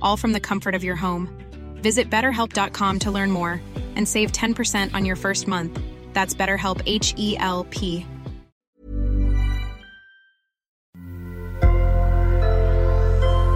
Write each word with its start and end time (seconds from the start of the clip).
all 0.00 0.16
from 0.16 0.32
the 0.32 0.40
comfort 0.40 0.74
of 0.74 0.84
your 0.84 0.96
home. 0.96 1.28
Visit 1.74 2.08
betterhelp.com 2.08 2.98
to 3.00 3.10
learn 3.10 3.30
more 3.30 3.60
and 3.96 4.06
save 4.06 4.30
10% 4.32 4.94
on 4.94 5.04
your 5.04 5.16
first 5.16 5.48
month. 5.48 5.80
That's 6.12 6.34
BetterHelp 6.34 6.82
H 6.86 7.14
E 7.16 7.36
L 7.38 7.66
P. 7.70 8.06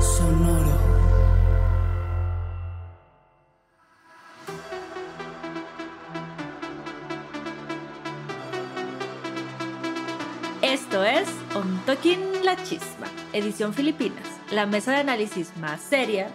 Sonoro. 0.00 0.78
Esto 10.62 11.02
es 11.02 11.28
On 11.54 11.80
Talking 11.86 12.42
La 12.42 12.56
Chisma, 12.56 13.08
edición 13.34 13.74
Filipinas, 13.74 14.26
la 14.50 14.64
mesa 14.64 14.92
de 14.92 14.98
análisis 14.98 15.54
más 15.58 15.82
seria, 15.82 16.30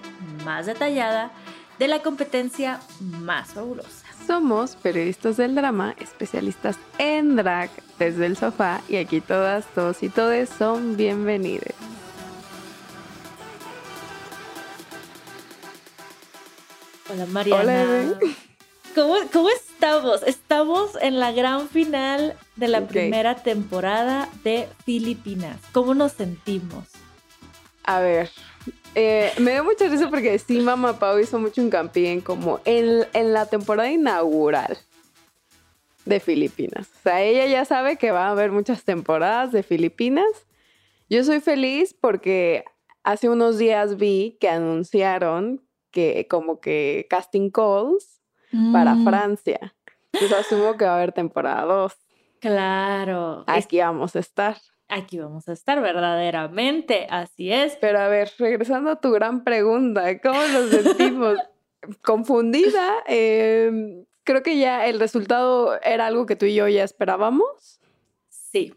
más 0.45 0.67
detallada, 0.67 1.31
de 1.79 1.87
la 1.87 2.01
competencia 2.01 2.79
más 2.99 3.53
fabulosa. 3.53 4.05
Somos 4.27 4.75
periodistas 4.75 5.37
del 5.37 5.55
drama, 5.55 5.95
especialistas 5.97 6.77
en 6.97 7.37
drag 7.37 7.71
desde 7.97 8.25
el 8.25 8.37
sofá 8.37 8.81
y 8.87 8.97
aquí 8.97 9.21
todas, 9.21 9.65
todos 9.73 10.03
y 10.03 10.09
todes 10.09 10.49
son 10.49 10.97
bienvenidos. 10.97 11.73
Hola 17.11 17.25
Mariana. 17.25 18.13
Hola. 18.19 18.48
¿Cómo, 18.95 19.15
cómo 19.31 19.49
estamos? 19.49 20.23
Estamos 20.23 20.91
en 21.01 21.19
la 21.19 21.31
gran 21.31 21.69
final 21.69 22.35
de 22.55 22.67
la 22.67 22.79
Ok. 22.79 22.87
primera 22.87 23.35
temporada 23.35 24.29
de 24.43 24.67
Filipinas. 24.85 25.59
¿Cómo 25.71 25.93
nos 25.93 26.13
sentimos? 26.13 26.85
A 27.83 27.99
ver, 27.99 28.29
eh, 28.95 29.31
me 29.39 29.51
dio 29.51 29.63
mucha 29.63 29.87
risa 29.87 30.09
porque 30.09 30.37
sí, 30.39 30.59
Mamá 30.59 30.99
Pau 30.99 31.19
hizo 31.19 31.39
mucho 31.39 31.61
hincapié 31.61 32.11
en 32.11 32.21
como 32.21 32.59
en, 32.65 33.07
en 33.13 33.33
la 33.33 33.45
temporada 33.45 33.89
inaugural 33.89 34.77
de 36.05 36.19
Filipinas. 36.19 36.87
O 36.99 37.03
sea, 37.03 37.21
ella 37.21 37.45
ya 37.45 37.65
sabe 37.65 37.97
que 37.97 38.11
va 38.11 38.27
a 38.27 38.31
haber 38.31 38.51
muchas 38.51 38.83
temporadas 38.83 39.51
de 39.51 39.63
Filipinas. 39.63 40.25
Yo 41.09 41.23
soy 41.23 41.39
feliz 41.39 41.93
porque 41.99 42.63
hace 43.03 43.29
unos 43.29 43.57
días 43.57 43.97
vi 43.97 44.37
que 44.39 44.49
anunciaron 44.49 45.63
que 45.91 46.27
como 46.29 46.59
que 46.59 47.07
casting 47.09 47.49
calls 47.49 48.18
para 48.73 48.95
Mm, 48.95 49.03
Francia. 49.05 49.75
Entonces 50.13 50.37
asumo 50.37 50.75
que 50.77 50.85
va 50.85 50.91
a 50.93 50.95
haber 50.97 51.11
temporada 51.11 51.63
2. 51.65 51.93
Claro. 52.39 53.43
Es- 53.47 53.65
Aquí 53.65 53.79
vamos 53.79 54.15
a 54.15 54.19
estar. 54.19 54.57
aquí 54.87 55.19
vamos 55.19 55.47
a 55.47 55.53
estar 55.53 55.81
verdaderamente. 55.81 57.05
Así 57.09 57.51
es. 57.51 57.75
Pero 57.79 57.99
a 57.99 58.07
ver, 58.07 58.31
regresando 58.39 58.89
a 58.91 58.99
tu 58.99 59.11
gran 59.11 59.43
pregunta, 59.43 60.19
¿cómo 60.19 60.39
nos 60.47 60.69
sentimos? 60.69 61.37
Confundida. 62.01 62.95
eh, 63.07 64.03
creo 64.23 64.41
que 64.43 64.57
ya 64.57 64.85
el 64.87 64.99
resultado 64.99 65.79
era 65.81 66.07
algo 66.07 66.25
que 66.25 66.35
tú 66.35 66.45
y 66.45 66.55
yo 66.55 66.67
ya 66.67 66.83
esperábamos. 66.83 67.79
Sí. 68.29 68.73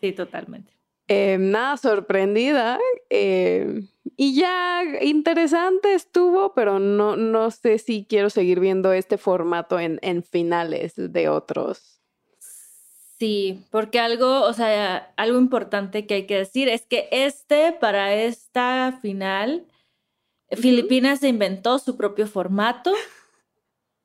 Sí, 0.00 0.12
totalmente. 0.12 0.72
Eh, 1.08 1.36
nada 1.38 1.76
sorprendida. 1.76 2.78
eh, 3.10 3.82
y 4.16 4.34
ya 4.34 4.82
interesante 5.02 5.94
estuvo, 5.94 6.54
pero 6.54 6.78
no, 6.78 7.16
no 7.16 7.50
sé 7.50 7.78
si 7.78 8.06
quiero 8.08 8.30
seguir 8.30 8.60
viendo 8.60 8.92
este 8.92 9.18
formato 9.18 9.78
en, 9.78 9.98
en 10.02 10.22
finales 10.22 10.94
de 10.96 11.28
otros. 11.28 11.96
Sí, 13.18 13.64
porque 13.70 13.98
algo, 13.98 14.42
o 14.42 14.52
sea, 14.52 15.12
algo 15.16 15.38
importante 15.38 16.06
que 16.06 16.14
hay 16.14 16.26
que 16.26 16.36
decir 16.36 16.68
es 16.68 16.86
que 16.86 17.08
este, 17.10 17.72
para 17.72 18.14
esta 18.14 18.98
final, 19.00 19.66
Filipinas 20.50 21.20
se 21.20 21.28
inventó 21.28 21.78
su 21.78 21.96
propio 21.96 22.26
formato. 22.26 22.92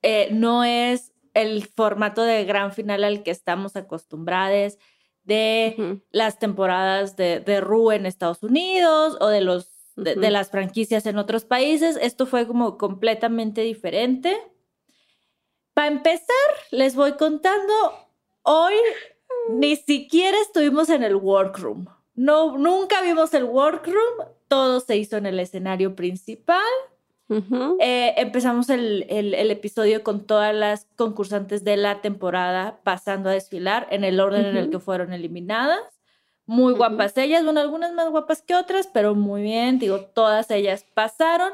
Eh, 0.02 0.28
no 0.32 0.64
es 0.64 1.12
el 1.34 1.66
formato 1.66 2.22
de 2.22 2.44
gran 2.44 2.72
final 2.72 3.04
al 3.04 3.22
que 3.22 3.30
estamos 3.30 3.76
acostumbrados 3.76 4.78
de 5.24 6.00
las 6.10 6.38
temporadas 6.38 7.16
de, 7.16 7.40
de 7.40 7.60
Ru 7.60 7.92
en 7.92 8.06
Estados 8.06 8.42
Unidos 8.42 9.16
o 9.20 9.28
de 9.28 9.40
los 9.40 9.71
de, 9.96 10.30
las 10.30 10.50
franquicias 10.50 11.06
en 11.06 11.18
otros 11.18 11.44
países. 11.44 11.98
Esto 12.00 12.26
fue 12.26 12.46
como 12.46 12.78
completamente 12.78 13.60
diferente. 13.62 14.36
Para 15.74 15.88
empezar, 15.88 16.26
les 16.70 16.94
voy 16.94 17.12
contando, 17.12 17.72
hoy 18.42 18.74
ni 19.50 19.76
siquiera 19.76 20.38
estuvimos 20.40 20.88
en 20.90 21.02
el 21.02 21.16
workroom. 21.16 21.86
No, 22.14 22.58
nunca 22.58 23.00
vimos 23.00 23.32
el 23.32 23.44
workroom, 23.44 24.26
todo 24.48 24.80
se 24.80 24.96
hizo 24.98 25.16
en 25.16 25.26
el 25.26 25.40
escenario 25.40 25.94
principal. 25.96 26.62
Eh, 27.80 28.12
empezamos 28.18 28.68
el, 28.68 29.06
el- 29.08 29.32
el 29.32 29.50
episodio 29.50 30.02
con 30.02 30.26
todas 30.26 30.54
las 30.54 30.86
concursantes 30.96 31.64
de 31.64 31.78
la 31.78 32.02
temporada 32.02 32.80
pasando 32.84 33.30
a 33.30 33.32
desfilar 33.32 33.86
en 33.90 34.04
el 34.04 34.20
orden 34.20 34.44
en 34.44 34.56
el 34.58 34.68
que 34.68 34.78
fueron 34.78 35.14
eliminadas. 35.14 35.80
Muy 36.46 36.74
guapas 36.74 37.16
ellas, 37.18 37.44
bueno, 37.44 37.60
algunas 37.60 37.92
más 37.92 38.10
guapas 38.10 38.42
que 38.42 38.54
otras, 38.54 38.88
pero 38.92 39.14
muy 39.14 39.42
bien, 39.42 39.78
digo, 39.78 40.00
todas 40.00 40.50
ellas 40.50 40.84
pasaron. 40.94 41.52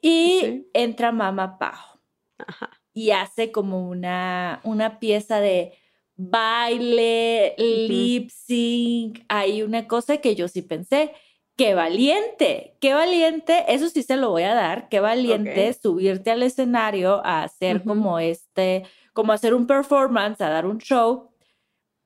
Y 0.00 0.38
Sí. 0.42 0.70
entra 0.74 1.10
Mama 1.12 1.58
Pao 1.58 2.00
Ajá. 2.38 2.70
y 2.92 3.10
hace 3.10 3.50
como 3.50 3.88
una, 3.88 4.60
una 4.64 5.00
pieza 5.00 5.40
de 5.40 5.72
baile, 6.14 7.54
lip 7.58 8.30
sync. 8.30 9.20
Hay 9.28 9.62
una 9.62 9.86
cosa 9.88 10.18
que 10.18 10.34
yo 10.36 10.46
sí 10.48 10.62
pensé, 10.62 11.12
qué 11.56 11.74
valiente, 11.74 12.76
qué 12.80 12.94
valiente, 12.94 13.64
eso 13.68 13.88
sí 13.88 14.02
se 14.04 14.16
lo 14.16 14.30
voy 14.30 14.44
a 14.44 14.54
dar, 14.54 14.88
qué 14.88 15.00
valiente 15.00 15.72
subirte 15.72 16.30
al 16.30 16.42
escenario 16.44 17.20
a 17.24 17.42
hacer 17.42 17.82
como 17.82 18.18
este, 18.20 18.84
como 19.12 19.32
hacer 19.32 19.54
un 19.54 19.66
performance, 19.66 20.40
a 20.40 20.48
dar 20.50 20.66
un 20.66 20.78
show. 20.78 21.30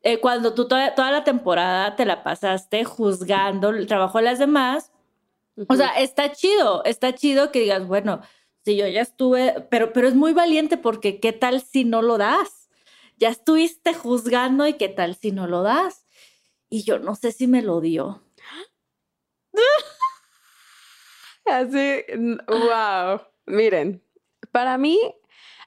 Eh, 0.02 0.18
cuando 0.20 0.54
tú 0.54 0.66
toda, 0.66 0.92
la 0.96 1.24
temporada 1.24 1.94
te 1.94 2.04
la 2.04 2.22
pasaste 2.24 2.84
juzgando 2.84 3.70
el 3.70 3.86
trabajo 3.86 4.18
de 4.18 4.24
las 4.24 4.38
demás, 4.38 4.90
o 5.68 5.76
sea, 5.76 5.88
está 5.90 6.32
chido, 6.32 6.82
está 6.84 7.14
chido 7.14 7.52
que 7.52 7.60
digas, 7.60 7.86
bueno, 7.86 8.22
si 8.64 8.76
yo 8.76 8.86
ya 8.88 9.02
estuve, 9.02 9.66
pero, 9.70 9.92
pero 9.92 10.08
es 10.08 10.14
muy 10.14 10.32
valiente 10.32 10.76
porque 10.76 11.20
qué 11.20 11.32
tal 11.32 11.60
si 11.60 11.84
no 11.84 12.00
lo 12.02 12.18
das. 12.18 12.70
Ya 13.18 13.28
estuviste 13.28 13.94
juzgando 13.94 14.66
y 14.66 14.74
qué 14.74 14.88
tal 14.88 15.14
si 15.14 15.30
no 15.30 15.46
lo 15.46 15.62
das. 15.62 16.06
Y 16.68 16.84
yo 16.84 16.98
no 16.98 17.14
sé 17.14 17.32
si 17.32 17.46
me 17.46 17.62
lo 17.62 17.80
dio. 17.80 18.24
Así, 21.44 22.02
wow. 22.48 23.20
Miren, 23.46 24.02
para 24.52 24.78
mí, 24.78 24.98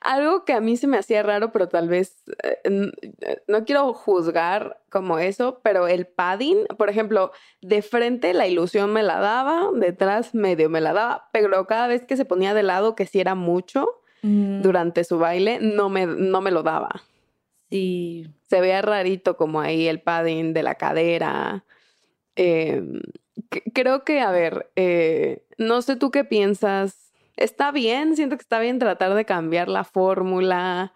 algo 0.05 0.45
que 0.45 0.53
a 0.53 0.61
mí 0.61 0.77
se 0.77 0.87
me 0.87 0.97
hacía 0.97 1.23
raro, 1.23 1.51
pero 1.51 1.67
tal 1.67 1.89
vez 1.89 2.23
eh, 2.43 2.59
eh, 2.63 3.43
no 3.47 3.65
quiero 3.65 3.93
juzgar 3.93 4.79
como 4.89 5.19
eso, 5.19 5.59
pero 5.63 5.87
el 5.87 6.05
padding, 6.05 6.65
por 6.77 6.89
ejemplo, 6.89 7.31
de 7.61 7.81
frente 7.81 8.33
la 8.33 8.47
ilusión 8.47 8.93
me 8.93 9.03
la 9.03 9.19
daba, 9.19 9.69
detrás 9.73 10.35
medio 10.35 10.69
me 10.69 10.81
la 10.81 10.93
daba, 10.93 11.29
pero 11.33 11.65
cada 11.67 11.87
vez 11.87 12.03
que 12.03 12.17
se 12.17 12.25
ponía 12.25 12.53
de 12.53 12.63
lado, 12.63 12.95
que 12.95 13.05
si 13.05 13.19
era 13.19 13.35
mucho 13.35 13.87
mm. 14.21 14.61
durante 14.61 15.03
su 15.03 15.17
baile, 15.17 15.59
no 15.59 15.89
me, 15.89 16.05
no 16.05 16.39
me 16.41 16.51
lo 16.51 16.63
daba. 16.63 17.03
Sí. 17.69 18.27
Se 18.47 18.61
veía 18.61 18.81
rarito 18.81 19.37
como 19.37 19.59
ahí 19.59 19.87
el 19.87 20.01
padding 20.01 20.53
de 20.53 20.63
la 20.63 20.75
cadera. 20.75 21.65
Em, 22.35 23.01
creo 23.73 24.03
que, 24.03 24.21
a 24.21 24.31
ver, 24.31 24.71
eh, 24.75 25.45
no 25.57 25.81
sé 25.81 25.95
tú 25.95 26.11
qué 26.11 26.23
piensas. 26.23 27.04
Está 27.37 27.71
bien, 27.71 28.15
siento 28.15 28.37
que 28.37 28.41
está 28.41 28.59
bien 28.59 28.79
tratar 28.79 29.13
de 29.13 29.25
cambiar 29.25 29.67
la 29.67 29.83
fórmula, 29.83 30.93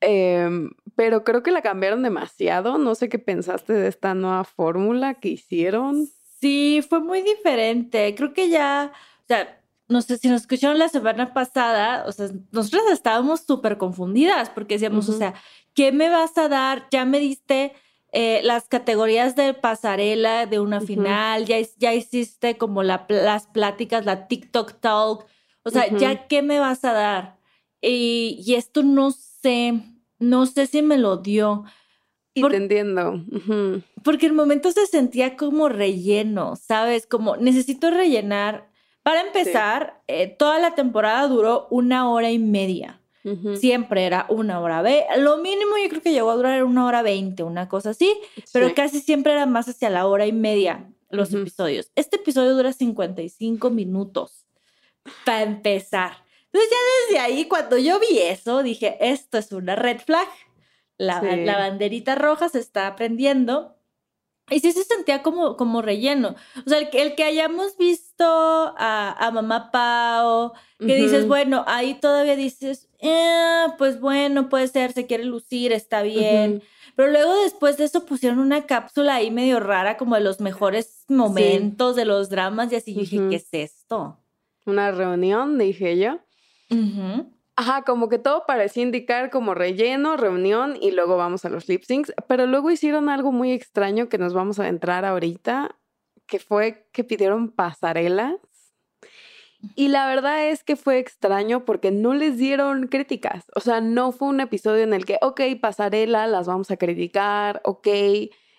em, 0.00 0.70
pero 0.94 1.24
creo 1.24 1.42
que 1.42 1.50
la 1.50 1.62
cambiaron 1.62 2.02
demasiado. 2.02 2.78
No 2.78 2.94
sé 2.94 3.08
qué 3.08 3.18
pensaste 3.18 3.72
de 3.72 3.88
esta 3.88 4.14
nueva 4.14 4.44
fórmula 4.44 5.14
que 5.14 5.30
hicieron. 5.30 6.08
Sí, 6.40 6.84
fue 6.88 7.00
muy 7.00 7.22
diferente. 7.22 8.14
Creo 8.14 8.32
que 8.32 8.48
ya, 8.48 8.92
o 8.94 9.26
sea, 9.26 9.60
no 9.88 10.02
sé 10.02 10.18
si 10.18 10.28
nos 10.28 10.42
escucharon 10.42 10.78
la 10.78 10.88
semana 10.88 11.32
pasada, 11.32 12.04
o 12.06 12.12
sea, 12.12 12.28
nosotros 12.52 12.82
estábamos 12.92 13.40
súper 13.40 13.78
confundidas 13.78 14.50
porque 14.50 14.74
decíamos, 14.74 15.08
o 15.08 15.14
sea, 15.14 15.34
¿qué 15.74 15.92
me 15.92 16.10
vas 16.10 16.36
a 16.36 16.48
dar? 16.48 16.86
Ya 16.90 17.04
me 17.04 17.18
diste 17.18 17.72
eh, 18.12 18.40
las 18.42 18.68
categorías 18.68 19.36
de 19.36 19.52
pasarela 19.52 20.46
de 20.46 20.60
una 20.60 20.80
final, 20.80 21.44
ya, 21.44 21.56
ya 21.76 21.92
hiciste 21.92 22.56
como 22.56 22.82
la, 22.82 23.04
las 23.08 23.46
pláticas, 23.46 24.06
la 24.06 24.28
TikTok 24.28 24.80
Talk, 24.80 25.26
o 25.62 25.70
sea, 25.70 25.88
ya 25.94 26.26
qué 26.26 26.40
me 26.40 26.58
vas 26.58 26.84
a 26.84 26.94
dar. 26.94 27.38
Y, 27.82 28.42
y, 28.44 28.54
esto 28.54 28.82
no 28.82 29.10
sé, 29.10 29.74
no 30.18 30.46
sé 30.46 30.66
si 30.66 30.80
me 30.80 30.96
lo 30.96 31.18
dio. 31.18 31.64
Y 32.32 32.42
te 32.42 32.56
entiendo. 32.56 33.24
Porque 34.02 34.26
el 34.26 34.32
momento 34.32 34.72
se 34.72 34.86
sentía 34.86 35.36
como 35.36 35.68
relleno, 35.68 36.56
¿sabes? 36.56 37.06
Como 37.06 37.36
necesito 37.36 37.90
rellenar. 37.90 38.70
Para 39.02 39.20
empezar, 39.20 40.02
eh, 40.06 40.28
toda 40.28 40.58
la 40.58 40.74
temporada 40.74 41.28
duró 41.28 41.66
una 41.70 42.10
hora 42.10 42.30
y 42.30 42.38
media. 42.38 43.00
Siempre 43.56 44.06
era 44.06 44.26
una 44.28 44.60
hora. 44.60 44.80
Ve, 44.80 45.04
lo 45.18 45.38
mínimo 45.38 45.72
yo 45.82 45.88
creo 45.90 46.02
que 46.02 46.12
llegó 46.12 46.30
a 46.30 46.36
durar 46.36 46.64
una 46.64 46.86
hora 46.86 47.02
veinte, 47.02 47.42
una 47.42 47.68
cosa 47.68 47.90
así, 47.90 48.18
pero 48.52 48.74
casi 48.74 49.00
siempre 49.00 49.32
era 49.32 49.44
más 49.44 49.68
hacia 49.68 49.90
la 49.90 50.06
hora 50.06 50.26
y 50.26 50.32
media 50.32 50.90
los 51.10 51.32
episodios. 51.32 51.90
Este 51.94 52.16
episodio 52.16 52.54
dura 52.54 52.72
55 52.72 53.70
minutos 53.70 54.46
para 55.24 55.42
empezar. 55.42 56.24
Entonces 56.46 56.70
ya 56.70 56.76
desde 57.06 57.18
ahí, 57.20 57.44
cuando 57.46 57.76
yo 57.78 57.98
vi 58.00 58.18
eso, 58.18 58.62
dije, 58.62 58.96
esto 59.00 59.38
es 59.38 59.52
una 59.52 59.76
red 59.76 59.98
flag. 60.00 60.28
La, 60.96 61.22
la 61.22 61.58
banderita 61.58 62.14
roja 62.14 62.48
se 62.48 62.58
está 62.58 62.94
prendiendo. 62.96 63.77
Y 64.50 64.60
sí 64.60 64.72
se 64.72 64.84
sentía 64.84 65.22
como, 65.22 65.56
como 65.56 65.82
relleno. 65.82 66.34
O 66.64 66.68
sea, 66.68 66.78
el 66.78 66.90
que, 66.90 67.02
el 67.02 67.14
que 67.14 67.24
hayamos 67.24 67.76
visto 67.76 68.24
a, 68.24 69.14
a 69.18 69.30
Mamá 69.30 69.70
Pao, 69.70 70.54
que 70.78 70.94
dices, 70.94 71.26
bueno, 71.26 71.64
ahí 71.66 71.94
todavía 71.94 72.36
dices, 72.36 72.88
eh, 73.00 73.66
pues 73.78 74.00
bueno, 74.00 74.48
puede 74.48 74.68
ser, 74.68 74.92
se 74.92 75.06
quiere 75.06 75.24
lucir, 75.24 75.72
está 75.72 76.02
bien. 76.02 76.62
Pero 76.96 77.10
luego 77.10 77.34
después 77.42 77.76
de 77.76 77.84
eso 77.84 78.06
pusieron 78.06 78.38
una 78.38 78.66
cápsula 78.66 79.16
ahí 79.16 79.30
medio 79.30 79.60
rara, 79.60 79.96
como 79.96 80.14
de 80.14 80.20
los 80.20 80.40
mejores 80.40 81.04
momentos 81.08 81.94
de 81.96 82.04
los 82.04 82.28
dramas, 82.28 82.72
y 82.72 82.76
así 82.76 82.94
yo 82.94 83.00
dije, 83.00 83.20
¿qué 83.30 83.36
es 83.36 83.48
esto? 83.52 84.18
Una 84.66 84.90
reunión, 84.90 85.58
dije 85.58 85.98
yo. 85.98 86.18
Ajá, 87.60 87.82
como 87.82 88.08
que 88.08 88.20
todo 88.20 88.44
parecía 88.46 88.84
indicar 88.84 89.30
como 89.30 89.52
relleno, 89.52 90.16
reunión 90.16 90.76
y 90.80 90.92
luego 90.92 91.16
vamos 91.16 91.44
a 91.44 91.48
los 91.48 91.68
lip 91.68 91.82
syncs, 91.82 92.14
pero 92.28 92.46
luego 92.46 92.70
hicieron 92.70 93.08
algo 93.08 93.32
muy 93.32 93.50
extraño 93.50 94.08
que 94.08 94.16
nos 94.16 94.32
vamos 94.32 94.60
a 94.60 94.68
entrar 94.68 95.04
ahorita, 95.04 95.76
que 96.28 96.38
fue 96.38 96.88
que 96.92 97.02
pidieron 97.02 97.50
pasarelas. 97.50 98.36
Y 99.74 99.88
la 99.88 100.06
verdad 100.06 100.46
es 100.46 100.62
que 100.62 100.76
fue 100.76 100.98
extraño 100.98 101.64
porque 101.64 101.90
no 101.90 102.14
les 102.14 102.38
dieron 102.38 102.86
críticas. 102.86 103.46
O 103.56 103.58
sea, 103.58 103.80
no 103.80 104.12
fue 104.12 104.28
un 104.28 104.40
episodio 104.40 104.84
en 104.84 104.94
el 104.94 105.04
que, 105.04 105.18
ok, 105.20 105.40
pasarela, 105.60 106.28
las 106.28 106.46
vamos 106.46 106.70
a 106.70 106.76
criticar, 106.76 107.60
ok, 107.64 107.88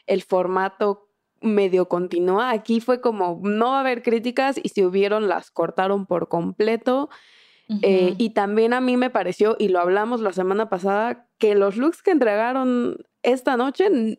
el 0.07 0.23
formato 0.23 1.07
medio 1.39 1.87
continúa. 1.87 2.49
Aquí 2.49 2.81
fue 2.81 2.99
como, 2.99 3.39
no 3.43 3.69
va 3.69 3.77
a 3.77 3.79
haber 3.79 4.03
críticas 4.03 4.59
y 4.61 4.67
si 4.67 4.83
hubieron, 4.83 5.29
las 5.29 5.51
cortaron 5.51 6.05
por 6.05 6.27
completo. 6.27 7.09
Eh, 7.83 8.15
y 8.17 8.31
también 8.31 8.73
a 8.73 8.81
mí 8.81 8.97
me 8.97 9.11
pareció, 9.11 9.55
y 9.59 9.67
lo 9.69 9.79
hablamos 9.79 10.21
la 10.21 10.33
semana 10.33 10.69
pasada, 10.69 11.27
que 11.37 11.53
los 11.53 11.77
looks 11.77 12.01
que 12.01 12.11
entregaron 12.11 12.97
esta 13.21 13.57
noche, 13.57 14.17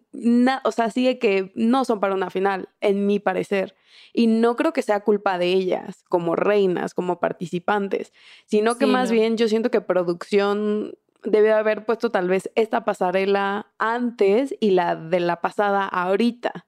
o 0.65 0.73
sea, 0.73 0.91
sigue 0.91 1.19
que 1.19 1.53
no 1.55 1.85
son 1.85 2.01
para 2.01 2.15
una 2.15 2.31
final, 2.31 2.69
en 2.81 3.07
mi 3.07 3.19
parecer. 3.19 3.75
Y 4.13 4.27
no 4.27 4.57
creo 4.57 4.73
que 4.73 4.83
sea 4.83 5.01
culpa 5.01 5.39
de 5.39 5.47
ellas, 5.47 6.05
como 6.09 6.37
reinas, 6.37 6.95
como 6.95 7.19
participantes, 7.19 8.13
sino 8.47 8.77
que 8.77 8.87
más 8.87 9.11
bien 9.11 9.37
yo 9.37 9.49
siento 9.49 9.71
que 9.71 9.81
producción 9.81 10.95
debe 11.23 11.53
haber 11.53 11.85
puesto 11.85 12.11
tal 12.11 12.29
vez 12.29 12.51
esta 12.55 12.85
pasarela 12.85 13.73
antes 13.79 14.55
y 14.61 14.71
la 14.71 14.97
de 14.97 15.21
la 15.21 15.41
pasada 15.41 15.85
ahorita. 15.87 16.67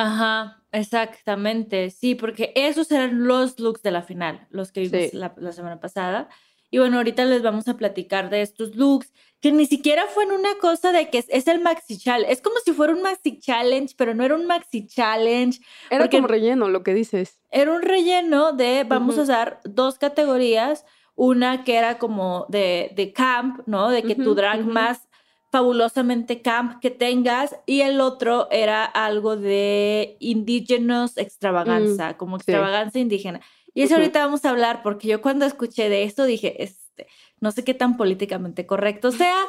Ajá, 0.00 0.62
exactamente. 0.72 1.90
Sí, 1.90 2.14
porque 2.14 2.54
esos 2.56 2.90
eran 2.90 3.26
los 3.26 3.60
looks 3.60 3.82
de 3.82 3.90
la 3.90 4.00
final, 4.00 4.46
los 4.48 4.72
que 4.72 4.80
vimos 4.80 5.12
la, 5.12 5.52
semana 5.52 5.78
pasada. 5.78 6.30
Y 6.70 6.78
bueno, 6.78 6.96
ahorita 6.96 7.26
les 7.26 7.42
vamos 7.42 7.68
a 7.68 7.76
platicar 7.76 8.30
de 8.30 8.40
estos 8.40 8.74
looks, 8.76 9.12
que 9.42 9.52
ni 9.52 9.66
siquiera 9.66 10.06
fue 10.06 10.24
en 10.24 10.32
una 10.32 10.54
cosa 10.58 10.90
de 10.90 11.10
que 11.10 11.18
es, 11.28 11.46
el 11.48 11.60
Maxi 11.60 11.98
Challenge. 11.98 12.32
Es 12.32 12.40
como 12.40 12.56
si 12.64 12.72
fuera 12.72 12.94
un 12.94 13.02
Maxi 13.02 13.40
Challenge, 13.40 13.94
pero 13.98 14.14
no 14.14 14.24
era 14.24 14.36
un 14.36 14.46
Maxi 14.46 14.86
Challenge. 14.86 15.60
Era 15.90 16.08
como 16.08 16.28
relleno, 16.28 16.70
lo 16.70 16.82
que 16.82 16.94
dices. 16.94 17.38
Era 17.50 17.70
un 17.70 17.82
relleno 17.82 18.54
de, 18.54 18.84
vamos 18.84 19.18
a 19.18 19.22
usar 19.22 19.60
dos 19.64 19.98
categorías. 19.98 20.86
Una 21.14 21.62
que 21.62 21.76
era 21.76 21.98
como 21.98 22.46
de, 22.48 22.92
de 22.96 23.12
camp, 23.12 23.66
¿no? 23.66 23.90
De 23.90 24.02
que 24.02 24.14
tu 24.14 24.34
drag 24.34 24.64
más 24.64 25.09
fabulosamente 25.50 26.42
camp 26.42 26.80
que 26.80 26.90
tengas 26.90 27.56
y 27.66 27.80
el 27.80 28.00
otro 28.00 28.48
era 28.50 28.84
algo 28.84 29.36
de 29.36 30.16
indígenas 30.20 31.16
extravaganza, 31.16 32.12
mm, 32.12 32.14
como 32.14 32.36
extravaganza 32.36 32.98
indígena. 32.98 33.40
Y 33.74 33.82
eso 33.82 33.96
ahorita 33.96 34.24
vamos 34.24 34.44
a 34.44 34.50
hablar 34.50 34.82
porque 34.82 35.08
yo 35.08 35.20
cuando 35.20 35.44
escuché 35.44 35.88
de 35.88 36.04
esto 36.04 36.24
dije, 36.24 36.62
este, 36.62 37.08
no 37.40 37.50
sé 37.50 37.64
qué 37.64 37.74
tan 37.74 37.96
políticamente 37.96 38.64
correcto 38.66 39.10
sea, 39.10 39.44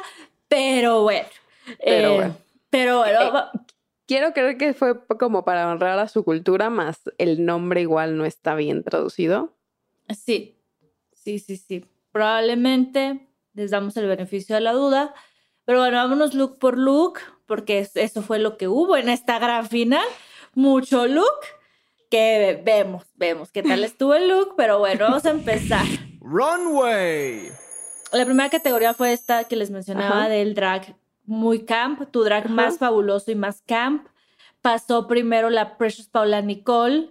pero 0.48 1.02
bueno. 1.02 1.28
Pero 1.82 2.08
eh, 2.08 2.14
bueno. 2.16 2.36
Pero 2.70 2.98
bueno. 2.98 3.20
Eh, 3.20 3.58
quiero 4.06 4.32
creer 4.32 4.58
que 4.58 4.74
fue 4.74 5.06
como 5.18 5.44
para 5.44 5.70
honrar 5.70 5.98
a 5.98 6.08
su 6.08 6.24
cultura, 6.24 6.68
más 6.68 7.00
el 7.18 7.44
nombre 7.44 7.80
igual 7.80 8.16
no 8.16 8.24
está 8.24 8.54
bien 8.56 8.82
traducido. 8.82 9.54
Sí, 10.08 10.58
sí, 11.12 11.38
sí, 11.38 11.56
sí. 11.56 11.84
Probablemente 12.10 13.28
les 13.54 13.70
damos 13.70 13.96
el 13.96 14.06
beneficio 14.06 14.56
de 14.56 14.62
la 14.62 14.72
duda 14.72 15.14
pero 15.64 15.78
bueno, 15.80 15.96
vámonos 15.96 16.34
look 16.34 16.58
por 16.58 16.78
look, 16.78 17.20
porque 17.46 17.88
eso 17.94 18.22
fue 18.22 18.38
lo 18.38 18.56
que 18.56 18.68
hubo 18.68 18.96
en 18.96 19.08
esta 19.08 19.38
gran 19.38 19.68
final. 19.68 20.06
Mucho 20.54 21.06
look 21.06 21.26
que 22.10 22.60
vemos, 22.64 23.06
vemos 23.14 23.52
qué 23.52 23.62
tal 23.62 23.84
estuvo 23.84 24.14
el 24.14 24.28
look, 24.28 24.54
pero 24.56 24.78
bueno, 24.78 25.04
vamos 25.04 25.24
a 25.24 25.30
empezar. 25.30 25.86
Runway. 26.20 27.50
La 28.12 28.24
primera 28.24 28.50
categoría 28.50 28.92
fue 28.92 29.12
esta 29.12 29.44
que 29.44 29.56
les 29.56 29.70
mencionaba 29.70 30.28
del 30.28 30.54
drag 30.54 30.96
muy 31.24 31.64
camp, 31.64 32.10
tu 32.10 32.24
drag 32.24 32.50
más 32.50 32.78
fabuloso 32.78 33.30
y 33.30 33.34
más 33.34 33.62
camp. 33.62 34.06
Pasó 34.60 35.08
primero 35.08 35.50
la 35.50 35.76
Precious 35.78 36.08
Paula 36.08 36.42
Nicole, 36.42 37.10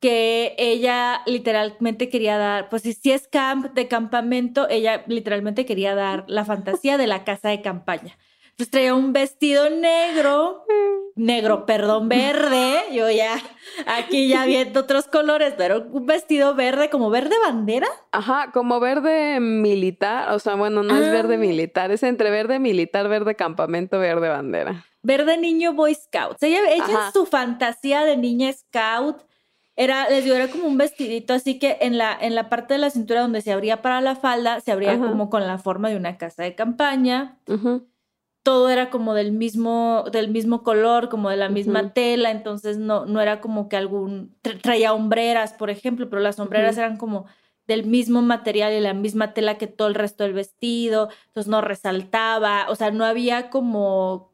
que 0.00 0.54
ella 0.58 1.22
literalmente 1.26 2.08
quería 2.08 2.38
dar, 2.38 2.68
pues 2.70 2.82
si 2.82 3.12
es 3.12 3.28
camp 3.28 3.72
de 3.74 3.86
campamento, 3.86 4.66
ella 4.68 5.04
literalmente 5.06 5.66
quería 5.66 5.94
dar 5.94 6.24
la 6.26 6.44
fantasía 6.44 6.96
de 6.96 7.06
la 7.06 7.24
casa 7.24 7.50
de 7.50 7.60
campaña. 7.60 8.16
Entonces 8.50 8.70
traía 8.70 8.94
un 8.94 9.12
vestido 9.12 9.70
negro, 9.70 10.64
negro, 11.16 11.66
perdón, 11.66 12.08
verde. 12.08 12.80
Yo 12.92 13.10
ya, 13.10 13.36
aquí 13.86 14.28
ya 14.28 14.44
viendo 14.46 14.80
otros 14.80 15.06
colores, 15.06 15.54
pero 15.56 15.86
un 15.90 16.06
vestido 16.06 16.54
verde, 16.54 16.90
como 16.90 17.10
verde 17.10 17.36
bandera. 17.42 17.88
Ajá, 18.12 18.50
como 18.52 18.80
verde 18.80 19.38
militar. 19.40 20.32
O 20.32 20.38
sea, 20.38 20.54
bueno, 20.56 20.82
no 20.82 20.94
es 20.96 21.10
verde 21.10 21.34
Ah. 21.34 21.38
militar, 21.38 21.90
es 21.90 22.02
entre 22.02 22.30
verde 22.30 22.58
militar, 22.58 23.08
verde 23.08 23.34
campamento, 23.34 23.98
verde 23.98 24.28
bandera. 24.28 24.84
Verde 25.02 25.38
niño 25.38 25.72
Boy 25.72 25.94
Scout. 25.94 26.36
Ella, 26.42 26.60
ella 26.70 27.06
en 27.06 27.12
su 27.14 27.24
fantasía 27.24 28.04
de 28.04 28.18
niña 28.18 28.50
Scout 28.52 29.22
era, 29.82 30.08
les 30.10 30.24
digo, 30.24 30.36
era 30.36 30.48
como 30.48 30.66
un 30.66 30.76
vestidito, 30.76 31.32
así 31.32 31.58
que 31.58 31.78
en 31.80 31.96
la, 31.96 32.16
en 32.20 32.34
la 32.34 32.48
parte 32.50 32.74
de 32.74 32.78
la 32.78 32.90
cintura 32.90 33.22
donde 33.22 33.40
se 33.40 33.50
abría 33.50 33.80
para 33.80 34.00
la 34.02 34.14
falda, 34.14 34.60
se 34.60 34.72
abría 34.72 34.92
Ajá. 34.92 35.06
como 35.08 35.30
con 35.30 35.46
la 35.46 35.56
forma 35.58 35.88
de 35.88 35.96
una 35.96 36.18
casa 36.18 36.42
de 36.42 36.54
campaña. 36.54 37.38
Todo 38.42 38.70
era 38.70 38.88
como 38.90 39.12
del 39.14 39.32
mismo, 39.32 40.04
del 40.12 40.28
mismo 40.28 40.62
color, 40.62 41.08
como 41.10 41.28
de 41.28 41.36
la 41.36 41.50
misma 41.50 41.92
tela, 41.92 42.30
entonces 42.30 42.78
no, 42.78 43.04
no 43.04 43.20
era 43.20 43.40
como 43.40 43.68
que 43.68 43.76
algún, 43.76 44.34
tra- 44.42 44.60
traía 44.60 44.94
hombreras, 44.94 45.52
por 45.52 45.68
ejemplo, 45.68 46.08
pero 46.08 46.20
las 46.22 46.36
sombreras 46.36 46.72
Ujú. 46.76 46.80
eran 46.80 46.96
como 46.96 47.26
del 47.66 47.84
mismo 47.84 48.22
material 48.22 48.72
y 48.72 48.80
la 48.80 48.94
misma 48.94 49.32
tela 49.34 49.56
que 49.58 49.66
todo 49.66 49.88
el 49.88 49.94
resto 49.94 50.24
del 50.24 50.32
vestido, 50.32 51.08
entonces 51.26 51.48
no 51.50 51.60
resaltaba, 51.60 52.66
o 52.70 52.74
sea, 52.74 52.90
no 52.90 53.04
había 53.04 53.48
como 53.50 54.28
co- 54.28 54.29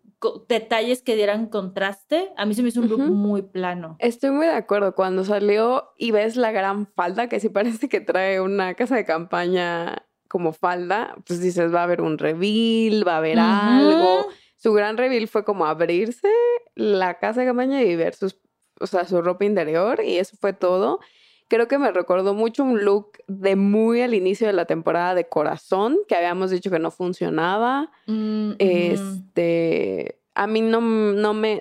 detalles 0.49 1.03
que 1.03 1.15
dieran 1.17 1.47
contraste. 1.47 2.31
A 2.37 2.47
mí 2.47 2.55
se 2.55 2.63
me 2.63 2.69
hizo 2.69 2.81
un 2.81 2.89
look 2.89 3.01
Ujú. 3.01 3.13
muy 3.13 3.43
plano. 3.43 3.97
Estoy 3.99 4.31
muy 4.31 4.47
de 4.47 4.53
acuerdo. 4.53 4.95
Cuando 4.95 5.25
salió 5.25 5.91
y 5.97 6.11
ves 6.11 6.37
la 6.37 6.53
gran 6.53 6.87
falda, 6.87 7.29
que 7.29 7.41
sí 7.41 7.49
parece 7.49 7.89
que 7.89 8.01
trae 8.01 8.41
una 8.41 8.75
casa 8.75 8.97
de 8.97 9.05
campaña 9.05 10.07
como 10.29 10.53
falda, 10.53 11.15
pues 11.27 11.41
dices, 11.41 11.73
va 11.75 11.81
a 11.81 11.85
haber 11.85 12.01
un 12.01 12.19
reveal, 12.19 13.07
va 13.07 13.15
a 13.15 13.19
haber 13.19 13.39
algo. 13.39 14.21
Ujú. 14.21 14.31
Su 14.57 14.73
gran 14.73 14.97
reveal 14.97 15.29
fue 15.29 15.45
como 15.45 15.67
abrirse 15.67 16.29
la 16.75 17.19
casa 17.19 17.41
de 17.41 17.47
campaña 17.47 17.83
y 17.83 17.95
ver 17.95 18.15
sus, 18.15 18.39
o 18.81 18.87
sea, 18.87 19.05
su 19.05 19.23
ropa 19.23 19.45
interior 19.45 20.03
y 20.03 20.17
eso 20.17 20.37
fue 20.41 20.53
todo. 20.53 21.01
Creo 21.49 21.69
que 21.69 21.79
me 21.79 21.93
recordó 21.93 22.35
mucho 22.35 22.65
un 22.65 22.85
look 22.85 23.19
de 23.29 23.55
muy 23.57 24.03
al 24.03 24.15
inicio 24.15 24.47
de 24.47 24.53
la 24.53 24.65
temporada 24.65 25.15
de 25.15 25.29
Corazón, 25.29 25.99
que 26.09 26.17
habíamos 26.17 26.51
dicho 26.51 26.71
que 26.71 26.79
no 26.81 26.91
funcionaba. 26.91 27.93
Mm. 28.07 28.53
Este, 28.59 30.19
a 30.35 30.47
mí 30.47 30.61
no, 30.61 30.81
no 30.81 31.35
me, 31.35 31.61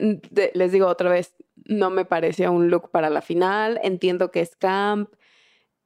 les 0.54 0.72
digo 0.72 0.88
otra 0.88 1.10
vez, 1.10 1.36
no 1.66 1.90
me 1.90 2.06
parecía 2.06 2.52
un 2.52 2.70
look 2.70 2.90
para 2.92 3.10
la 3.10 3.22
final. 3.22 3.80
Entiendo 3.84 4.32
que 4.32 4.42
es 4.42 4.56
camp, 4.56 5.10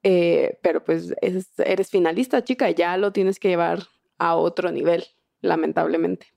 eh, 0.03 0.59
pero 0.61 0.83
pues 0.83 1.13
es- 1.21 1.59
eres 1.59 1.89
finalista, 1.89 2.43
chica, 2.43 2.69
ya 2.71 2.95
lo 2.97 3.11
tienes 3.11 3.39
que 3.39 3.49
llevar 3.49 3.79
a 4.17 4.35
otro 4.35 4.71
nivel, 4.71 5.03
lamentablemente. 5.41 6.27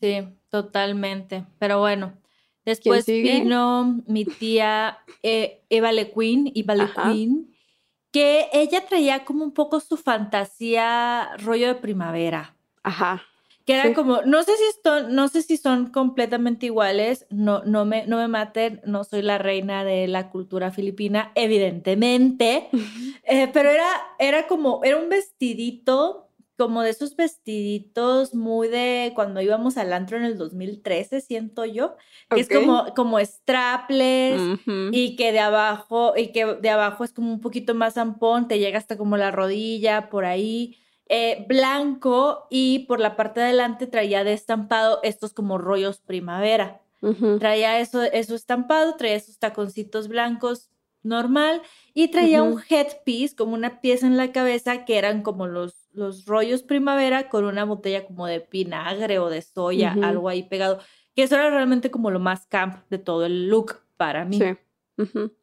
Sí, 0.00 0.28
totalmente. 0.50 1.46
Pero 1.58 1.78
bueno, 1.80 2.12
después 2.66 3.06
vino 3.06 4.02
mi 4.06 4.26
tía 4.26 4.98
eh, 5.22 5.62
Eva 5.70 5.92
Le 5.92 6.10
Queen, 6.12 6.52
Eva 6.54 6.74
Le 6.74 6.82
Ajá. 6.84 7.10
Queen, 7.12 7.54
que 8.10 8.48
ella 8.52 8.84
traía 8.86 9.24
como 9.24 9.44
un 9.44 9.52
poco 9.52 9.80
su 9.80 9.96
fantasía 9.96 11.30
rollo 11.38 11.66
de 11.68 11.74
primavera. 11.76 12.54
Ajá. 12.82 13.22
Que 13.64 13.72
era 13.74 13.88
Sí. 13.88 13.94
como, 13.94 14.22
no 14.22 14.42
sé 14.44 14.52
si 14.56 14.64
son, 14.84 15.14
no 15.14 15.26
sé 15.26 15.42
si 15.42 15.56
son 15.56 15.86
completamente 15.90 16.66
iguales, 16.66 17.26
no, 17.30 17.64
no, 17.64 17.84
me, 17.84 18.06
no 18.06 18.16
me 18.18 18.28
maten, 18.28 18.80
no 18.86 19.02
soy 19.02 19.22
la 19.22 19.38
reina 19.38 19.82
de 19.82 20.06
la 20.06 20.30
cultura 20.30 20.70
filipina, 20.70 21.32
evidentemente, 21.34 22.68
eh, 23.24 23.50
pero 23.52 23.70
era, 23.70 23.88
era 24.20 24.46
como, 24.46 24.82
era 24.84 24.96
un 24.98 25.08
vestidito, 25.08 26.25
como 26.56 26.82
de 26.82 26.90
esos 26.90 27.16
vestiditos 27.16 28.34
muy 28.34 28.68
de 28.68 29.12
cuando 29.14 29.40
íbamos 29.40 29.76
al 29.76 29.92
antro 29.92 30.16
en 30.16 30.24
el 30.24 30.38
2013, 30.38 31.20
siento 31.20 31.64
yo, 31.64 31.96
que 32.30 32.40
es 32.40 32.48
como, 32.48 32.94
como 32.94 33.20
strapless 33.20 34.58
y 34.92 35.16
que 35.16 35.32
de 35.32 35.40
abajo, 35.40 36.14
y 36.16 36.32
que 36.32 36.46
de 36.46 36.70
abajo 36.70 37.04
es 37.04 37.12
como 37.12 37.32
un 37.32 37.40
poquito 37.40 37.74
más 37.74 37.96
ampón, 37.96 38.48
te 38.48 38.58
llega 38.58 38.78
hasta 38.78 38.96
como 38.96 39.16
la 39.16 39.30
rodilla, 39.30 40.08
por 40.08 40.24
ahí, 40.24 40.78
eh, 41.08 41.44
blanco, 41.48 42.46
y 42.50 42.80
por 42.80 43.00
la 43.00 43.16
parte 43.16 43.40
de 43.40 43.46
adelante 43.46 43.86
traía 43.86 44.24
de 44.24 44.32
estampado 44.32 45.00
estos 45.02 45.32
como 45.32 45.58
rollos 45.58 46.00
primavera. 46.00 46.80
Traía 47.38 47.78
eso, 47.78 48.02
eso 48.02 48.34
estampado, 48.34 48.96
traía 48.96 49.14
esos 49.14 49.38
taconcitos 49.38 50.08
blancos 50.08 50.70
normal 51.06 51.62
y 51.94 52.08
traía 52.08 52.42
un 52.42 52.60
headpiece, 52.68 53.36
como 53.36 53.54
una 53.54 53.80
pieza 53.80 54.06
en 54.06 54.16
la 54.16 54.32
cabeza 54.32 54.84
que 54.84 54.98
eran 54.98 55.22
como 55.22 55.46
los, 55.46 55.85
los 55.96 56.26
rollos 56.26 56.62
primavera 56.62 57.28
con 57.28 57.44
una 57.44 57.64
botella 57.64 58.04
como 58.06 58.26
de 58.26 58.46
vinagre 58.50 59.18
o 59.18 59.28
de 59.28 59.42
soya, 59.42 59.92
Ujú. 59.96 60.04
algo 60.04 60.28
ahí 60.28 60.42
pegado, 60.44 60.78
que 61.14 61.22
eso 61.24 61.34
era 61.36 61.50
realmente 61.50 61.90
como 61.90 62.10
lo 62.10 62.20
más 62.20 62.46
camp 62.46 62.76
de 62.90 62.98
todo 62.98 63.26
el 63.26 63.48
look 63.48 63.76
para 63.96 64.24
mí. 64.24 64.38
Sí. 64.38 64.56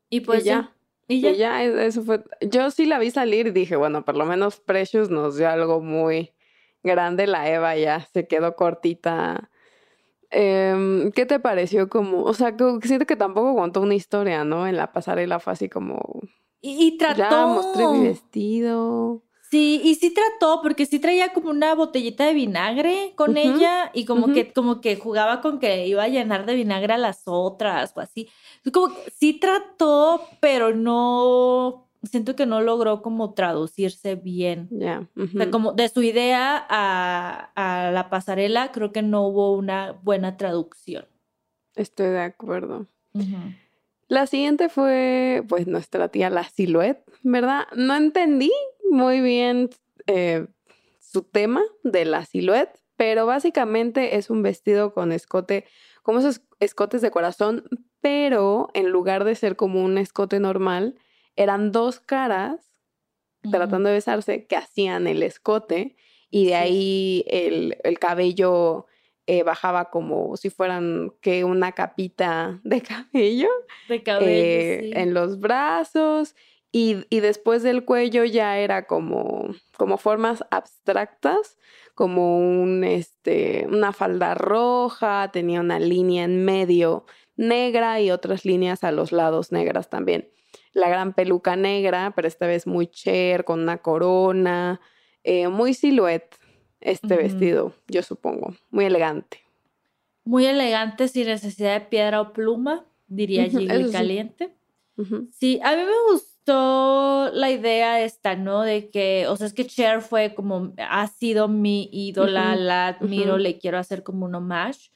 Y 0.10 0.22
pues 0.22 0.44
ya. 0.44 0.52
ya. 0.54 0.74
Y 1.08 1.28
Y 1.28 1.36
ya. 1.36 1.64
e- 1.64 1.86
eso 1.86 2.02
fue. 2.04 2.24
Yo 2.42 2.72
sí 2.72 2.86
la 2.86 3.00
vi 3.00 3.12
salir 3.12 3.48
y 3.48 3.52
dije, 3.52 3.76
bueno, 3.76 4.06
por 4.06 4.16
lo 4.16 4.26
menos 4.26 4.60
Precious 4.60 5.10
nos 5.10 5.36
dio 5.38 5.50
algo 5.50 5.82
muy 5.82 6.32
grande. 6.84 7.28
La 7.28 7.50
Eva 7.50 7.76
ya 7.76 8.00
se 8.14 8.28
quedó 8.28 8.56
cortita. 8.56 9.50
Em, 10.30 11.12
¿qué 11.12 11.26
te 11.28 11.40
pareció 11.40 11.90
como, 11.90 12.24
o 12.24 12.34
sea, 12.34 12.56
que 12.58 12.64
siento 12.84 13.06
que 13.06 13.16
tampoco 13.16 13.56
contó 13.56 13.82
una 13.82 13.94
historia, 13.96 14.44
¿no? 14.44 14.66
En 14.68 14.78
la 14.78 14.92
pasarela 14.92 15.40
fue 15.40 15.54
así 15.54 15.70
como, 15.70 16.22
Y, 16.62 16.88
y 16.88 16.98
trató. 16.98 17.20
ya 17.20 17.46
mostré 17.46 17.88
mi 17.88 18.08
vestido. 18.08 19.22
Sí, 19.54 19.80
y 19.84 19.94
sí 19.94 20.10
trató, 20.12 20.64
porque 20.64 20.88
sí 20.88 20.98
traía 20.98 21.32
como 21.32 21.52
una 21.52 21.76
botellita 21.76 22.26
de 22.26 22.34
vinagre 22.34 23.14
con 23.16 23.38
ella 23.38 23.92
y 23.94 24.06
como 24.06 24.34
que, 24.34 24.52
como 24.52 24.82
que 24.82 24.96
jugaba 24.96 25.42
con 25.42 25.60
que 25.60 25.86
iba 25.86 26.02
a 26.02 26.08
llenar 26.08 26.48
de 26.48 26.56
vinagre 26.56 26.94
a 26.94 26.98
las 26.98 27.22
otras 27.28 27.94
o 27.96 28.00
así. 28.00 28.28
Como 28.74 28.88
que 28.88 29.12
sí 29.12 29.34
trató, 29.34 30.28
pero 30.40 30.74
no, 30.74 31.88
siento 32.02 32.36
que 32.36 32.48
no 32.48 32.62
logró 32.62 33.04
como 33.04 33.36
traducirse 33.36 34.16
bien. 34.16 34.70
Ya. 34.72 35.08
O 35.16 35.28
sea, 35.28 35.44
ujú. 35.44 35.52
como 35.52 35.74
de 35.74 35.88
su 35.88 36.02
idea 36.02 36.66
a, 36.68 37.52
a 37.54 37.92
la 37.92 38.10
pasarela, 38.10 38.72
creo 38.72 38.92
que 38.92 39.04
no 39.04 39.28
hubo 39.28 39.54
una 39.54 39.92
buena 39.92 40.36
traducción. 40.36 41.06
Estoy 41.76 42.08
de 42.08 42.22
acuerdo. 42.22 42.88
La 44.08 44.26
siguiente 44.26 44.70
fue, 44.70 45.44
pues, 45.48 45.68
nuestra 45.68 46.08
tía 46.08 46.32
La 46.32 46.44
Silhouette, 46.44 47.04
¿verdad? 47.22 47.68
No 47.76 47.96
entendí 47.96 48.52
muy 48.94 49.22
bien 49.22 49.70
eh, 50.08 50.48
su 51.00 51.24
tema 51.24 51.62
de 51.84 52.06
La 52.06 52.26
Silhouette, 52.26 52.80
pero 52.96 53.26
básicamente 53.26 54.16
es 54.18 54.30
un 54.30 54.42
vestido 54.44 54.94
con 54.94 55.12
escote, 55.12 55.66
como 56.04 56.20
esos 56.20 56.42
escotes 56.60 57.02
de 57.02 57.12
corazón, 57.12 57.66
pero 58.02 58.70
en 58.74 58.90
lugar 58.90 59.24
de 59.24 59.36
ser 59.36 59.56
como 59.56 59.84
un 59.84 59.98
escote 59.98 60.40
normal, 60.40 60.96
eran 61.36 61.72
dos 61.72 62.00
caras 62.00 62.72
tratando 63.52 63.90
de 63.90 63.96
besarse 63.96 64.46
que 64.48 64.56
hacían 64.56 65.08
el 65.08 65.24
escote 65.24 65.96
y 66.30 66.46
de 66.46 66.52
Sí. 66.52 66.54
ahí 66.56 67.26
el, 67.28 67.78
el 67.84 68.00
cabello 68.00 68.86
eh, 69.28 69.44
bajaba 69.44 69.90
como 69.90 70.36
si 70.38 70.50
fueran 70.50 71.12
que 71.22 71.44
una 71.44 71.72
capita 71.74 72.60
de 72.64 72.82
cabello 72.82 73.50
De 73.90 74.04
cabello, 74.04 74.32
eh, 74.32 74.80
sí. 74.84 74.92
en 74.96 75.14
los 75.14 75.40
brazos 75.40 76.36
y, 76.76 77.06
y 77.12 77.20
después 77.20 77.62
del 77.62 77.86
cuello 77.86 78.26
ya 78.26 78.58
era 78.58 78.88
como, 78.88 79.54
como 79.78 79.98
formas 79.98 80.44
abstractas, 80.50 81.56
como 81.94 82.40
un, 82.40 82.84
este, 82.84 83.68
una 83.70 83.94
falda 83.94 84.34
roja, 84.34 85.30
tenía 85.32 85.62
una 85.62 85.80
línea 85.80 86.24
en 86.24 86.44
medio 86.44 87.06
negra 87.36 88.02
y 88.02 88.10
otras 88.10 88.44
líneas 88.44 88.84
a 88.84 88.92
los 88.92 89.12
lados 89.12 89.52
negras 89.52 89.92
también. 89.92 90.32
La 90.74 90.90
gran 90.90 91.14
peluca 91.14 91.56
negra, 91.56 92.12
pero 92.16 92.28
esta 92.28 92.48
vez 92.48 92.66
muy 92.66 92.88
cher, 92.88 93.46
con 93.46 93.60
una 93.60 93.78
corona, 93.78 94.82
eh, 95.24 95.50
muy 95.50 95.76
silhouette 95.76 96.36
este 96.82 97.16
vestido, 97.16 97.76
yo 97.88 98.02
supongo, 98.02 98.56
muy 98.72 98.86
elegante. 98.86 99.42
Muy 100.26 100.48
elegante, 100.48 101.08
sin 101.08 101.28
necesidad 101.28 101.80
de 101.80 101.86
piedra 101.86 102.20
o 102.20 102.34
pluma, 102.34 102.88
diría 103.06 103.46
eso 103.46 103.60
sí. 103.60 103.92
Caliente. 103.92 104.58
Ujú. 104.98 105.28
Sí, 105.32 105.60
a 105.64 105.76
mí 105.76 105.84
me 105.84 106.12
gustó 106.12 106.33
la 106.48 107.52
idea 107.52 108.02
esta, 108.02 108.36
¿no? 108.36 108.62
De 108.62 108.90
que, 108.90 109.28
o 109.28 109.36
sea, 109.36 109.48
es 109.48 109.54
que 109.54 109.66
Cher 109.66 110.02
fue 110.02 110.34
como, 110.34 110.74
ha 110.78 111.08
sido 111.08 111.48
mi 111.48 111.90
ídola, 111.92 112.56
la 112.56 112.88
admiro, 112.88 113.38
le 113.38 113.58
quiero 113.58 113.78
hacer 113.78 114.04
como 114.04 114.26
un 114.26 114.36
homage. 114.36 114.92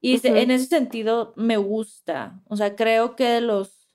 Y 0.00 0.20
en 0.26 0.50
ese 0.50 0.66
sentido 0.66 1.32
me 1.36 1.56
gusta. 1.56 2.40
O 2.46 2.56
sea, 2.56 2.76
creo 2.76 3.16
que 3.16 3.24
de 3.24 3.40
los, 3.40 3.88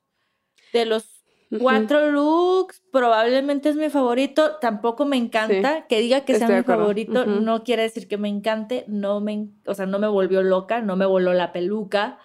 de 0.74 0.86
los 0.86 1.24
cuatro 1.60 2.12
looks, 2.12 2.82
probablemente 2.92 3.70
es 3.70 3.76
mi 3.76 3.90
favorito. 3.90 4.58
Tampoco 4.60 5.06
me 5.06 5.18
encanta. 5.18 5.88
Que 5.88 6.02
diga 6.02 6.22
que 6.26 6.36
sea 6.36 6.48
estoy 6.48 6.58
mi 6.58 6.64
favorito 6.64 7.26
no 7.26 7.64
quiere 7.64 7.84
decir 7.84 8.08
que 8.08 8.18
me 8.18 8.28
encante. 8.28 8.84
No 8.88 9.22
me, 9.22 9.48
o 9.66 9.74
sea, 9.74 9.86
no 9.86 10.00
me 10.00 10.08
volvió 10.08 10.44
loca, 10.44 10.82
no 10.82 10.96
me 10.96 11.06
voló 11.06 11.34
la 11.34 11.54
peluca 11.54 12.20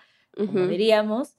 como 0.46 0.66
diríamos. 0.66 1.34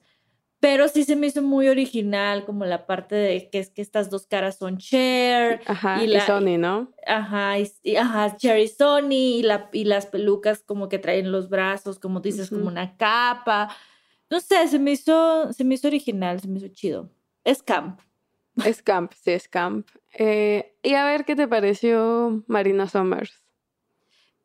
Pero 0.60 0.88
sí 0.88 1.04
se 1.04 1.16
me 1.16 1.26
hizo 1.26 1.40
muy 1.42 1.68
original, 1.68 2.44
como 2.44 2.66
la 2.66 2.86
parte 2.86 3.14
de 3.14 3.48
que 3.48 3.58
es 3.58 3.70
que 3.70 3.80
estas 3.80 4.10
dos 4.10 4.26
caras 4.26 4.58
son 4.58 4.76
Cher. 4.76 5.62
Ajá, 5.66 6.04
y, 6.04 6.06
la, 6.06 6.26
Sony, 6.26 6.58
¿no? 6.58 6.92
Ajá, 7.06 7.58
y, 7.58 7.96
ajá, 7.96 8.36
Cher 8.36 8.58
y 8.58 8.68
Sony, 8.68 9.38
y, 9.38 9.42
la, 9.42 9.70
y 9.72 9.84
las 9.84 10.06
pelucas 10.06 10.62
como 10.62 10.90
que 10.90 10.98
traen 10.98 11.32
los 11.32 11.48
brazos, 11.48 11.98
como 11.98 12.20
dices, 12.20 12.50
como 12.50 12.68
una 12.68 12.96
capa. 12.98 13.74
No 14.28 14.38
sé, 14.38 14.68
se 14.68 14.78
me 14.78 14.92
hizo, 14.92 15.50
se 15.52 15.64
me 15.64 15.74
hizo 15.74 15.88
original, 15.88 16.40
se 16.40 16.48
me 16.48 16.58
hizo 16.58 16.68
chido. 16.68 17.10
Es 17.42 17.62
camp. 17.62 18.00
Es 18.64 18.82
camp, 18.82 19.12
sí, 19.14 19.30
es 19.30 19.48
camp. 19.48 19.88
Eh, 20.12 20.76
y 20.82 20.92
a 20.92 21.06
ver 21.06 21.24
qué 21.24 21.34
te 21.34 21.48
pareció 21.48 22.44
Marina 22.46 22.86
Summers 22.86 23.42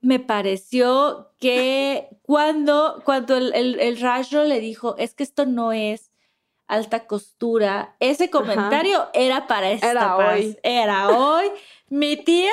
me 0.06 0.20
pareció 0.20 1.32
que 1.40 2.10
cuando, 2.22 3.02
cuando 3.04 3.36
el, 3.36 3.54
el, 3.54 4.00
le 4.50 4.60
dijo, 4.60 4.96
es 4.98 5.16
que 5.16 5.24
esto 5.24 5.46
no 5.46 5.72
es 5.72 6.12
alta 6.68 7.06
costura, 7.08 7.96
ese 8.00 8.30
comentario 8.30 9.08
era 9.14 9.48
para 9.48 9.72
esta 9.72 9.92
Era 9.92 10.16
hoy. 10.16 10.58
Era 10.64 11.10
hoy. 11.10 11.46
Mi 11.90 12.18
tía 12.18 12.52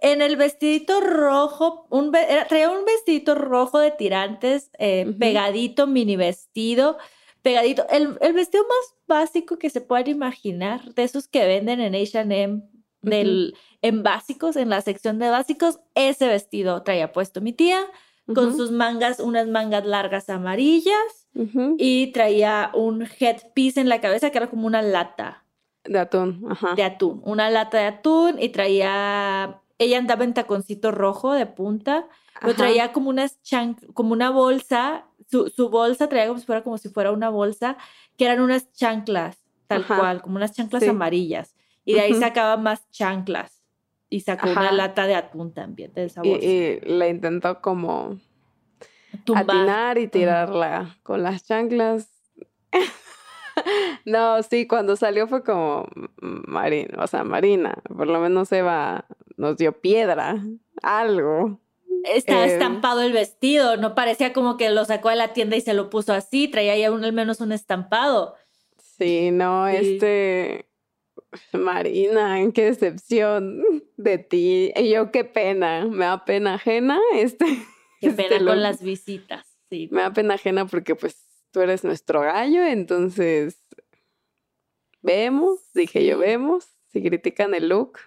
en 0.00 0.20
el 0.20 0.36
vestidito 0.36 1.00
rojo, 1.00 1.86
un, 1.90 2.10
traía 2.10 2.70
un 2.70 2.84
vestidito 2.84 3.34
rojo 3.34 3.78
de 3.78 3.90
tirantes, 3.90 4.70
eh, 4.78 5.14
pegadito, 5.18 5.86
mini 5.86 6.16
vestido, 6.16 6.98
pegadito. 7.42 7.86
El, 7.88 8.18
el, 8.20 8.32
vestido 8.32 8.64
más 8.64 8.96
básico 9.06 9.58
que 9.58 9.70
se 9.70 9.80
puedan 9.80 10.08
imaginar, 10.08 10.94
de 10.94 11.04
esos 11.04 11.28
que 11.28 11.46
venden 11.46 11.80
en 11.80 11.94
HM, 11.94 12.62
del 13.02 13.54
en 13.82 14.02
básicos, 14.02 14.56
en 14.56 14.70
la 14.70 14.80
sección 14.80 15.18
de 15.18 15.28
básicos, 15.28 15.80
ese 15.94 16.28
vestido 16.28 16.82
traía 16.82 17.12
puesto 17.12 17.40
mi 17.40 17.52
tía, 17.52 17.84
con 18.34 18.56
sus 18.56 18.70
mangas, 18.70 19.20
unas 19.20 19.48
mangas 19.48 19.84
largas 19.84 20.30
amarillas, 20.30 21.28
y 21.78 22.12
traía 22.12 22.70
un 22.74 23.02
headpiece 23.02 23.80
en 23.80 23.88
la 23.88 24.00
cabeza 24.00 24.30
que 24.30 24.38
era 24.38 24.48
como 24.48 24.66
una 24.66 24.82
lata. 24.82 25.44
De 25.84 25.98
atún, 25.98 26.46
ajá. 26.48 26.74
De 26.74 26.84
atún, 26.84 27.20
una 27.24 27.50
lata 27.50 27.78
de 27.78 27.84
atún, 27.86 28.40
y 28.40 28.50
traía, 28.50 29.60
ella 29.78 29.98
andaba 29.98 30.24
en 30.24 30.34
taconcito 30.34 30.92
rojo 30.92 31.32
de 31.32 31.46
punta, 31.46 32.06
pero 32.40 32.54
traía 32.54 32.92
como 32.92 33.10
unas 33.10 33.42
chan, 33.42 33.74
como 33.92 34.12
una 34.12 34.30
bolsa, 34.30 35.06
su, 35.28 35.48
su, 35.48 35.70
bolsa 35.70 36.08
traía 36.08 36.28
como 36.28 36.38
si 36.38 36.46
fuera 36.46 36.62
como 36.62 36.78
si 36.78 36.88
fuera 36.88 37.10
una 37.10 37.30
bolsa, 37.30 37.76
que 38.16 38.26
eran 38.26 38.40
unas 38.40 38.72
chanclas, 38.72 39.38
tal 39.66 39.86
cual, 39.86 40.22
como 40.22 40.36
unas 40.36 40.52
chanclas 40.52 40.86
amarillas. 40.86 41.54
Y 41.84 41.94
de 41.94 42.00
ahí 42.00 42.14
sacaba 42.14 42.56
más 42.56 42.88
chanclas 42.90 43.62
y 44.12 44.20
sacó 44.20 44.50
una 44.50 44.72
lata 44.72 45.06
de 45.06 45.14
atún 45.14 45.52
también 45.54 45.92
de 45.94 46.04
esa 46.04 46.22
bolsa. 46.22 46.46
Y, 46.46 46.80
le 46.80 47.08
intentó 47.08 47.60
como 47.60 48.18
atinar 49.34 49.96
y 49.98 50.06
tirarla 50.06 50.98
con 51.02 51.22
las 51.22 51.44
chanclas. 51.44 52.08
no, 54.04 54.42
sí, 54.42 54.66
cuando 54.66 54.96
salió 54.96 55.26
fue 55.26 55.42
como 55.42 55.86
Marina, 56.20 57.02
o 57.02 57.06
sea, 57.06 57.24
Marina, 57.24 57.78
por 57.96 58.06
lo 58.06 58.20
menos 58.20 58.52
Eva 58.52 59.06
nos 59.36 59.56
dio 59.56 59.80
piedra, 59.80 60.42
algo. 60.82 61.58
Estaba 62.04 62.44
em, 62.44 62.50
estampado 62.50 63.00
el 63.00 63.12
vestido, 63.12 63.78
no 63.78 63.94
parecía 63.94 64.34
como 64.34 64.58
que 64.58 64.68
lo 64.70 64.84
sacó 64.84 65.08
de 65.08 65.16
la 65.16 65.32
tienda 65.32 65.56
y 65.56 65.62
se 65.62 65.72
lo 65.72 65.88
puso 65.88 66.12
así, 66.12 66.48
traía 66.48 66.76
ya 66.76 66.88
al 66.88 67.12
menos 67.14 67.40
un 67.40 67.52
estampado. 67.52 68.34
Sí, 68.76 69.30
no, 69.30 69.68
este 69.68 70.66
Marina, 71.52 72.38
qué 72.52 72.66
decepción 72.66 73.62
de 73.96 74.18
ti. 74.18 74.72
Y 74.76 74.90
yo 74.90 75.10
qué 75.10 75.24
pena, 75.24 75.86
me 75.86 76.04
da 76.04 76.24
pena 76.24 76.54
ajena. 76.54 76.98
Este, 77.14 77.46
qué 78.00 78.08
este 78.08 78.24
pena 78.24 78.44
con 78.44 78.62
las 78.62 78.82
visitas, 78.82 79.46
sí. 79.70 79.88
Me 79.90 80.02
da 80.02 80.12
pena 80.12 80.34
ajena 80.34 80.66
porque 80.66 80.94
pues 80.94 81.24
tú 81.50 81.60
eres 81.60 81.84
nuestro 81.84 82.20
gallo, 82.20 82.64
entonces 82.64 83.58
vemos, 85.02 85.60
dije 85.74 86.04
yo, 86.04 86.18
vemos. 86.18 86.68
Si 86.88 87.02
critican 87.02 87.54
el 87.54 87.68
look, 87.68 87.98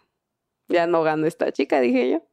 ya 0.68 0.86
no 0.86 1.02
gano 1.02 1.26
esta 1.26 1.52
chica, 1.52 1.82
dije 1.82 2.12
yo. 2.12 2.24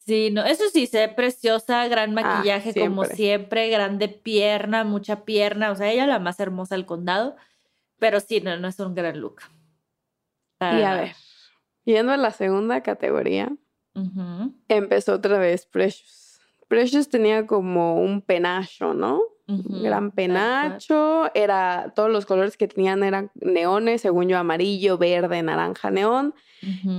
Sí, 0.00 0.30
no, 0.30 0.44
eso 0.44 0.64
sí, 0.70 0.86
se 0.86 1.06
ve 1.06 1.08
preciosa, 1.08 1.86
gran 1.88 2.18
ah, 2.18 2.22
maquillaje 2.22 2.74
como 2.74 3.04
siempre, 3.04 3.68
grande 3.68 4.08
pierna, 4.08 4.84
mucha 4.84 5.24
pierna, 5.24 5.70
o 5.70 5.76
sea, 5.76 5.90
ella 5.90 6.06
la 6.06 6.18
más 6.18 6.40
hermosa 6.40 6.74
del 6.74 6.86
condado, 6.86 7.36
pero 7.98 8.20
sí, 8.20 8.40
no, 8.40 8.56
no 8.58 8.68
es 8.68 8.78
un 8.80 8.94
gran 8.94 9.20
look 9.20 9.42
y 10.60 10.82
a 10.82 10.94
ver, 10.94 11.14
yendo 11.84 12.12
a 12.12 12.16
la 12.16 12.30
segunda 12.30 12.82
categoría, 12.82 13.52
empezó 14.68 15.14
otra 15.14 15.38
vez 15.38 15.66
Precious. 15.66 16.40
Precious 16.68 17.08
tenía 17.08 17.46
como 17.46 18.00
un 18.00 18.20
penacho, 18.20 18.92
¿no? 18.94 19.20
Un 19.48 19.82
gran 19.82 20.10
penacho, 20.10 21.30
era, 21.34 21.94
todos 21.96 22.10
los 22.10 22.26
colores 22.26 22.58
que 22.58 22.68
tenían 22.68 23.02
eran 23.02 23.30
neones, 23.34 24.02
según 24.02 24.28
yo, 24.28 24.36
amarillo, 24.36 24.98
verde, 24.98 25.42
naranja, 25.42 25.90
neón. 25.90 26.34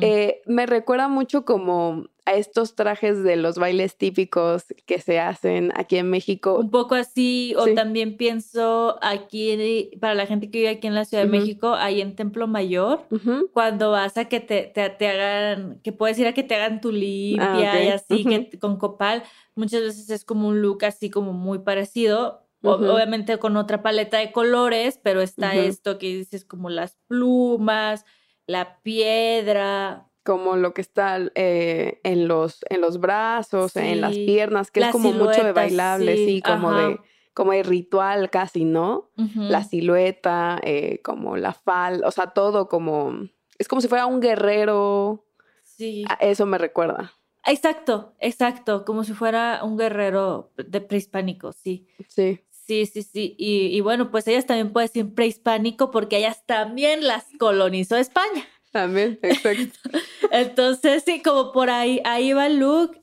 Eh, 0.01 0.41
me 0.47 0.65
recuerda 0.65 1.07
mucho 1.07 1.45
como 1.45 2.07
a 2.25 2.33
estos 2.33 2.75
trajes 2.75 3.23
de 3.23 3.35
los 3.35 3.57
bailes 3.57 3.97
típicos 3.97 4.65
que 4.85 4.99
se 4.99 5.19
hacen 5.19 5.71
aquí 5.75 5.97
en 5.97 6.09
México. 6.09 6.55
Un 6.59 6.69
poco 6.69 6.95
así, 6.95 7.55
o 7.57 7.73
también 7.73 8.17
pienso 8.17 8.97
aquí, 9.01 9.91
para 9.99 10.13
la 10.13 10.25
gente 10.25 10.49
que 10.49 10.59
vive 10.59 10.69
aquí 10.69 10.87
en 10.87 10.95
la 10.95 11.05
Ciudad 11.05 11.23
de 11.23 11.29
México, 11.29 11.73
ahí 11.73 12.01
en 12.01 12.15
Templo 12.15 12.47
Mayor, 12.47 13.05
cuando 13.53 13.91
vas 13.91 14.17
a 14.17 14.25
que 14.25 14.39
te, 14.39 14.63
te, 14.63 15.07
hagan, 15.07 15.79
que 15.83 15.91
puedes 15.91 16.17
ir 16.19 16.27
a 16.27 16.33
que 16.33 16.43
te 16.43 16.55
hagan 16.55 16.81
tu 16.81 16.91
limpia 16.91 17.71
ah, 17.73 17.83
y 17.83 17.87
así, 17.89 18.23
que, 18.23 18.59
con 18.59 18.77
copal, 18.77 19.23
muchas 19.55 19.81
veces 19.81 20.09
es 20.09 20.25
como 20.25 20.47
un 20.47 20.61
look 20.61 20.85
así 20.85 21.09
como 21.09 21.33
muy 21.33 21.59
parecido. 21.59 22.45
Obviamente 22.61 23.37
con 23.37 23.55
otra 23.55 23.81
paleta 23.81 24.17
de 24.17 24.33
colores, 24.33 24.99
pero 25.01 25.21
está 25.21 25.55
esto 25.55 25.97
que 25.97 26.07
dices 26.07 26.43
como 26.43 26.69
las 26.69 26.97
plumas, 27.07 28.03
la 28.47 28.81
piedra, 28.81 30.08
como 30.23 30.55
lo 30.55 30.73
que 30.73 30.81
está 30.81 31.19
eh, 31.35 31.99
en, 32.03 32.27
los, 32.27 32.65
en 32.69 32.81
los 32.81 32.99
brazos, 32.99 33.75
en 33.75 34.01
las 34.01 34.15
piernas, 34.15 34.71
que 34.71 34.81
es 34.81 34.91
como 34.91 35.11
mucho 35.11 35.43
de 35.43 35.51
bailable, 35.51 36.15
sí, 36.17 36.41
como 36.41 36.73
de 36.73 36.99
como 37.39 37.53
de 37.53 37.63
ritual 37.63 38.29
casi, 38.29 38.65
¿no? 38.65 39.11
La 39.35 39.63
silueta, 39.63 40.59
eh, 40.61 40.99
como 41.01 41.37
la 41.37 41.53
falda, 41.53 42.05
o 42.05 42.11
sea, 42.11 42.31
todo 42.31 42.67
como, 42.67 43.13
es 43.57 43.69
como 43.69 43.81
si 43.81 43.87
fuera 43.87 44.07
un 44.07 44.19
guerrero. 44.19 45.25
Sí. 45.63 46.03
Eso 46.19 46.45
me 46.45 46.57
recuerda. 46.57 47.13
Exacto, 47.45 48.13
exacto, 48.19 48.83
como 48.83 49.05
si 49.05 49.13
fuera 49.13 49.63
un 49.63 49.77
guerrero 49.77 50.51
de 50.57 50.81
prehispánico, 50.81 51.53
sí. 51.53 51.87
Sí. 52.09 52.41
Sí, 52.49 52.85
sí, 52.85 53.03
sí. 53.03 53.35
Y, 53.37 53.67
y 53.67 53.79
bueno, 53.79 54.11
pues 54.11 54.27
ellas 54.27 54.45
también 54.45 54.73
pueden 54.73 54.89
ser 54.89 55.13
prehispánico 55.13 55.91
porque 55.91 56.17
ellas 56.17 56.43
también 56.45 57.07
las 57.07 57.25
colonizó 57.39 57.95
España. 57.95 58.45
También, 58.71 59.19
exacto. 59.21 59.79
Entonces, 60.31 61.03
sí, 61.05 61.21
como 61.21 61.51
por 61.51 61.69
ahí, 61.69 62.01
ahí 62.05 62.33
va 62.33 62.47
el 62.47 62.59
look. 62.59 62.99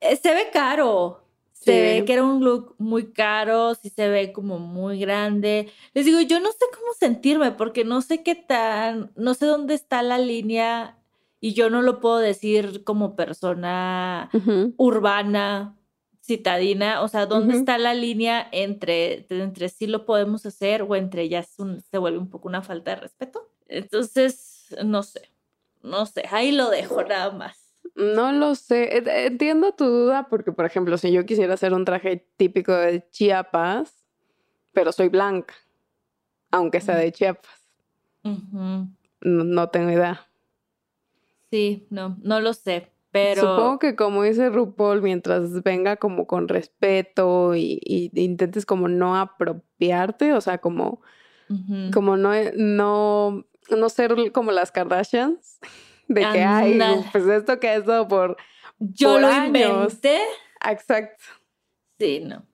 Eh, 0.00 0.16
se 0.16 0.34
ve 0.34 0.50
caro. 0.52 1.22
Se 1.52 1.80
ve 1.80 2.04
que 2.04 2.12
era 2.12 2.22
un 2.22 2.44
look 2.44 2.76
muy 2.78 3.10
caro, 3.10 3.74
sí 3.74 3.90
se 3.90 4.08
ve 4.08 4.32
como 4.32 4.60
muy 4.60 5.00
grande. 5.00 5.68
Les 5.94 6.04
digo, 6.04 6.20
yo 6.20 6.38
no 6.38 6.52
sé 6.52 6.64
cómo 6.72 6.92
sentirme 6.96 7.50
porque 7.50 7.84
no 7.84 8.02
sé 8.02 8.22
qué 8.22 8.36
tan, 8.36 9.10
no 9.16 9.34
sé 9.34 9.46
dónde 9.46 9.74
está 9.74 10.00
la 10.02 10.18
línea 10.18 10.96
y 11.40 11.54
yo 11.54 11.68
no 11.68 11.82
lo 11.82 11.98
puedo 11.98 12.18
decir 12.18 12.84
como 12.84 13.16
persona 13.16 14.30
urbana, 14.76 15.76
citadina, 16.22 17.02
o 17.02 17.08
sea, 17.08 17.26
¿dónde 17.26 17.56
está 17.56 17.78
la 17.78 17.94
línea 17.94 18.48
entre, 18.52 19.26
entre 19.28 19.68
sí 19.68 19.86
lo 19.86 20.06
podemos 20.06 20.46
hacer 20.46 20.82
o 20.82 20.94
entre 20.94 21.28
ya 21.28 21.42
se 21.42 21.98
vuelve 21.98 22.18
un 22.18 22.30
poco 22.30 22.48
una 22.48 22.62
falta 22.62 22.92
de 22.92 23.00
respeto? 23.00 23.48
Entonces, 23.68 24.45
no 24.84 25.02
sé, 25.02 25.30
no 25.82 26.06
sé, 26.06 26.24
ahí 26.30 26.52
lo 26.52 26.70
dejo 26.70 27.02
nada 27.04 27.32
más. 27.32 27.66
No 27.94 28.32
lo 28.32 28.54
sé, 28.54 29.02
entiendo 29.26 29.72
tu 29.72 29.86
duda 29.86 30.28
porque, 30.28 30.52
por 30.52 30.66
ejemplo, 30.66 30.98
si 30.98 31.12
yo 31.12 31.24
quisiera 31.24 31.54
hacer 31.54 31.72
un 31.72 31.84
traje 31.84 32.28
típico 32.36 32.72
de 32.72 33.08
Chiapas, 33.10 34.04
pero 34.72 34.92
soy 34.92 35.08
blanca, 35.08 35.54
aunque 36.50 36.80
sea 36.80 36.96
de 36.96 37.12
Chiapas, 37.12 37.66
no, 39.20 39.68
tengo 39.70 39.90
idea. 39.90 40.26
Sí, 41.50 41.86
no, 41.90 42.18
no 42.22 42.40
lo 42.40 42.52
sé, 42.52 42.90
pero... 43.12 43.40
Supongo 43.40 43.78
que 43.78 43.96
como 43.96 44.24
dice 44.24 44.50
RuPaul, 44.50 45.00
mientras 45.00 45.62
venga 45.62 45.96
como 45.96 46.26
con 46.26 46.48
respeto 46.48 47.54
y, 47.54 48.10
intentes 48.14 48.66
como 48.66 48.88
no 48.88 49.16
apropiarte, 49.16 50.34
o 50.34 50.40
sea, 50.42 50.58
como, 50.58 51.00
como 51.92 52.16
no, 52.18 52.32
no 52.56 53.46
no 53.70 53.88
ser 53.88 54.32
como 54.32 54.52
las 54.52 54.72
Kardashians, 54.72 55.58
de 56.08 56.20
que 56.20 56.42
hay, 56.42 56.78
pues 57.12 57.26
esto 57.26 57.58
que 57.58 57.74
eso 57.74 58.06
por. 58.08 58.36
Yo 58.78 59.18
lo 59.18 59.32
inventé. 59.32 60.20
Exacto. 60.68 61.24
Sí, 61.98 62.20
no. 62.20 62.44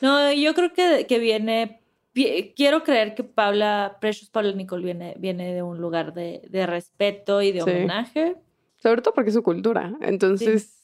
No, 0.00 0.32
yo 0.32 0.54
creo 0.54 0.72
que, 0.72 1.06
que 1.06 1.18
viene. 1.18 1.80
Quiero 2.12 2.82
creer 2.82 3.14
que 3.14 3.24
Paula, 3.24 3.96
Precious 4.00 4.28
Paula 4.28 4.52
Nicole 4.52 4.84
viene, 4.84 5.14
viene 5.18 5.54
de 5.54 5.62
un 5.62 5.80
lugar 5.80 6.12
de, 6.12 6.42
de 6.50 6.66
respeto 6.66 7.40
y 7.40 7.52
de 7.52 7.62
homenaje. 7.62 8.36
Sobre 8.76 9.00
todo 9.00 9.14
porque 9.14 9.30
es 9.30 9.34
su 9.34 9.42
cultura. 9.42 9.94
Entonces 10.00 10.82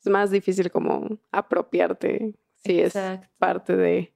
es 0.00 0.06
más 0.10 0.30
difícil 0.30 0.70
como 0.70 1.18
apropiarte 1.32 2.34
si 2.64 2.80
es 2.80 2.94
parte 3.38 3.76
de 3.76 4.14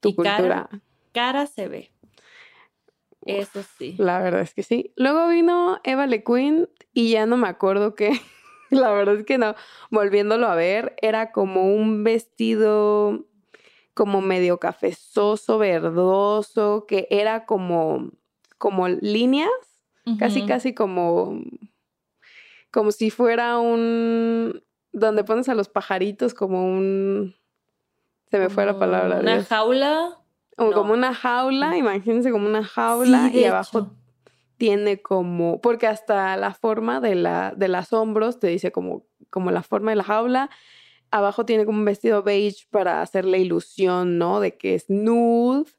tu 0.00 0.14
cultura. 0.14 0.68
cara 1.12 1.46
se 1.46 1.68
ve. 1.68 1.93
Eso 3.26 3.62
sí. 3.78 3.94
La 3.98 4.20
verdad 4.20 4.40
es 4.40 4.54
que 4.54 4.62
sí. 4.62 4.92
Luego 4.96 5.28
vino 5.28 5.80
Eva 5.84 6.06
LeQueen 6.06 6.68
y 6.92 7.10
ya 7.10 7.26
no 7.26 7.36
me 7.36 7.48
acuerdo 7.48 7.94
qué. 7.94 8.12
La 8.70 8.90
verdad 8.90 9.16
es 9.16 9.24
que 9.24 9.38
no. 9.38 9.54
Volviéndolo 9.90 10.46
a 10.46 10.54
ver, 10.54 10.94
era 11.00 11.32
como 11.32 11.74
un 11.74 12.04
vestido 12.04 13.26
como 13.94 14.20
medio 14.20 14.58
cafezoso, 14.58 15.58
verdoso, 15.58 16.84
que 16.86 17.06
era 17.10 17.46
como, 17.46 18.10
como 18.58 18.88
líneas, 18.88 19.50
casi, 20.18 20.44
casi 20.46 20.74
como, 20.74 21.40
como 22.72 22.90
si 22.90 23.10
fuera 23.10 23.58
un, 23.58 24.64
donde 24.92 25.22
pones 25.22 25.48
a 25.48 25.54
los 25.54 25.68
pajaritos 25.68 26.34
como 26.34 26.66
un, 26.66 27.36
se 28.30 28.38
me 28.40 28.50
fue 28.50 28.66
la 28.66 28.76
palabra. 28.76 29.20
Una 29.20 29.34
Dios. 29.34 29.46
jaula. 29.46 30.23
Como, 30.56 30.70
no. 30.70 30.76
como 30.76 30.92
una 30.92 31.14
jaula, 31.14 31.76
imagínense 31.76 32.30
como 32.30 32.46
una 32.46 32.64
jaula 32.64 33.28
Sí, 33.30 33.40
y 33.40 33.44
abajo 33.44 33.78
hecho. 33.80 33.90
tiene 34.56 35.02
como, 35.02 35.60
porque 35.60 35.86
hasta 35.86 36.36
la 36.36 36.54
forma 36.54 37.00
de, 37.00 37.14
la, 37.16 37.52
de 37.56 37.68
las 37.68 37.92
hombros 37.92 38.38
te 38.38 38.46
dice 38.48 38.70
como, 38.72 39.06
como 39.30 39.50
la 39.50 39.62
forma 39.62 39.90
de 39.90 39.96
la 39.96 40.04
jaula. 40.04 40.50
Abajo 41.10 41.44
tiene 41.44 41.64
como 41.66 41.78
un 41.78 41.84
vestido 41.84 42.22
beige 42.22 42.66
para 42.70 43.00
hacer 43.02 43.24
la 43.24 43.38
ilusión, 43.38 44.18
¿no? 44.18 44.40
De 44.40 44.56
que 44.56 44.74
es 44.74 44.86
nude. 44.88 45.70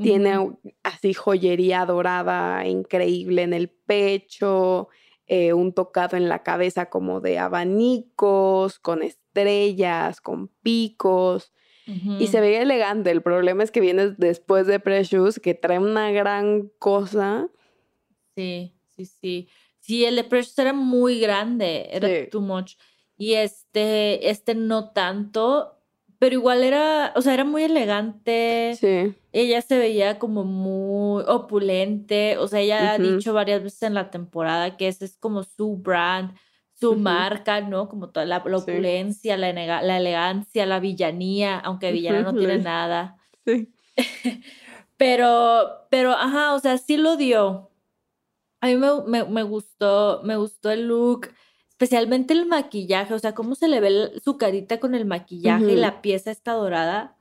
Tiene 0.00 0.52
así 0.84 1.12
joyería 1.12 1.84
dorada 1.84 2.64
increíble 2.66 3.42
en 3.42 3.52
el 3.52 3.68
pecho, 3.68 4.88
eh, 5.26 5.52
un 5.52 5.72
tocado 5.72 6.16
en 6.16 6.28
la 6.28 6.44
cabeza 6.44 6.88
como 6.88 7.20
de 7.20 7.40
abanicos, 7.40 8.78
con 8.78 9.02
estrellas, 9.02 10.20
con 10.20 10.48
picos. 10.62 11.52
Y 12.18 12.26
se 12.26 12.40
veía 12.40 12.62
elegante. 12.62 13.10
El 13.10 13.22
problema 13.22 13.62
es 13.62 13.70
que 13.70 13.80
viene 13.80 14.14
después 14.18 14.66
de 14.66 14.78
Precious, 14.78 15.38
que 15.40 15.54
trae 15.54 15.78
una 15.78 16.10
gran 16.10 16.70
cosa. 16.78 17.48
Sí, 18.36 18.74
sí, 18.90 19.06
sí. 19.06 19.48
Sí, 19.80 20.04
el 20.04 20.16
de 20.16 20.24
Precious 20.24 20.58
era 20.58 20.72
muy 20.72 21.18
grande, 21.18 21.88
era 21.90 22.08
Sí. 22.08 22.14
too 22.30 22.40
much. 22.42 22.74
Y 23.16 23.34
este, 23.34 24.28
este 24.30 24.54
no 24.54 24.90
tanto, 24.90 25.78
pero 26.18 26.34
igual 26.34 26.62
era, 26.62 27.12
o 27.16 27.22
sea, 27.22 27.32
era 27.34 27.44
muy 27.44 27.62
elegante. 27.62 28.76
Sí. 28.78 29.14
Ella 29.32 29.62
se 29.62 29.78
veía 29.78 30.18
como 30.18 30.44
muy 30.44 31.24
opulente, 31.26 32.36
o 32.38 32.48
sea, 32.48 32.60
ella 32.60 32.92
ha 32.92 32.98
dicho 32.98 33.32
varias 33.32 33.62
veces 33.62 33.82
en 33.84 33.94
la 33.94 34.10
temporada 34.10 34.76
que 34.76 34.88
ese 34.88 35.04
es 35.06 35.16
como 35.16 35.42
su 35.42 35.76
brand, 35.78 36.32
su 36.80 36.94
marca, 36.96 37.60
¿no? 37.60 37.88
Como 37.88 38.10
toda 38.10 38.26
la, 38.26 38.42
la 38.44 38.58
Sí. 38.58 38.70
opulencia, 38.72 39.36
la, 39.36 39.52
la 39.52 39.96
elegancia, 39.96 40.66
la 40.66 40.78
villanía, 40.80 41.58
aunque 41.58 41.90
villana 41.92 42.22
no 42.22 42.34
tiene 42.34 42.58
nada. 42.58 43.16
Sí. 43.44 43.72
Pero, 44.96 45.86
pero, 45.90 46.10
ajá, 46.12 46.54
o 46.54 46.58
sea, 46.58 46.76
sí 46.76 46.96
lo 46.96 47.16
dio. 47.16 47.70
A 48.60 48.66
mí 48.66 48.76
me, 48.76 48.88
me, 49.06 49.24
me 49.24 49.42
gustó, 49.44 50.20
me 50.24 50.36
gustó 50.36 50.70
el 50.72 50.88
look, 50.88 51.28
especialmente 51.68 52.34
el 52.34 52.46
maquillaje, 52.46 53.14
o 53.14 53.18
sea, 53.20 53.32
cómo 53.32 53.54
se 53.54 53.68
le 53.68 53.78
ve 53.78 54.10
su 54.24 54.36
carita 54.36 54.80
con 54.80 54.96
el 54.96 55.04
maquillaje 55.04 55.72
y 55.72 55.76
la 55.76 56.02
pieza 56.02 56.32
está 56.32 56.52
dorada. 56.52 57.16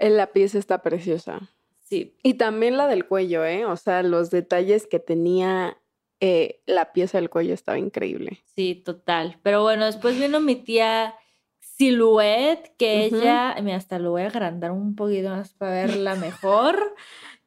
Eh, 0.00 0.10
La 0.10 0.32
pieza 0.32 0.58
está 0.58 0.82
preciosa. 0.82 1.50
Sí, 1.82 2.14
Y 2.22 2.34
también 2.34 2.76
la 2.76 2.86
del 2.88 3.06
cuello, 3.06 3.44
¿eh? 3.44 3.64
O 3.64 3.76
sea, 3.76 4.02
los 4.02 4.30
detalles 4.30 4.86
que 4.86 4.98
tenía 4.98 5.78
eh, 6.26 6.62
la 6.66 6.92
pieza 6.92 7.18
del 7.18 7.28
cuello 7.28 7.52
estaba 7.54 7.78
increíble. 7.78 8.42
sí, 8.54 8.74
total. 8.74 9.38
Pero 9.42 9.62
bueno, 9.62 9.84
después 9.84 10.18
vino 10.18 10.40
mi 10.40 10.56
tía 10.56 11.14
Silhouette, 11.60 12.74
que 12.78 13.08
Ujú. 13.08 13.16
ella, 13.16 13.56
mira, 13.62 13.76
hasta 13.76 13.98
lo 13.98 14.12
voy 14.12 14.22
a 14.22 14.28
agrandar 14.28 14.70
un 14.70 14.94
poquito 14.94 15.28
más 15.30 15.52
para 15.54 15.72
verla 15.72 16.14
mejor. 16.16 16.94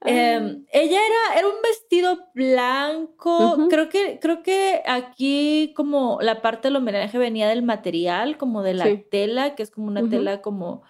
Em, 0.05 0.65
ella 0.71 0.99
era, 1.09 1.39
era 1.39 1.47
un 1.47 1.59
vestido 1.63 2.19
blanco. 2.35 3.55
Ujú. 3.55 3.67
Creo 3.67 3.89
que, 3.89 4.19
creo 4.21 4.43
que 4.43 4.83
aquí 4.85 5.73
como 5.75 6.19
la 6.21 6.41
parte 6.41 6.67
del 6.67 6.75
homenaje 6.77 7.17
venía 7.17 7.47
del 7.49 7.63
material, 7.63 8.37
como 8.37 8.61
de 8.61 8.75
la 8.75 8.85
Sí. 8.85 9.05
tela, 9.09 9.55
que 9.55 9.63
es 9.63 9.71
como 9.71 9.87
una 9.87 10.07
tela 10.07 10.41
como 10.43 10.83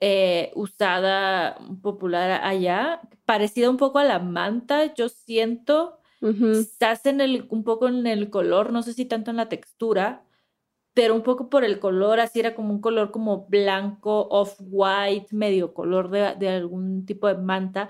eh, 0.00 0.52
usada 0.54 1.58
popular 1.82 2.40
allá, 2.44 3.00
parecida 3.24 3.68
un 3.70 3.76
poco 3.76 3.98
a 3.98 4.04
la 4.04 4.20
manta, 4.20 4.94
yo 4.94 5.08
siento. 5.08 5.98
Ujú. 6.20 6.52
Quizás 6.52 7.06
en 7.06 7.20
el, 7.20 7.46
un 7.50 7.64
poco 7.64 7.88
en 7.88 8.06
el 8.06 8.30
color, 8.30 8.72
no 8.72 8.82
sé 8.82 8.92
si 8.92 9.04
tanto 9.04 9.30
en 9.30 9.36
la 9.36 9.48
textura, 9.48 10.24
pero 10.94 11.14
un 11.14 11.22
poco 11.22 11.48
por 11.48 11.64
el 11.64 11.78
color, 11.78 12.18
así 12.18 12.40
era 12.40 12.54
como 12.54 12.72
un 12.72 12.80
color 12.80 13.12
como 13.12 13.46
blanco, 13.46 14.26
off-white, 14.30 15.28
medio 15.30 15.72
color 15.72 16.10
de, 16.10 16.34
de 16.34 16.48
algún 16.48 17.06
tipo 17.06 17.28
de 17.28 17.34
manta. 17.36 17.88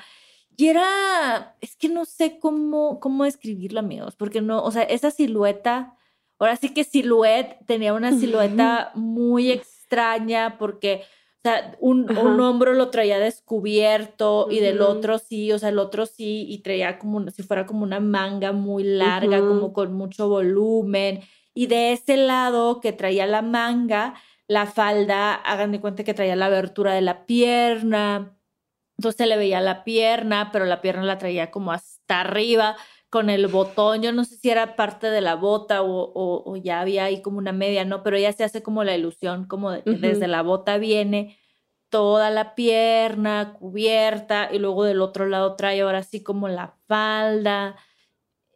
Y 0.58 0.66
era, 0.66 1.56
es 1.60 1.76
que 1.76 1.88
no 1.88 2.04
sé 2.04 2.38
cómo, 2.38 3.00
cómo 3.00 3.24
describirlo, 3.24 3.78
amigos, 3.80 4.16
porque 4.16 4.42
no, 4.42 4.62
o 4.62 4.70
sea, 4.72 4.82
esa 4.82 5.10
silueta, 5.10 5.96
ahora 6.38 6.56
sí 6.56 6.74
que 6.74 6.84
Silhouette 6.84 7.64
tenía 7.64 7.94
una 7.94 8.12
silueta 8.18 8.90
muy 8.94 9.52
extraña 9.52 10.58
porque, 10.58 11.04
sea, 11.48 11.76
un, 11.80 12.10
un 12.16 12.40
hombro 12.40 12.74
lo 12.74 12.90
traía 12.90 13.18
descubierto 13.18 14.48
y 14.50 14.60
del 14.60 14.80
otro 14.80 15.18
sí, 15.18 15.52
o 15.52 15.58
sea, 15.58 15.68
el 15.70 15.78
otro 15.78 16.06
sí, 16.06 16.46
y 16.48 16.58
traía 16.58 16.98
como 16.98 17.28
si 17.30 17.42
fuera 17.42 17.66
como 17.66 17.82
una 17.82 18.00
manga 18.00 18.52
muy 18.52 18.84
larga, 18.84 19.40
como 19.40 19.72
con 19.72 19.92
mucho 19.94 20.28
volumen. 20.28 21.20
Y 21.54 21.66
de 21.66 21.92
ese 21.92 22.16
lado 22.16 22.80
que 22.80 22.92
traía 22.92 23.26
la 23.26 23.42
manga, 23.42 24.14
la 24.46 24.66
falda, 24.66 25.34
hagan 25.34 25.72
de 25.72 25.80
cuenta 25.80 26.04
que 26.04 26.14
traía 26.14 26.36
la 26.36 26.46
abertura 26.46 26.94
de 26.94 27.02
la 27.02 27.26
pierna. 27.26 28.36
Entonces 28.96 29.16
se 29.16 29.26
le 29.26 29.36
veía 29.36 29.60
la 29.60 29.84
pierna, 29.84 30.50
pero 30.52 30.64
la 30.64 30.80
pierna 30.80 31.04
la 31.04 31.18
traía 31.18 31.50
como 31.50 31.72
hasta 31.72 32.20
arriba 32.20 32.76
con 33.10 33.30
el 33.30 33.46
botón. 33.48 34.02
Yo 34.02 34.12
no 34.12 34.24
sé 34.24 34.36
si 34.36 34.50
era 34.50 34.76
parte 34.76 35.10
de 35.10 35.20
la 35.20 35.34
bota 35.34 35.82
o, 35.82 36.02
o- 36.12 36.42
o 36.50 36.56
ya 36.56 36.80
había 36.80 37.04
ahí 37.04 37.22
como 37.22 37.38
una 37.38 37.52
media, 37.52 37.84
¿no? 37.84 38.02
Pero 38.02 38.18
ya 38.18 38.32
se 38.32 38.44
hace 38.44 38.62
como 38.62 38.84
la 38.84 38.96
ilusión, 38.96 39.46
como 39.46 39.70
de 39.70 39.82
que 39.82 39.96
desde 39.96 40.28
la 40.28 40.42
bota 40.42 40.78
viene 40.78 41.38
toda 41.90 42.30
la 42.30 42.54
pierna 42.54 43.54
cubierta 43.58 44.50
y 44.52 44.58
luego 44.58 44.84
del 44.84 45.00
otro 45.00 45.26
lado 45.26 45.56
trae 45.56 45.80
ahora 45.80 46.02
sí 46.02 46.22
como 46.22 46.48
la 46.48 46.74
falda. 46.86 47.76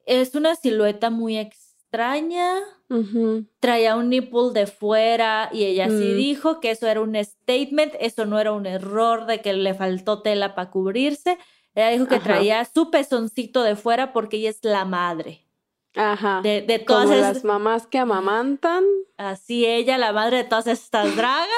Es 0.07 0.35
una 0.35 0.55
silueta 0.57 1.09
muy 1.11 1.39
extraña 1.39 2.55
Ujú. 2.91 3.47
traía 3.61 3.97
un 3.97 4.11
nipple 4.11 4.51
de 4.53 4.67
fuera 4.67 5.49
y 5.53 5.65
ella 5.65 5.89
sí 5.89 6.13
Mm. 6.13 6.17
dijo 6.17 6.61
que 6.61 6.71
eso 6.73 6.87
era 6.89 7.01
un 7.01 7.15
statement, 7.25 7.95
eso 8.01 8.27
no 8.27 8.39
era 8.39 8.53
un 8.53 8.67
error 8.67 9.25
de 9.27 9.41
que 9.41 9.53
le 9.55 9.73
faltó 9.75 10.21
tela 10.23 10.55
para 10.55 10.71
cubrirse. 10.71 11.39
Ella 11.75 11.91
dijo 11.91 12.07
que 12.07 12.17
Ajá. 12.17 12.25
traía 12.25 12.65
su 12.65 12.91
pezoncito 12.91 13.63
de 13.63 13.77
fuera 13.77 14.13
porque 14.13 14.37
ella 14.37 14.51
es 14.51 14.63
la 14.63 14.85
madre 14.85 15.47
Ajá. 15.95 16.41
de, 16.43 16.61
de 16.63 16.79
todas 16.79 17.05
Como 17.07 17.15
esas, 17.19 17.35
las 17.37 17.45
mamás 17.45 17.87
que 17.87 17.99
amamantan. 17.99 18.85
así 19.17 19.65
ella, 19.67 19.97
la 19.99 20.13
madre 20.13 20.39
de 20.39 20.45
todas 20.45 20.67
estas 20.67 21.05
dragas. 21.17 21.49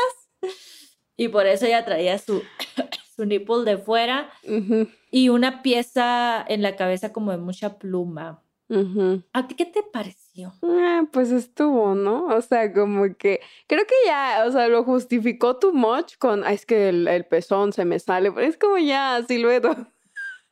Y 1.16 1.28
por 1.28 1.46
eso 1.46 1.66
ella 1.66 1.84
traía 1.84 2.18
su, 2.18 2.42
su 3.16 3.24
nipple 3.24 3.64
de 3.64 3.78
fuera 3.78 4.30
Ujú, 4.44 4.88
y 5.10 5.28
una 5.28 5.62
pieza 5.62 6.44
en 6.48 6.62
la 6.62 6.76
cabeza 6.76 7.12
como 7.12 7.30
de 7.30 7.38
mucha 7.38 7.78
pluma. 7.78 8.42
ujú. 8.68 9.22
¿A 9.32 9.46
ti 9.46 9.54
qué 9.54 9.64
te 9.66 9.82
pareció? 9.82 10.52
Ah, 10.62 11.02
pues 11.12 11.30
estuvo, 11.30 11.94
¿no? 11.94 12.26
O 12.26 12.40
sea, 12.42 12.72
como 12.72 13.04
que 13.16 13.40
creo 13.68 13.84
que 13.86 13.94
ya, 14.06 14.44
o 14.46 14.50
sea, 14.52 14.66
lo 14.68 14.82
justificó 14.84 15.56
too 15.56 15.72
much 15.72 16.16
con, 16.18 16.42
"Ay, 16.44 16.54
es 16.56 16.66
que 16.66 16.88
el, 16.88 17.06
el 17.06 17.24
pezón 17.26 17.72
se 17.72 17.84
me 17.84 17.98
sale, 18.00 18.32
pero 18.32 18.46
es 18.46 18.56
como 18.58 18.78
ya, 18.78 19.22
silueta. 19.28 19.88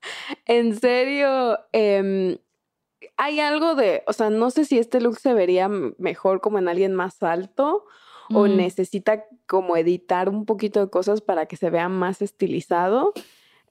en 0.46 0.78
serio, 0.78 1.58
em, 1.72 2.38
hay 3.16 3.40
algo 3.40 3.74
de, 3.74 4.02
o 4.06 4.12
sea, 4.12 4.30
no 4.30 4.50
sé 4.50 4.64
si 4.64 4.78
este 4.78 5.00
look 5.00 5.18
se 5.18 5.34
vería 5.34 5.68
mejor 5.68 6.40
como 6.40 6.58
en 6.58 6.68
alguien 6.68 6.94
más 6.94 7.22
alto 7.22 7.84
o 8.34 8.46
Mm. 8.46 8.56
necesita 8.56 9.24
como 9.46 9.76
editar 9.76 10.28
un 10.28 10.46
poquito 10.46 10.80
de 10.80 10.88
cosas 10.90 11.20
para 11.20 11.46
que 11.46 11.56
se 11.56 11.70
vea 11.70 11.88
más 11.88 12.22
estilizado. 12.22 13.12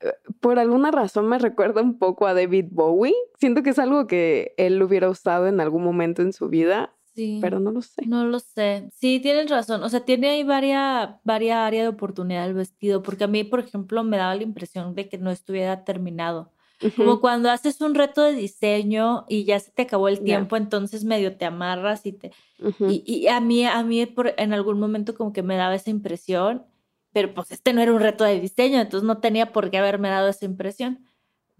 Eh, 0.01 0.11
Por 0.39 0.59
alguna 0.59 0.91
razón 0.91 1.27
me 1.27 1.39
recuerda 1.55 1.81
un 1.81 1.97
poco 1.97 2.27
a 2.27 2.33
David 2.33 2.65
Bowie. 2.69 3.15
Siento 3.39 3.63
que 3.63 3.71
es 3.71 3.79
algo 3.79 4.07
que 4.07 4.53
él 4.57 4.81
hubiera 4.83 5.09
usado 5.09 5.47
en 5.47 5.59
algún 5.61 5.83
momento 5.83 6.21
en 6.21 6.33
su 6.33 6.49
vida, 6.49 6.93
Sí. 7.13 7.39
pero 7.41 7.59
no 7.59 7.71
lo 7.71 7.81
sé. 7.81 8.05
No 8.07 8.25
lo 8.25 8.39
sé. 8.39 8.89
Sí, 8.93 9.19
tienes 9.19 9.49
razón. 9.49 9.83
O 9.83 9.89
sea, 9.89 10.01
tiene 10.05 10.29
ahí 10.29 10.43
varias, 10.43 11.09
varias 11.23 11.57
áreas 11.57 11.83
de 11.85 11.89
oportunidad 11.89 12.45
el 12.47 12.53
vestido, 12.53 13.03
porque 13.03 13.25
a 13.25 13.27
mí, 13.27 13.43
por 13.43 13.59
ejemplo, 13.59 14.03
me 14.03 14.17
daba 14.17 14.35
la 14.35 14.43
impresión 14.43 14.95
de 14.95 15.09
que 15.09 15.17
no 15.17 15.29
estuviera 15.31 15.83
terminado. 15.83 16.51
Como 16.95 17.19
cuando 17.21 17.51
haces 17.51 17.79
un 17.81 17.93
reto 17.93 18.23
de 18.23 18.33
diseño 18.33 19.25
y 19.29 19.43
ya 19.43 19.59
se 19.59 19.69
te 19.71 19.83
acabó 19.83 20.07
el 20.07 20.21
tiempo, 20.23 20.55
entonces 20.57 21.03
medio 21.03 21.37
te 21.37 21.45
amarras 21.45 22.05
y 22.07 22.13
te... 22.13 22.31
ujú. 22.59 22.89
Y, 22.89 23.03
y 23.05 23.27
a 23.27 23.39
mí, 23.39 23.65
a 23.67 23.83
mí 23.83 24.03
por- 24.07 24.33
en 24.37 24.51
algún 24.51 24.79
momento 24.79 25.13
como 25.13 25.31
que 25.31 25.43
me 25.43 25.55
daba 25.57 25.75
esa 25.75 25.91
impresión, 25.91 26.65
pero 27.13 27.35
pues 27.35 27.51
este 27.51 27.73
no 27.73 27.81
era 27.81 27.93
un 27.93 27.99
reto 27.99 28.23
de 28.23 28.39
diseño, 28.39 28.79
entonces 28.81 29.05
no 29.05 29.19
tenía 29.19 29.51
por 29.51 29.69
qué 29.69 29.77
haberme 29.77 30.09
dado 30.09 30.27
esa 30.29 30.45
impresión. 30.45 31.05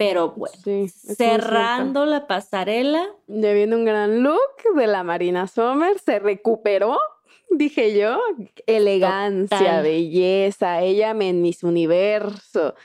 Pero 0.03 0.31
bueno, 0.31 0.55
Sí, 0.63 0.87
cerrando 0.89 2.05
la 2.05 2.27
pasarela, 2.27 3.07
Ya 3.27 3.53
viene 3.53 3.75
un 3.75 3.85
gran 3.85 4.23
look 4.23 4.39
de 4.75 4.87
la 4.87 5.03
Marina 5.03 5.47
Sommer, 5.47 5.99
se 5.99 6.19
recuperó, 6.19 6.97
dije 7.49 7.97
yo, 7.97 8.19
elegancia, 8.65 9.57
Total. 9.57 9.83
belleza, 9.83 10.81
ella 10.81 11.11
en 11.11 11.41
Miss 11.41 11.63
Universo. 11.63 12.75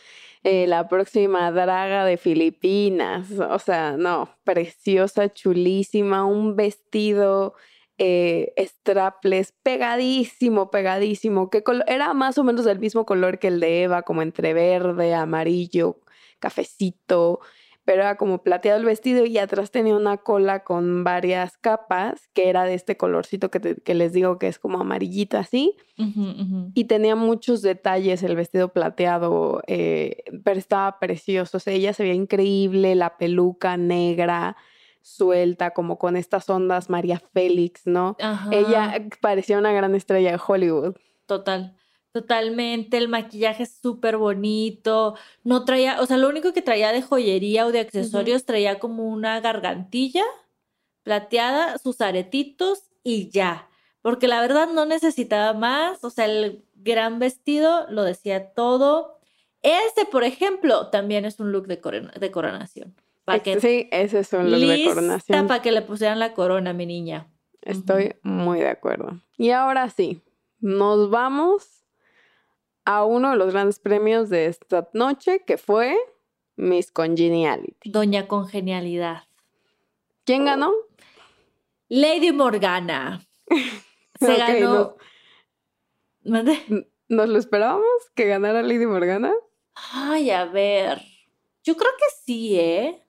eh, 0.44 0.66
la 0.68 0.86
próxima 0.88 1.50
draga 1.50 2.04
de 2.04 2.16
Filipinas. 2.18 3.30
O 3.50 3.58
sea, 3.58 3.96
no, 3.96 4.28
preciosa, 4.44 5.32
chulísima, 5.32 6.24
un 6.24 6.54
vestido 6.54 7.54
eh, 7.98 8.52
strapless, 8.58 9.52
pegadísimo, 9.64 10.70
pegadísimo, 10.70 11.50
que 11.50 11.64
era 11.88 12.14
más 12.14 12.38
o 12.38 12.44
menos 12.44 12.64
del 12.64 12.78
mismo 12.78 13.04
color 13.06 13.38
que 13.38 13.48
el 13.48 13.58
de 13.58 13.84
Eva, 13.84 14.02
como 14.02 14.22
entre 14.22 14.52
verde, 14.54 15.14
amarillo, 15.14 15.96
cafecito, 16.38 17.40
pero 17.86 18.02
era 18.02 18.16
como 18.16 18.42
plateado 18.42 18.80
el 18.80 18.84
vestido 18.84 19.24
y 19.24 19.38
atrás 19.38 19.70
tenía 19.70 19.94
una 19.94 20.16
cola 20.18 20.64
con 20.64 21.04
varias 21.04 21.56
capas, 21.56 22.28
que 22.34 22.48
era 22.48 22.64
de 22.64 22.74
este 22.74 22.96
colorcito 22.96 23.48
que, 23.48 23.94
les 23.94 24.12
digo 24.12 24.38
que 24.40 24.48
es 24.48 24.58
como 24.58 24.80
amarillita 24.80 25.38
así. 25.38 25.76
Y 26.74 26.84
tenía 26.84 27.14
muchos 27.14 27.62
detalles 27.62 28.24
el 28.24 28.34
vestido 28.34 28.72
plateado, 28.72 29.62
eh, 29.68 30.24
pero 30.42 30.58
estaba 30.58 30.98
precioso. 30.98 31.58
O 31.58 31.60
sea, 31.60 31.72
ella 31.72 31.92
se 31.92 32.02
veía 32.02 32.14
increíble, 32.14 32.96
la 32.96 33.16
peluca 33.18 33.76
negra 33.76 34.56
suelta, 35.00 35.70
como 35.70 35.96
con 35.96 36.16
estas 36.16 36.50
ondas 36.50 36.90
María 36.90 37.20
Félix, 37.20 37.86
¿no? 37.86 38.16
Ella 38.50 39.00
parecía 39.20 39.58
una 39.58 39.70
gran 39.70 39.94
estrella 39.94 40.32
de 40.32 40.40
Hollywood. 40.44 40.96
Total. 41.26 41.76
Totalmente, 42.16 42.96
el 42.96 43.08
maquillaje 43.08 43.64
es 43.64 43.76
súper 43.82 44.16
bonito. 44.16 45.16
No 45.44 45.66
traía, 45.66 46.00
o 46.00 46.06
sea, 46.06 46.16
lo 46.16 46.30
único 46.30 46.54
que 46.54 46.62
traía 46.62 46.90
de 46.90 47.02
joyería 47.02 47.66
o 47.66 47.72
de 47.72 47.80
accesorios 47.80 48.46
traía 48.46 48.78
como 48.78 49.06
una 49.06 49.38
gargantilla 49.40 50.24
plateada, 51.02 51.76
sus 51.76 52.00
aretitos 52.00 52.84
y 53.04 53.28
ya. 53.28 53.68
Porque 54.00 54.28
la 54.28 54.40
verdad 54.40 54.66
no 54.72 54.86
necesitaba 54.86 55.52
más. 55.52 56.02
O 56.04 56.08
sea, 56.08 56.24
el 56.24 56.64
gran 56.74 57.18
vestido 57.18 57.84
lo 57.90 58.02
decía 58.02 58.54
todo. 58.54 59.18
Este, 59.60 60.06
por 60.06 60.24
ejemplo, 60.24 60.88
también 60.88 61.26
es 61.26 61.38
un 61.38 61.52
look 61.52 61.66
de, 61.66 61.82
de 62.18 62.30
coronación. 62.30 62.94
Para 63.26 63.42
que 63.42 63.60
sí, 63.60 63.90
ese 63.92 64.20
es 64.20 64.32
un 64.32 64.50
look 64.50 64.60
de 64.60 64.84
coronación. 64.86 65.46
Para 65.46 65.60
que 65.60 65.70
le 65.70 65.82
pusieran 65.82 66.18
la 66.18 66.32
corona, 66.32 66.72
mi 66.72 66.86
niña. 66.86 67.28
Estoy 67.60 68.14
muy 68.22 68.60
de 68.60 68.70
acuerdo. 68.70 69.20
Y 69.36 69.50
ahora 69.50 69.90
sí, 69.90 70.22
nos 70.60 71.10
vamos 71.10 71.76
a 72.86 73.04
uno 73.04 73.30
de 73.32 73.36
los 73.36 73.52
grandes 73.52 73.78
premios 73.78 74.30
de 74.30 74.46
esta 74.46 74.88
noche, 74.94 75.42
que 75.44 75.58
fue 75.58 75.96
Miss 76.56 76.90
Congeniality. 76.90 77.90
Doña 77.90 78.26
Congenialidad. 78.26 79.24
¿Quién 80.24 80.46
ganó? 80.46 80.72
Lady 81.88 82.32
Morgana. 82.32 83.20
Se 84.18 84.36
ganó. 84.36 84.96
Nos... 86.22 86.44
¿Nos 87.08 87.28
lo 87.28 87.38
esperábamos 87.38 87.86
que 88.14 88.26
ganara 88.26 88.62
Lady 88.62 88.86
Morgana? 88.86 89.32
Ay, 89.92 90.30
a 90.30 90.44
ver. 90.46 91.00
Yo 91.62 91.76
creo 91.76 91.90
que 91.98 92.04
sí, 92.24 92.58
¿eh? 92.58 93.04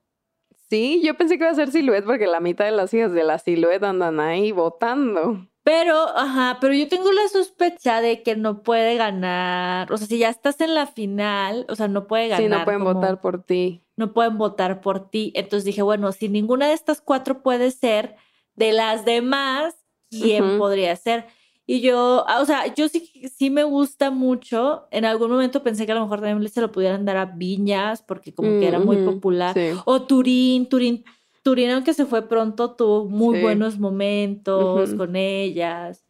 Sí, 0.69 1.01
yo 1.03 1.15
pensé 1.15 1.37
que 1.37 1.45
iba 1.45 1.51
a 1.51 1.55
ser 1.55 1.71
Silhouette 1.71 2.05
porque 2.05 2.27
la 2.27 2.39
mitad 2.39 2.65
de 2.65 2.71
las 2.71 2.93
hijas 2.93 3.13
de 3.13 3.23
la 3.23 3.39
Silhouette 3.39 3.83
andan 3.83 4.19
ahí 4.19 4.51
votando. 4.51 5.47
Pero, 5.67 6.17
ajá, 6.17 6.59
pero 6.61 6.73
yo 6.73 6.87
tengo 6.87 7.11
la 7.11 7.27
sospecha 7.27 7.99
de 7.99 8.23
que 8.23 8.37
no 8.37 8.63
puede 8.63 8.95
ganar. 8.95 9.91
O 9.91 9.97
sea, 9.97 10.07
si 10.07 10.17
ya 10.17 10.29
estás 10.29 10.61
en 10.61 10.73
la 10.73 10.87
final, 10.87 11.65
o 11.67 11.75
sea, 11.75 11.89
no 11.89 12.07
puede 12.07 12.29
ganar. 12.29 12.41
Sí, 12.41 12.47
no 12.47 12.63
pueden 12.63 12.85
votar 12.85 13.19
por 13.19 13.43
ti. 13.43 13.83
No 13.97 14.13
pueden 14.13 14.37
votar 14.37 14.79
por 14.79 15.09
ti. 15.09 15.33
Entonces 15.35 15.65
dije, 15.65 15.81
bueno, 15.81 16.13
si 16.13 16.29
ninguna 16.29 16.67
de 16.67 16.73
estas 16.73 17.01
cuatro 17.01 17.43
puede 17.43 17.71
ser, 17.71 18.15
de 18.55 18.71
las 18.71 19.03
demás, 19.03 19.75
¿quién 20.09 20.57
podría 20.57 20.95
ser? 20.95 21.25
Y 21.65 21.81
yo, 21.81 22.23
ah, 22.29 22.39
o 22.39 22.45
sea, 22.45 22.73
yo 22.73 22.87
sí, 22.87 23.29
sí 23.35 23.49
me 23.49 23.65
gusta 23.65 24.09
mucho. 24.09 24.87
En 24.89 25.03
algún 25.03 25.29
momento 25.29 25.63
pensé 25.63 25.85
que 25.85 25.91
a 25.91 25.95
lo 25.95 26.01
mejor 26.03 26.21
también 26.21 26.49
se 26.49 26.61
lo 26.61 26.71
pudieran 26.71 27.03
dar 27.03 27.17
a 27.17 27.25
Viñas, 27.25 28.01
porque 28.01 28.33
como 28.33 28.51
que 28.61 28.69
era 28.69 28.79
muy 28.79 28.95
popular. 29.03 29.53
O 29.83 30.03
Turín, 30.03 30.69
Turín 30.69 31.03
Turín, 31.47 31.69
aunque 31.69 31.93
se 31.93 32.05
fue 32.05 32.27
pronto, 32.27 32.75
tuvo 32.75 33.05
muy 33.05 33.39
buenos 33.41 33.79
momentos 33.79 34.93
con 34.95 35.15
ellas. 35.15 36.05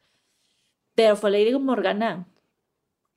Pero 0.95 1.15
fue 1.15 1.29
Lady 1.29 1.53
Morgana. 1.59 2.27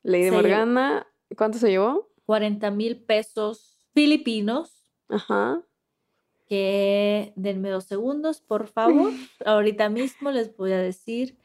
Lady 0.02 0.30
Morgana, 0.30 1.06
¿cuánto 1.34 1.56
se 1.56 1.70
llevó? 1.70 2.10
40 2.26 2.70
mil 2.72 3.02
pesos 3.02 3.88
filipinos. 3.94 4.86
Ajá. 5.08 5.62
Que 6.46 7.32
denme 7.36 7.70
dos 7.70 7.84
segundos, 7.84 8.42
por 8.42 8.66
favor. 8.66 9.12
Ahorita 9.46 9.88
mismo 9.88 10.30
les 10.30 10.54
voy 10.54 10.72
a 10.72 10.78
decir 10.78 11.38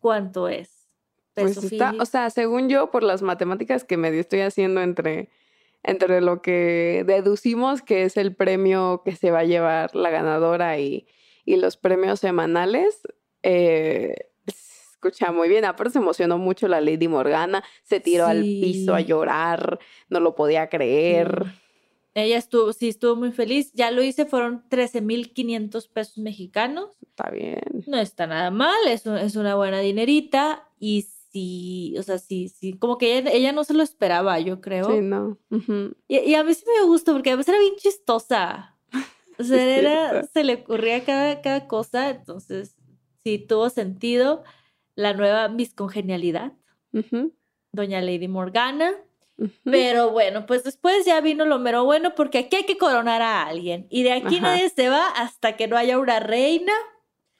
cuánto 0.00 0.48
es. 0.48 0.88
pues 1.34 1.56
está, 1.56 1.94
o 2.00 2.04
sea, 2.04 2.30
según 2.30 2.68
yo, 2.68 2.90
por 2.90 3.04
las 3.04 3.22
matemáticas 3.22 3.84
que 3.84 3.96
medio 3.96 4.18
estoy 4.18 4.40
haciendo 4.40 4.80
entre 4.80 5.28
entre 5.86 6.20
lo 6.20 6.42
que 6.42 7.04
deducimos 7.06 7.80
que 7.80 8.02
es 8.02 8.16
el 8.16 8.34
premio 8.34 9.02
que 9.04 9.14
se 9.14 9.30
va 9.30 9.40
a 9.40 9.44
llevar 9.44 9.94
la 9.94 10.10
ganadora 10.10 10.78
y, 10.78 11.06
los 11.46 11.76
premios 11.76 12.18
semanales. 12.20 13.02
Eh, 13.44 14.16
escucha 14.46 15.30
muy 15.30 15.48
bien, 15.48 15.64
aparte 15.64 15.92
se 15.92 15.98
emocionó 15.98 16.38
mucho 16.38 16.66
la 16.66 16.80
Lady 16.80 17.06
Morgana, 17.06 17.62
se 17.84 18.00
tiró 18.00 18.26
al 18.26 18.42
piso 18.42 18.94
a 18.94 19.00
llorar, 19.00 19.78
no 20.08 20.18
lo 20.18 20.34
podía 20.34 20.68
creer. 20.68 21.44
Ella 22.14 22.38
estuvo, 22.38 22.72
sí, 22.72 22.88
estuvo 22.88 23.14
muy 23.14 23.30
feliz. 23.30 23.72
Ya 23.74 23.90
lo 23.90 24.02
hice, 24.02 24.24
fueron 24.24 24.66
13.500 24.70 25.88
pesos 25.92 26.18
mexicanos. 26.18 26.96
Está 27.02 27.30
bien. 27.30 27.60
No 27.86 27.98
está 27.98 28.26
nada 28.26 28.50
mal, 28.50 28.88
es, 28.88 29.06
es 29.06 29.36
una 29.36 29.54
buena 29.54 29.80
dinerita. 29.80 30.66
Y 30.80 31.06
sí, 31.36 31.94
o 31.98 32.02
sea, 32.02 32.16
sí, 32.16 32.48
sí, 32.48 32.78
como 32.78 32.96
que 32.96 33.18
ella, 33.18 33.52
no 33.52 33.62
se 33.62 33.74
lo 33.74 33.82
esperaba, 33.82 34.40
yo 34.40 34.62
creo. 34.62 34.90
Sí, 34.90 35.02
no. 35.02 35.36
y, 36.08 36.34
a 36.34 36.42
mí 36.42 36.54
sí 36.54 36.64
me 36.66 36.86
gustó 36.86 37.12
porque 37.12 37.30
a 37.30 37.36
veces 37.36 37.50
era 37.50 37.60
bien 37.60 37.76
chistosa. 37.76 38.74
O 39.38 39.44
sea, 39.44 40.24
se 40.24 40.44
le 40.44 40.54
ocurría 40.54 41.04
cada, 41.04 41.42
cada 41.42 41.68
cosa, 41.68 42.08
entonces 42.08 42.74
sí 43.22 43.38
tuvo 43.38 43.68
sentido 43.68 44.44
la 44.94 45.12
nueva 45.12 45.48
Miss 45.48 45.74
Congenialidad, 45.74 46.54
Doña 47.72 48.00
Lady 48.00 48.28
Morgana. 48.28 48.94
Pero 49.64 50.12
bueno, 50.12 50.46
pues 50.46 50.64
después 50.64 51.04
ya 51.04 51.20
vino 51.20 51.44
lo 51.44 51.58
mero 51.58 51.84
bueno 51.84 52.14
porque 52.14 52.38
aquí 52.38 52.56
hay 52.56 52.64
que 52.64 52.78
coronar 52.78 53.20
a 53.20 53.46
alguien 53.46 53.86
y 53.90 54.02
de 54.02 54.12
aquí 54.12 54.40
nadie 54.40 54.70
se 54.70 54.88
va 54.88 55.10
hasta 55.10 55.56
que 55.56 55.68
no 55.68 55.76
haya 55.76 55.98
una 55.98 56.20
reina. 56.20 56.72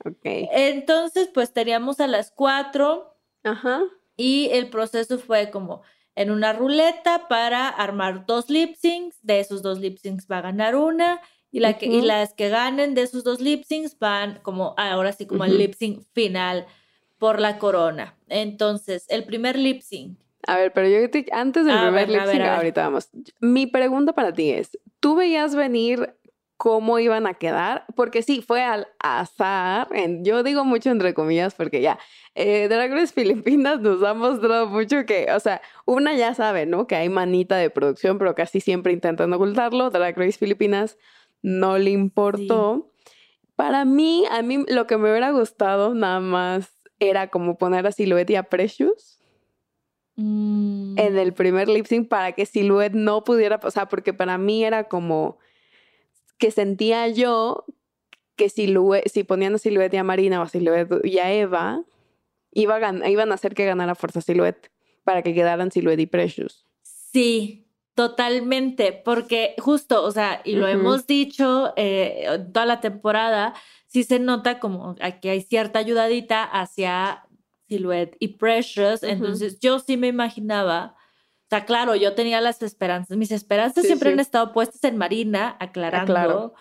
Ok. 0.05 0.21
Entonces, 0.23 1.31
pues 1.33 1.55
teníamos 1.55 1.99
a 2.01 2.07
las 2.07 2.31
cuatro 2.31 3.16
Ajá. 3.47 3.83
Y 4.17 4.49
el 4.53 4.69
proceso 4.71 5.19
fue 5.19 5.51
como 5.51 5.83
en 6.15 6.31
una 6.31 6.53
ruleta 6.53 7.29
para 7.29 7.69
armar 7.69 8.27
dos 8.27 8.51
lip 8.51 8.75
syncs. 8.75 9.19
De 9.23 9.41
esos 9.41 9.63
dos 9.63 9.79
lip 9.79 9.99
syncs 9.99 10.27
va 10.31 10.39
a 10.39 10.43
ganar 10.43 10.75
una. 10.75 11.21
Y, 11.53 11.61
la 11.61 11.79
que, 11.79 11.87
y 11.87 12.03
las 12.03 12.35
que 12.35 12.49
ganen 12.49 12.95
de 12.95 13.03
esos 13.03 13.25
dos 13.25 13.41
lip 13.41 13.65
syncs 13.65 13.99
van 13.99 14.41
como 14.43 14.75
ahora 14.77 15.13
sí 15.13 15.27
como 15.27 15.45
el 15.45 15.57
lip 15.57 15.75
sync 15.75 16.03
final 16.13 16.67
por 17.19 17.41
la 17.41 17.59
corona. 17.59 18.17
Entonces, 18.29 19.07
el 19.09 19.25
primer 19.25 19.57
lip 19.57 19.81
sync. 19.81 20.19
A 20.47 20.57
ver, 20.57 20.73
pero 20.73 20.89
yo 20.89 20.99
antes 21.33 21.65
del 21.65 21.79
primer 21.79 22.09
lip 22.09 22.23
sync, 22.27 22.43
ahorita 22.43 22.83
vamos. 22.83 23.09
Mi 23.41 23.67
pregunta 23.67 24.13
para 24.13 24.33
ti 24.33 24.51
es, 24.51 24.79
¿tú 25.01 25.17
veías 25.17 25.55
venir 25.55 26.15
cómo 26.57 26.99
iban 26.99 27.27
a 27.27 27.35
quedar, 27.35 27.85
porque 27.95 28.23
sí, 28.23 28.43
fue 28.43 28.63
al 28.63 28.89
azar, 28.99 29.89
yo 30.23 30.43
digo 30.43 30.65
mucho 30.65 30.91
entre 30.91 31.13
comillas 31.13 31.55
porque 31.55 31.83
ya, 31.83 31.99
eh, 32.35 32.69
Drag 32.69 32.91
Race 32.93 33.13
Filipinas 33.13 33.81
nos 33.81 34.03
ha 34.03 34.15
mostrado 34.15 34.67
mucho 34.69 35.05
que, 35.05 35.29
o 35.35 35.41
sea, 35.41 35.61
una 35.85 36.15
ya 36.15 36.35
sabe, 36.35 36.65
¿no? 36.65 36.87
Que 36.87 36.97
hay 36.97 37.09
manita 37.09 37.57
de 37.57 37.69
producción, 37.69 38.19
pero 38.19 38.35
casi 38.35 38.61
siempre 38.61 38.93
intentan 38.93 39.33
ocultarlo, 39.33 39.91
Drag 39.91 40.17
Race 40.17 40.39
Filipinas 40.39 40.97
no 41.43 41.79
le 41.79 41.91
importó. 41.91 42.93
Para 43.55 43.85
mí, 43.85 44.25
a 44.31 44.43
mí 44.43 44.65
lo 44.69 44.87
que 44.87 44.97
me 44.97 45.11
hubiera 45.11 45.31
gustado 45.31 45.95
nada 45.95 46.21
más 46.21 46.73
era 46.99 47.29
como 47.29 47.59
poner 47.59 47.87
a 47.87 47.93
Silhouette 47.93 48.31
y 48.31 48.37
a 48.37 48.45
Precious. 48.45 49.21
Mm. 50.17 50.99
En 50.99 51.19
el 51.19 51.35
primer 51.35 51.69
lip 51.69 51.87
sync 51.87 52.09
para 52.09 52.33
que 52.33 52.47
Silhouette 52.47 52.95
no 52.95 53.23
pudiera, 53.25 53.61
o 53.63 53.71
sea, 53.71 53.87
porque 53.87 54.15
para 54.15 54.39
mí 54.39 54.65
era 54.65 54.85
como, 54.85 55.39
que 56.39 56.51
sentía 56.51 57.09
yo 57.09 57.65
que 58.37 58.49
si, 58.49 58.75
si 59.07 59.25
ponían 59.25 59.55
a 59.55 59.59
Silhouette 59.59 59.95
y 59.95 59.97
a 59.97 60.05
Marina 60.05 60.41
o 60.41 60.43
a 60.43 60.49
Silhouette 60.49 61.05
y 61.05 61.19
a 61.19 61.33
Eva, 61.33 61.83
iba 62.53 62.79
iban 63.09 63.33
a 63.33 63.35
hacer 63.35 63.55
que 63.55 63.65
ganara 63.65 63.95
Fuerza 63.95 64.21
Silhouette 64.21 64.71
para 65.05 65.23
que 65.23 65.35
quedaran 65.35 65.71
Silhouette 65.71 66.01
y 66.01 66.07
Precious. 66.07 66.67
Sí, 66.83 67.67
totalmente, 67.95 68.93
porque 68.93 69.55
justo, 69.59 70.03
o 70.05 70.11
sea, 70.11 70.43
y 70.45 70.57
lo 70.57 70.67
hemos 70.67 71.07
dicho 71.07 71.73
eh, 71.77 72.27
toda 72.53 72.67
la 72.67 72.81
temporada, 72.81 73.55
sí 73.87 74.05
se 74.05 74.19
nota 74.19 74.59
como 74.59 74.97
que 75.23 75.31
hay 75.31 75.41
cierta 75.41 75.79
ayudadita 75.79 76.45
hacia 76.45 77.25
Silhouette 77.69 78.17
y 78.19 78.29
Precious, 78.37 79.03
entonces 79.03 79.61
yo 79.61 79.79
sí 79.79 79.97
me 79.97 80.09
imaginaba 80.09 80.96
o 81.47 81.49
sea, 81.49 81.65
claro, 81.65 81.95
yo 81.95 82.15
tenía 82.15 82.41
las 82.41 82.61
esperanzas. 82.61 83.17
Mis 83.17 83.31
esperanzas 83.31 83.85
siempre 83.85 84.11
han 84.11 84.19
estado 84.19 84.53
puestas 84.53 84.83
en 84.83 84.97
Marina, 84.97 85.57
aclarando. 85.61 86.55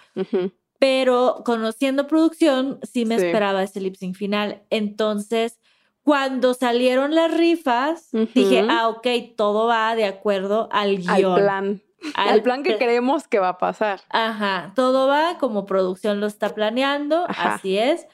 Pero 0.78 1.42
conociendo 1.44 2.06
producción, 2.06 2.80
sí 2.84 3.04
me 3.04 3.16
esperaba 3.16 3.64
ese 3.64 3.82
lip 3.82 3.96
sync 3.96 4.16
final. 4.16 4.62
Entonces, 4.70 5.60
cuando 6.04 6.54
salieron 6.54 7.16
las 7.16 7.36
rifas, 7.36 8.10
dije, 8.36 8.68
ah, 8.70 8.90
ok, 8.90 9.08
todo 9.36 9.66
va 9.66 9.96
de 9.96 10.06
acuerdo 10.06 10.70
al 10.72 10.98
guion. 10.98 11.34
Al 11.34 11.42
plan. 11.42 11.82
al, 12.14 12.44
plan 12.44 12.62
que 12.62 12.78
creemos 12.78 13.28
que 13.28 13.40
va 13.40 13.50
a 13.50 13.58
pasar. 13.58 14.02
Ajá, 14.12 14.72
todo 14.76 15.08
va 15.08 15.40
como 15.40 15.66
producción 15.66 16.20
lo 16.20 16.28
está 16.28 16.54
planeando, 16.54 17.26
así 17.28 17.80
es. 17.80 18.06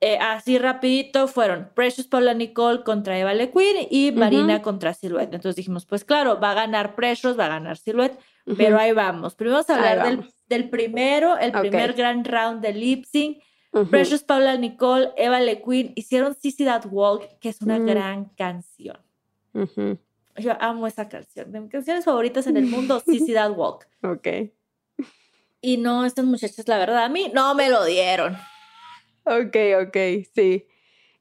Eh, 0.00 0.18
así 0.18 0.58
rapidito 0.58 1.26
fueron 1.26 1.70
Precious 1.74 2.06
Paula 2.06 2.34
Nicole 2.34 2.82
contra 2.84 3.18
Eva 3.18 3.32
Le 3.32 3.50
y 3.90 4.12
Marina 4.12 4.60
contra 4.60 4.92
Silhouette. 4.92 5.32
Entonces 5.32 5.56
dijimos, 5.56 5.86
pues 5.86 6.04
claro, 6.04 6.38
va 6.38 6.50
a 6.50 6.54
ganar 6.54 6.94
Precious, 6.94 7.38
va 7.38 7.46
a 7.46 7.50
ganar 7.50 7.78
Silhouette, 7.78 8.18
pero 8.56 8.78
ahí 8.78 8.92
vamos. 8.92 9.34
Primero 9.34 9.56
vamos 9.56 9.70
a 9.70 9.76
hablar 9.76 10.24
del, 10.48 10.68
primero, 10.68 11.38
el 11.38 11.52
primer 11.52 11.94
grand 11.94 12.26
round 12.26 12.62
de 12.62 12.74
lip 12.74 13.04
sync. 13.04 13.42
Precious 13.90 14.22
Paula 14.22 14.56
Nicole, 14.56 15.12
Eva 15.16 15.38
Le 15.38 15.62
hicieron 15.96 16.34
Sissy 16.34 16.64
That 16.64 16.86
Walk, 16.90 17.38
que 17.40 17.50
es 17.50 17.60
una 17.60 17.78
mm. 17.78 17.86
gran 17.86 18.24
canción. 18.30 18.98
Yo 20.38 20.52
amo 20.60 20.86
esa 20.86 21.08
canción. 21.08 21.52
De 21.52 21.60
mis 21.60 21.70
canciones 21.70 22.04
favoritas 22.04 22.46
en 22.46 22.56
el 22.56 22.66
mundo, 22.66 23.00
Sissy 23.06 23.34
That 23.34 23.52
Walk. 23.56 23.86
Ok. 24.02 24.28
Y 25.60 25.76
no, 25.78 26.04
estas 26.04 26.24
muchachas, 26.24 26.68
la 26.68 26.78
verdad, 26.78 27.04
a 27.04 27.08
mí 27.08 27.30
no 27.34 27.54
me 27.54 27.68
lo 27.68 27.84
dieron. 27.84 28.36
Ok, 29.26 29.56
ok, 29.86 29.96
sí. 30.34 30.66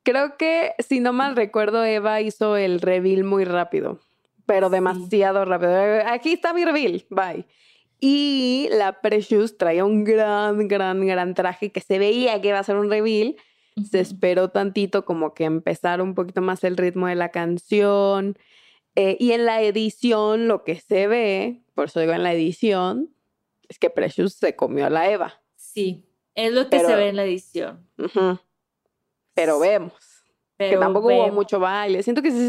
Creo 0.04 0.38
que, 0.38 0.74
si 0.78 1.00
no 1.00 1.12
mal 1.12 1.36
recuerdo, 1.36 1.84
Eva 1.84 2.22
hizo 2.22 2.56
el 2.56 2.80
reveal 2.80 3.24
muy 3.24 3.44
rápido, 3.44 4.00
pero 4.46 4.70
demasiado 4.70 5.44
rápido. 5.44 5.74
Aquí 6.06 6.34
está 6.34 6.54
mi 6.54 6.64
reveal, 6.64 7.04
bye. 7.10 7.48
Y 8.00 8.68
la 8.72 9.02
Precious 9.02 9.58
traía 9.58 9.84
un 9.84 10.04
gran, 10.04 10.68
gran, 10.68 11.06
gran 11.08 11.34
traje 11.34 11.72
que 11.72 11.82
se 11.82 11.98
veía 11.98 12.40
que 12.40 12.50
iba 12.50 12.60
a 12.60 12.64
ser 12.64 12.76
un 12.76 12.92
reveal. 12.92 13.36
Se 13.90 14.00
esperó 14.00 14.50
tantito 14.50 15.04
como 15.06 15.34
que 15.34 15.46
empezar 15.46 16.00
un 16.00 16.14
poquito 16.14 16.42
más 16.42 16.64
el 16.64 16.78
ritmo 16.78 17.08
de 17.08 17.16
la 17.16 17.30
canción. 17.30 18.38
Eh, 18.96 19.18
y 19.20 19.32
en 19.32 19.46
la 19.46 19.64
edición 19.64 20.48
lo 20.48 20.64
que 20.64 20.76
se 20.76 21.08
ve, 21.08 21.64
por 21.74 21.86
eso 21.86 22.00
digo 22.00 22.14
en 22.14 22.22
la 22.22 22.34
edición, 22.34 23.10
es 23.68 23.80
que 23.80 23.90
Precious 23.90 24.34
se 24.34 24.56
comió 24.56 24.86
a 24.86 24.92
la 24.92 25.10
Eva. 25.10 25.42
Sí, 25.56 26.05
es 26.36 26.54
lo 26.54 26.70
que 26.70 26.80
se 26.80 26.96
ve 26.96 27.10
en 27.10 27.16
la 27.16 27.24
edición. 27.24 27.88
Pero 29.34 29.60
vemos. 29.60 29.94
que 30.58 30.78
tampoco 30.78 31.08
hubo 31.08 31.32
mucho 31.32 31.60
baile. 31.60 32.04
Siento 32.04 32.22
que 32.22 32.30
esa 32.30 32.44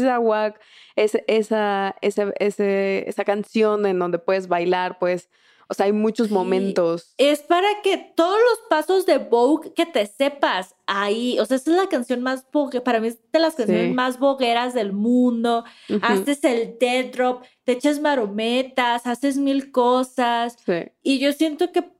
es, 0.95 1.17
esa, 1.27 1.95
esa, 2.01 2.33
esa 2.39 3.23
canción 3.25 3.85
en 3.85 3.99
donde 3.99 4.19
puedes 4.19 4.47
bailar, 4.47 4.99
pues, 4.99 5.29
o 5.69 5.73
sea, 5.73 5.87
hay 5.87 5.91
muchos 5.91 6.31
momentos. 6.31 7.13
Es 7.17 7.41
para 7.41 7.67
que 7.83 7.97
todos 7.97 8.39
los 8.39 8.59
pasos 8.69 9.05
de 9.05 9.17
Vogue 9.17 9.73
que 9.73 9.85
te 9.85 10.05
sepas 10.05 10.75
ahí. 10.85 11.37
O 11.39 11.45
sea, 11.45 11.57
esa 11.57 11.71
es 11.71 11.77
la 11.77 11.89
canción 11.89 12.21
más 12.21 12.45
para 12.85 13.01
mí 13.01 13.09
es 13.09 13.19
de 13.31 13.39
las 13.39 13.55
canciones 13.55 13.93
más 13.93 14.17
bogueras 14.17 14.73
del 14.73 14.93
mundo. 14.93 15.65
Haces 16.01 16.43
el 16.45 16.77
dead 16.79 17.11
drop, 17.11 17.43
te 17.65 17.73
echas 17.73 17.99
marometas, 17.99 19.05
haces 19.05 19.37
mil 19.37 19.71
cosas. 19.71 20.57
Y 21.03 21.19
yo 21.19 21.33
siento 21.33 21.73
que 21.73 21.96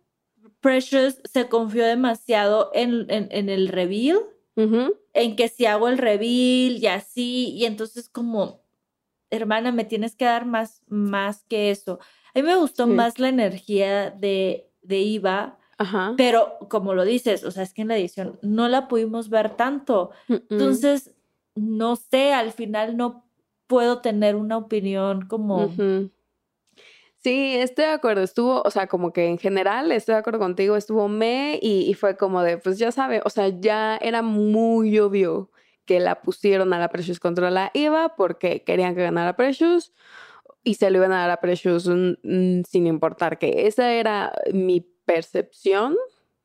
Precious 0.60 1.22
se 1.24 1.48
confió 1.48 1.86
demasiado 1.86 2.72
en, 2.74 3.06
en, 3.10 3.50
el 3.50 3.68
reveal, 3.68 4.20
en 4.56 5.36
que 5.36 5.50
si 5.50 5.66
hago 5.66 5.88
el 5.88 5.98
reveal 5.98 6.78
y 6.78 6.88
así, 6.88 7.54
y 7.56 7.66
entonces 7.66 8.10
como, 8.10 8.64
hermana, 9.30 9.72
me 9.72 9.86
tienes 9.86 10.16
que 10.16 10.26
dar 10.26 10.46
más, 10.46 10.82
más 10.88 11.44
que 11.48 11.70
eso. 11.70 12.00
A 12.34 12.40
mí 12.40 12.44
me 12.44 12.56
gustó 12.56 12.88
más 12.88 13.20
la 13.20 13.30
energía 13.30 14.10
de, 14.10 14.72
de 14.82 15.00
Iva, 15.00 15.60
pero 16.18 16.58
como 16.70 16.96
lo 16.96 17.06
dices, 17.06 17.44
o 17.44 17.52
sea, 17.52 17.64
es 17.64 17.74
que 17.74 17.84
en 17.84 17.90
la 17.90 17.98
edición 17.98 18.40
no 18.42 18.68
la 18.68 18.88
pudimos 18.88 19.30
ver 19.30 19.56
tanto. 19.56 20.10
Entonces, 20.28 21.14
no 21.56 21.96
sé, 21.96 22.34
al 22.34 22.52
final 22.52 22.98
no 22.98 23.30
puedo 23.68 24.02
tener 24.02 24.36
una 24.36 24.58
opinión 24.58 25.28
como... 25.28 25.72
Sí, 27.28 27.58
estoy 27.58 27.84
de 27.84 27.92
acuerdo. 27.92 28.24
Estuvo, 28.24 28.62
o 28.62 28.72
sea, 28.72 28.88
como 28.88 29.12
que 29.12 29.28
en 29.28 29.38
general 29.38 29.92
estoy 29.92 30.14
de 30.14 30.20
acuerdo 30.20 30.40
contigo, 30.40 30.78
estuvo 30.78 31.10
me 31.10 31.60
y, 31.62 31.94
fue 31.96 32.16
como 32.16 32.42
de, 32.42 32.58
pues 32.58 32.80
ya 32.80 32.94
sabe, 32.94 33.22
o 33.26 33.30
sea, 33.30 33.50
ya 33.50 33.98
era 33.98 34.22
muy 34.22 34.98
obvio 34.98 35.52
que 35.84 36.00
la 36.00 36.22
pusieron 36.22 36.72
a 36.74 36.80
la 36.80 36.88
Precious 36.88 37.20
contra 37.20 37.52
la 37.52 37.70
Eva 37.74 38.16
porque 38.16 38.64
querían 38.64 38.96
que 38.96 39.02
ganara 39.02 39.36
Precious 39.36 39.92
y 40.64 40.76
se 40.76 40.90
lo 40.90 41.00
iban 41.00 41.12
a 41.12 41.18
dar 41.20 41.32
a 41.32 41.42
Precious 41.42 41.84
sin 41.84 42.88
importar 42.88 43.40
que 43.40 43.68
esa 43.68 43.92
era 43.92 44.32
mi 44.54 44.80
percepción 45.04 45.98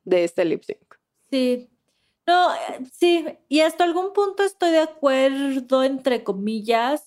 de 0.03 0.25
este 0.25 0.45
lip 0.45 0.65
sync. 0.65 0.97
Sí, 1.31 1.71
no, 2.25 2.55
eh, 2.55 2.85
sí, 2.93 3.27
y 3.49 3.61
hasta 3.61 3.83
algún 3.83 4.13
punto 4.13 4.45
estoy 4.45 4.71
de 4.71 4.79
acuerdo, 4.79 5.83
entre 5.83 6.23
comillas, 6.23 7.07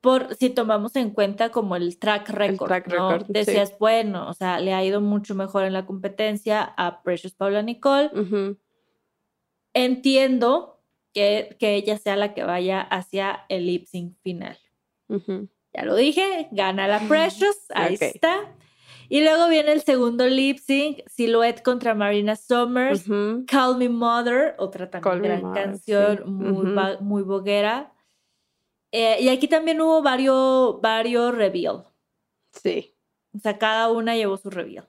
por 0.00 0.34
si 0.36 0.50
tomamos 0.50 0.94
en 0.94 1.10
cuenta 1.10 1.50
como 1.50 1.74
el 1.74 1.98
track 1.98 2.28
record. 2.28 3.26
Decías, 3.26 3.76
bueno, 3.78 4.28
o 4.28 4.34
sea, 4.34 4.60
le 4.60 4.72
ha 4.72 4.84
ido 4.84 5.00
mucho 5.00 5.34
mejor 5.34 5.64
en 5.64 5.72
la 5.72 5.84
competencia 5.84 6.62
a 6.76 7.02
Precious 7.02 7.34
Paula 7.34 7.62
Nicole. 7.62 8.10
Entiendo 9.74 10.80
que, 11.12 11.56
que, 11.58 11.74
ella 11.74 11.98
sea 11.98 12.14
la 12.14 12.32
que 12.32 12.44
vaya 12.44 12.82
hacia 12.82 13.44
el 13.48 13.66
lip 13.66 13.86
sync 13.86 14.16
final. 14.22 14.58
Ya 15.74 15.84
lo 15.84 15.96
dije, 15.96 16.48
gana 16.52 16.86
la 16.86 17.00
Precious, 17.08 17.56
ahí 17.74 17.96
está. 17.98 18.54
Y 19.12 19.20
luego 19.20 19.46
viene 19.46 19.72
el 19.72 19.82
segundo 19.82 20.26
lip 20.26 20.56
sync, 20.56 21.06
Silhouette 21.06 21.62
contra 21.62 21.94
Marina 21.94 22.34
Summers, 22.34 23.04
Call 23.46 23.76
Me 23.76 23.90
Mother, 23.90 24.54
otra 24.56 24.88
también 24.88 25.22
gran 25.22 25.52
canción, 25.52 26.22
muy, 26.24 26.74
muy 27.00 27.22
boguera. 27.22 27.92
Eh, 28.90 29.18
y 29.20 29.28
aquí 29.28 29.48
también 29.48 29.82
hubo 29.82 30.00
varios, 30.00 30.80
varios 30.80 31.34
reveal. 31.34 31.84
Sí. 32.52 32.94
O 33.36 33.38
sea, 33.38 33.58
cada 33.58 33.92
una 33.92 34.16
llevó 34.16 34.38
su 34.38 34.48
reveal. 34.48 34.88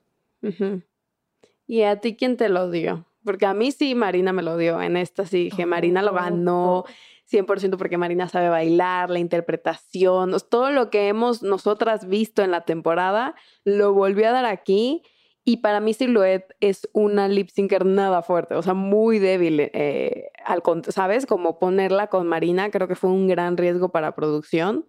¿Y 1.68 1.82
a 1.82 2.00
ti 2.00 2.16
quién 2.16 2.38
te 2.38 2.48
lo 2.48 2.72
dio? 2.72 3.06
Porque 3.26 3.46
a 3.46 3.54
mí 3.54 3.74
sí, 3.74 3.94
Marina 3.94 4.32
me 4.32 4.42
lo 4.42 4.56
dio. 4.56 4.82
En 4.82 4.96
esta 4.96 5.26
sí 5.26 5.44
dije, 5.44 5.66
Marina 5.66 6.02
lo 6.02 6.14
ganó. 6.14 6.86
100% 7.34 7.78
porque 7.78 7.98
Marina 7.98 8.30
sabe 8.30 8.50
bailar, 8.50 9.10
la 9.10 9.19
interpretación, 9.19 10.36
todo 10.50 10.69
lo 10.72 10.89
que 10.89 11.08
hemos 11.08 11.41
nosotras 11.41 12.08
visto 12.08 12.43
en 12.43 12.52
la 12.52 12.62
temporada, 12.62 13.36
lo 13.63 13.93
volvió 13.93 14.28
a 14.28 14.32
dar 14.32 14.46
aquí. 14.46 15.02
Y 15.46 15.58
para 15.58 15.82
mí 15.82 15.93
Silhouette 15.93 16.56
es 16.62 16.88
una 16.93 17.28
lip 17.28 17.50
syncer 17.50 17.86
nada 17.86 18.22
fuerte, 18.22 18.56
o 18.56 18.62
sea, 18.62 18.74
muy 18.74 19.19
débil. 19.19 19.60
Eh, 19.60 20.30
al, 20.46 20.62
¿Sabes? 20.88 21.26
Como 21.26 21.60
ponerla 21.60 22.08
con 22.08 22.28
Marina, 22.28 22.72
creo 22.72 22.88
que 22.88 22.96
fue 22.96 23.10
un 23.10 23.28
gran 23.28 23.58
riesgo 23.58 23.89
para 23.89 24.15
producción. 24.15 24.88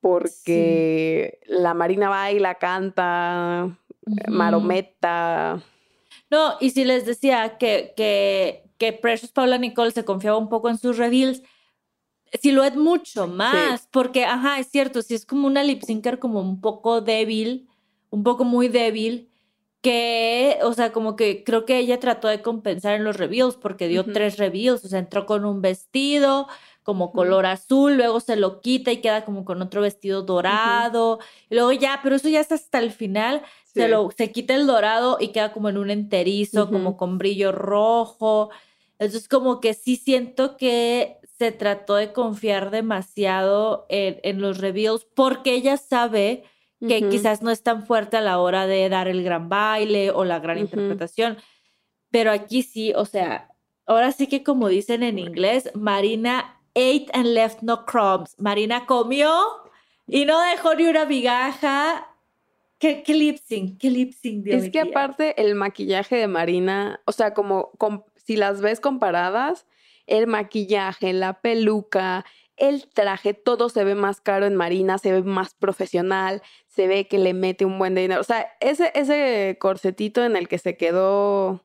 Porque 0.00 1.40
la 1.46 1.74
Marina 1.74 2.08
baila, 2.08 2.54
canta, 2.54 3.76
marometa. 4.28 5.62
No, 6.30 6.54
y 6.60 6.70
si 6.70 6.84
les 6.84 7.04
decía 7.04 7.58
que, 7.58 7.92
que 7.96 8.65
que 8.78 8.92
Precious 8.92 9.32
Paula 9.32 9.58
Nicole 9.58 9.90
se 9.90 10.04
confiaba 10.04 10.38
un 10.38 10.48
poco 10.48 10.68
en 10.68 10.78
sus 10.78 10.96
reveals, 10.96 11.42
Silhouette 12.40 12.76
mucho 12.76 13.28
más, 13.28 13.88
porque, 13.90 14.24
ajá, 14.24 14.58
es 14.58 14.68
cierto, 14.68 15.02
si 15.02 15.14
es 15.14 15.24
como 15.24 15.46
una 15.46 15.62
lip 15.62 15.82
syncer 15.82 16.18
como 16.18 16.40
un 16.40 16.60
poco 16.60 17.00
débil, 17.00 17.68
un 18.10 18.24
poco 18.24 18.44
muy 18.44 18.68
débil, 18.68 19.30
que, 19.80 20.58
o 20.62 20.72
sea, 20.72 20.90
como 20.90 21.14
que 21.14 21.44
creo 21.44 21.64
que 21.64 21.78
ella 21.78 22.00
trató 22.00 22.26
de 22.26 22.42
compensar 22.42 22.94
en 22.94 23.04
los 23.04 23.16
reveals 23.16 23.56
porque 23.56 23.86
dio 23.86 24.04
tres 24.04 24.36
reveals, 24.36 24.84
o 24.84 24.88
sea, 24.88 24.98
entró 24.98 25.26
con 25.26 25.44
un 25.44 25.62
vestido 25.62 26.48
como 26.82 27.12
color 27.12 27.46
azul, 27.46 27.96
luego 27.96 28.20
se 28.20 28.36
lo 28.36 28.60
quita 28.60 28.92
y 28.92 29.00
queda 29.00 29.24
como 29.24 29.44
con 29.44 29.62
otro 29.62 29.80
vestido 29.80 30.22
dorado, 30.22 31.20
y 31.48 31.54
luego 31.54 31.72
ya, 31.72 32.00
pero 32.02 32.16
eso 32.16 32.28
ya 32.28 32.40
es 32.40 32.50
hasta 32.52 32.78
el 32.78 32.90
final, 32.90 33.42
se, 33.76 33.88
lo, 33.88 34.10
se 34.16 34.32
quita 34.32 34.54
el 34.54 34.66
dorado 34.66 35.18
y 35.20 35.28
queda 35.28 35.52
como 35.52 35.68
en 35.68 35.78
un 35.78 35.90
enterizo, 35.90 36.70
como 36.70 36.96
con 36.96 37.18
brillo 37.18 37.52
rojo, 37.52 38.50
entonces, 38.98 39.28
como 39.28 39.60
que 39.60 39.74
sí 39.74 39.96
siento 39.96 40.56
que 40.56 41.18
se 41.38 41.52
trató 41.52 41.96
de 41.96 42.12
confiar 42.12 42.70
demasiado 42.70 43.86
en, 43.88 44.40
los 44.40 44.58
reveals 44.58 45.04
porque 45.14 45.54
ella 45.54 45.76
sabe 45.76 46.44
que 46.86 47.08
quizás 47.08 47.42
no 47.42 47.50
es 47.50 47.62
tan 47.62 47.86
fuerte 47.86 48.16
a 48.16 48.20
la 48.20 48.38
hora 48.38 48.66
de 48.66 48.88
dar 48.88 49.08
el 49.08 49.22
gran 49.22 49.48
baile 49.48 50.10
o 50.10 50.24
la 50.24 50.38
gran 50.38 50.58
interpretación. 50.58 51.36
Pero 52.10 52.30
aquí 52.30 52.62
sí, 52.62 52.92
o 52.94 53.04
sea, 53.04 53.50
ahora 53.86 54.12
sí 54.12 54.28
que 54.28 54.42
como 54.42 54.68
dicen 54.68 55.02
en 55.02 55.18
inglés, 55.18 55.70
Marina 55.74 56.60
ate 56.74 57.08
and 57.12 57.28
left 57.28 57.62
no 57.62 57.84
crumbs. 57.84 58.34
Marina 58.38 58.86
comió 58.86 59.30
y 60.06 60.24
no 60.24 60.40
dejó 60.40 60.74
ni 60.74 60.84
una 60.84 61.04
migaja. 61.04 62.06
¿Qué, 62.78 63.02
qué 63.02 63.14
lip 63.14 63.38
sync? 63.38 63.78
¿Qué 63.80 63.90
lip 63.90 64.12
sync? 64.12 64.46
es 64.48 64.70
que 64.70 64.80
aparte 64.80 65.40
el 65.42 65.54
maquillaje 65.54 66.16
de 66.16 66.28
Marina, 66.28 67.00
o 67.06 67.12
sea, 67.12 67.32
como 67.32 67.72
si 68.16 68.36
las 68.36 68.60
ves 68.60 68.80
comparadas, 68.80 69.66
el 70.06 70.26
maquillaje, 70.26 71.12
la 71.12 71.40
peluca, 71.40 72.24
el 72.56 72.88
traje, 72.88 73.34
todo 73.34 73.68
se 73.68 73.84
ve 73.84 73.94
más 73.94 74.20
caro 74.20 74.46
en 74.46 74.56
Marina, 74.56 74.98
se 74.98 75.12
ve 75.12 75.22
más 75.22 75.54
profesional, 75.54 76.42
se 76.66 76.86
ve 76.86 77.06
que 77.06 77.18
le 77.18 77.34
mete 77.34 77.64
un 77.64 77.78
buen 77.78 77.94
dinero. 77.94 78.20
O 78.20 78.24
sea, 78.24 78.46
ese, 78.60 78.92
ese 78.94 79.56
corsetito 79.60 80.24
en 80.24 80.36
el 80.36 80.48
que 80.48 80.58
se 80.58 80.76
quedó 80.76 81.64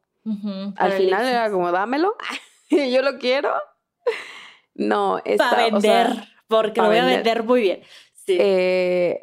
al 0.76 0.92
final 0.94 1.26
era 1.26 1.50
como, 1.50 1.72
dámelo, 1.72 2.16
yo 2.70 3.02
lo 3.02 3.18
quiero. 3.18 3.52
No, 4.74 5.20
está, 5.26 5.50
Para 5.50 5.64
vender, 5.66 6.08
porque 6.48 6.82
lo 6.82 6.88
voy 6.88 6.98
a 6.98 7.06
vender 7.06 7.44
muy 7.44 7.62
bien. 7.62 7.82
Sí. 8.14 8.38
Eh, 8.40 9.20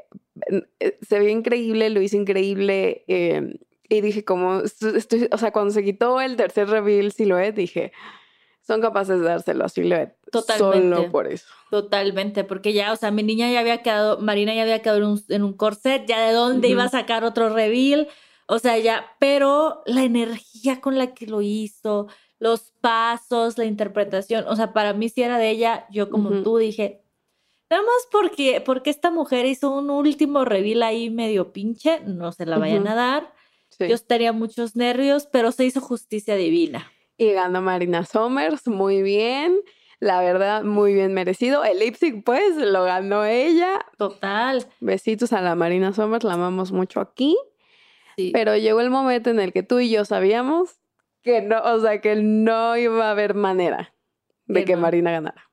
se 1.02 1.18
ve 1.18 1.30
increíble, 1.30 1.90
lo 1.90 2.00
hizo 2.02 2.16
increíble. 2.16 3.04
eh, 3.08 3.58
y 3.90 4.00
dije, 4.02 4.22
como, 4.24 4.60
esto- 4.60 4.94
estoy, 4.94 5.28
o 5.32 5.38
sea, 5.38 5.50
cuando 5.50 5.72
se 5.72 5.82
quitó 5.82 6.20
el 6.20 6.36
tercer 6.36 6.68
reveal 6.68 7.10
Silhouette, 7.10 7.54
dije, 7.54 7.92
son 8.60 8.82
capaces 8.82 9.18
de 9.18 9.24
dárselo 9.24 9.64
a 9.64 9.68
Silhouette. 9.70 10.14
Totalmente. 10.30 10.94
Solo 10.94 11.10
por 11.10 11.26
eso. 11.26 11.46
Totalmente, 11.70 12.44
porque 12.44 12.74
ya, 12.74 12.92
o 12.92 12.96
sea, 12.96 13.10
mi 13.10 13.22
niña 13.22 13.50
ya 13.50 13.60
había 13.60 13.82
quedado, 13.82 14.20
Marina 14.20 14.52
ya 14.54 14.62
había 14.62 14.82
quedado 14.82 14.98
en 14.98 15.04
un, 15.04 15.24
en 15.30 15.42
un 15.42 15.54
corset, 15.54 16.04
ya 16.06 16.20
de 16.26 16.32
dónde 16.34 16.68
iba 16.68 16.84
a 16.84 16.88
sacar 16.90 17.24
otro 17.24 17.48
reveal, 17.48 18.08
o 18.46 18.58
sea, 18.58 18.76
ya, 18.78 19.06
pero 19.18 19.82
la 19.86 20.04
energía 20.04 20.82
con 20.82 20.98
la 20.98 21.14
que 21.14 21.26
lo 21.26 21.40
hizo, 21.40 22.08
los 22.38 22.72
pasos, 22.82 23.56
la 23.56 23.64
interpretación, 23.64 24.44
o 24.48 24.54
sea, 24.54 24.74
para 24.74 24.92
mí 24.92 25.08
sí 25.08 25.22
era 25.22 25.38
de 25.38 25.48
ella, 25.48 25.86
yo 25.90 26.10
como 26.10 26.42
tú 26.42 26.58
dije, 26.58 27.00
nada 27.70 27.82
más 27.82 28.08
porque, 28.10 28.60
porque 28.64 28.90
esta 28.90 29.10
mujer 29.10 29.46
hizo 29.46 29.70
un 29.70 29.90
último 29.90 30.44
reveal 30.44 30.82
ahí 30.82 31.10
medio 31.10 31.52
pinche, 31.52 32.00
no 32.06 32.32
se 32.32 32.46
la 32.46 32.58
vayan 32.58 32.86
a 32.88 32.94
dar, 32.94 33.34
Sí. 33.70 33.86
yo 33.88 33.94
estaría 33.94 34.32
muchos 34.32 34.74
nervios, 34.76 35.26
pero 35.30 35.52
se 35.52 35.64
hizo 35.64 35.80
justicia 35.80 36.34
divina. 36.36 36.90
Y 37.16 37.32
ganó 37.32 37.60
Marina 37.62 38.04
Somers, 38.04 38.66
muy 38.66 39.02
bien. 39.02 39.60
La 40.00 40.20
verdad, 40.20 40.62
muy 40.64 40.94
bien 40.94 41.12
merecido. 41.12 41.64
El 41.64 41.78
sync, 41.96 42.24
pues, 42.24 42.56
lo 42.56 42.84
ganó 42.84 43.24
ella. 43.24 43.84
Total. 43.98 44.66
Besitos 44.80 45.32
a 45.32 45.40
la 45.42 45.54
Marina 45.54 45.92
Somers, 45.92 46.24
la 46.24 46.34
amamos 46.34 46.70
mucho 46.72 47.00
aquí. 47.00 47.36
Sí. 48.16 48.30
Pero 48.32 48.56
llegó 48.56 48.80
el 48.80 48.90
momento 48.90 49.30
en 49.30 49.38
el 49.40 49.52
que 49.52 49.62
tú 49.62 49.78
y 49.80 49.90
yo 49.90 50.04
sabíamos 50.04 50.78
que 51.22 51.42
no, 51.42 51.60
o 51.62 51.80
sea, 51.80 52.00
que 52.00 52.16
no 52.16 52.76
iba 52.76 53.06
a 53.08 53.10
haber 53.10 53.34
manera 53.34 53.92
de 54.46 54.60
Que 54.60 54.66
que 54.66 54.74
no. 54.76 54.82
Marina 54.82 55.10
ganara. 55.10 55.47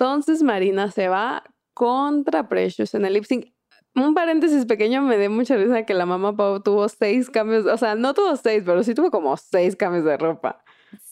Entonces 0.00 0.42
Marina 0.42 0.90
se 0.90 1.08
va 1.08 1.44
contra 1.74 2.48
Precious 2.48 2.94
en 2.94 3.04
el 3.04 3.12
lip 3.12 3.24
sync. 3.24 3.52
Un 3.94 4.14
paréntesis 4.14 4.64
pequeño, 4.64 5.02
me 5.02 5.18
dio 5.18 5.30
mucha 5.30 5.58
risa 5.58 5.84
que 5.84 5.92
la 5.92 6.06
mamá 6.06 6.34
Pau 6.34 6.62
tuvo 6.62 6.88
seis 6.88 7.28
cambios, 7.28 7.66
o 7.66 7.76
sea, 7.76 7.96
no 7.96 8.14
tuvo 8.14 8.34
seis, 8.36 8.62
pero 8.64 8.82
sí 8.82 8.94
tuvo 8.94 9.10
como 9.10 9.36
seis 9.36 9.76
cambios 9.76 10.06
de 10.06 10.16
ropa. 10.16 10.64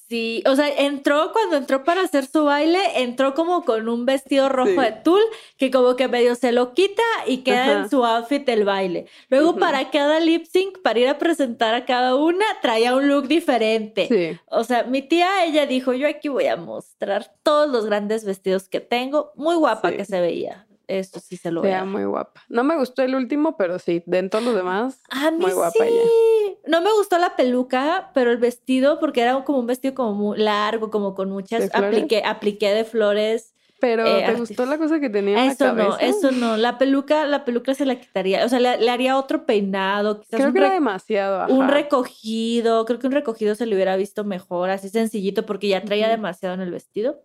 Sí, 0.09 0.42
o 0.46 0.56
sea, 0.56 0.68
entró 0.68 1.32
cuando 1.32 1.56
entró 1.56 1.84
para 1.84 2.00
hacer 2.00 2.24
su 2.26 2.44
baile, 2.44 2.78
entró 3.02 3.34
como 3.34 3.62
con 3.64 3.88
un 3.90 4.06
vestido 4.06 4.48
rojo 4.48 4.70
Sí. 4.70 4.76
de 4.76 4.92
tul 5.04 5.20
que 5.59 5.70
como 5.70 5.96
que 5.96 6.09
medio 6.09 6.34
se 6.34 6.50
lo 6.52 6.72
quita 6.72 7.02
y 7.26 7.38
queda 7.38 7.64
Ajá. 7.64 7.72
en 7.80 7.90
su 7.90 8.04
outfit 8.06 8.46
del 8.46 8.64
baile. 8.64 9.06
Luego 9.28 9.56
para 9.56 9.90
cada 9.90 10.18
lip 10.20 10.46
sync, 10.46 10.78
para 10.80 10.98
ir 10.98 11.09
a 11.09 11.18
presentar 11.18 11.74
a 11.74 11.84
cada 11.84 12.14
una, 12.14 12.44
traía 12.62 12.96
un 12.96 13.06
look 13.09 13.28
diferente. 13.28 14.06
Sí. 14.09 14.38
O 14.46 14.64
sea, 14.64 14.84
mi 14.84 15.02
tía, 15.02 15.44
ella 15.44 15.66
dijo, 15.66 15.92
yo 15.92 16.09
aquí 16.09 16.28
voy 16.28 16.46
a 16.46 16.56
mostrar 16.56 17.30
todos 17.42 17.68
los 17.68 17.84
grandes 17.84 18.24
vestidos 18.24 18.68
que 18.70 18.80
tengo. 18.80 19.32
Muy 19.36 19.56
guapa 19.56 19.90
Sí. 19.90 19.96
que 19.98 20.04
se 20.06 20.20
veía. 20.22 20.64
Esto 20.89 21.20
sí 21.20 21.36
se 21.36 21.51
lo 21.53 21.61
veo. 21.62 21.84
muy 21.86 22.05
guapa. 22.05 22.43
No 22.49 22.64
me 22.64 22.76
gustó 22.76 23.03
el 23.03 23.14
último, 23.14 23.57
pero 23.57 23.78
sí, 23.78 24.03
de 24.07 24.22
todos 24.28 24.43
los 24.45 24.55
demás, 24.55 25.01
A 25.11 25.30
mí 25.30 25.39
muy 25.39 25.53
guapa 25.53 25.72
sí. 25.78 25.84
ella. 25.84 26.57
No 26.66 26.80
me 26.80 26.91
gustó 26.95 27.18
la 27.18 27.36
peluca, 27.36 28.11
pero 28.14 28.30
el 28.32 28.39
vestido, 28.39 28.99
porque 28.99 29.20
era 29.22 29.45
como 29.45 29.59
un 29.59 29.66
vestido 29.66 29.95
como 29.95 30.14
muy 30.14 30.39
largo, 30.39 30.91
como 30.91 31.14
con 31.14 31.30
muchas. 31.30 31.68
Apliqué, 31.74 32.22
apliqué 32.24 32.70
de 32.70 32.84
flores. 32.84 33.55
Pero 33.80 34.05
Eh, 34.05 34.24
¿te 34.26 34.34
gustó 34.34 34.66
la 34.66 34.76
cosa 34.76 34.99
que 34.99 35.09
tenía 35.09 35.45
en 35.45 35.51
Eso 35.53 35.66
la 35.66 35.72
no, 35.72 35.99
eso 35.99 36.32
no. 36.32 36.57
La 36.57 36.78
peluca, 36.78 37.26
la 37.26 37.45
peluca 37.45 37.74
se 37.74 37.86
la 37.86 38.01
quitaría. 38.01 38.45
O 38.45 38.49
sea, 38.49 38.59
le, 38.59 38.76
le 38.78 38.91
haría 38.91 39.16
otro 39.16 39.47
peinado, 39.47 40.18
quizás 40.20 40.39
Creo 40.39 40.49
un, 40.49 40.53
que 40.55 40.59
era 40.59 40.70
demasiado. 40.72 41.55
un 41.55 41.68
recogido. 41.68 42.84
Creo 42.86 42.99
que 42.99 43.07
un 43.07 43.12
recogido 43.12 43.55
se 43.55 43.66
le 43.66 43.74
hubiera 43.76 43.97
visto 43.97 44.24
mejor, 44.24 44.70
así 44.70 44.89
sencillito, 44.89 45.47
porque 45.47 45.68
ya 45.68 45.84
traía 45.84 46.09
demasiado 46.09 46.55
en 46.57 46.61
el 46.62 46.72
vestido. 46.72 47.20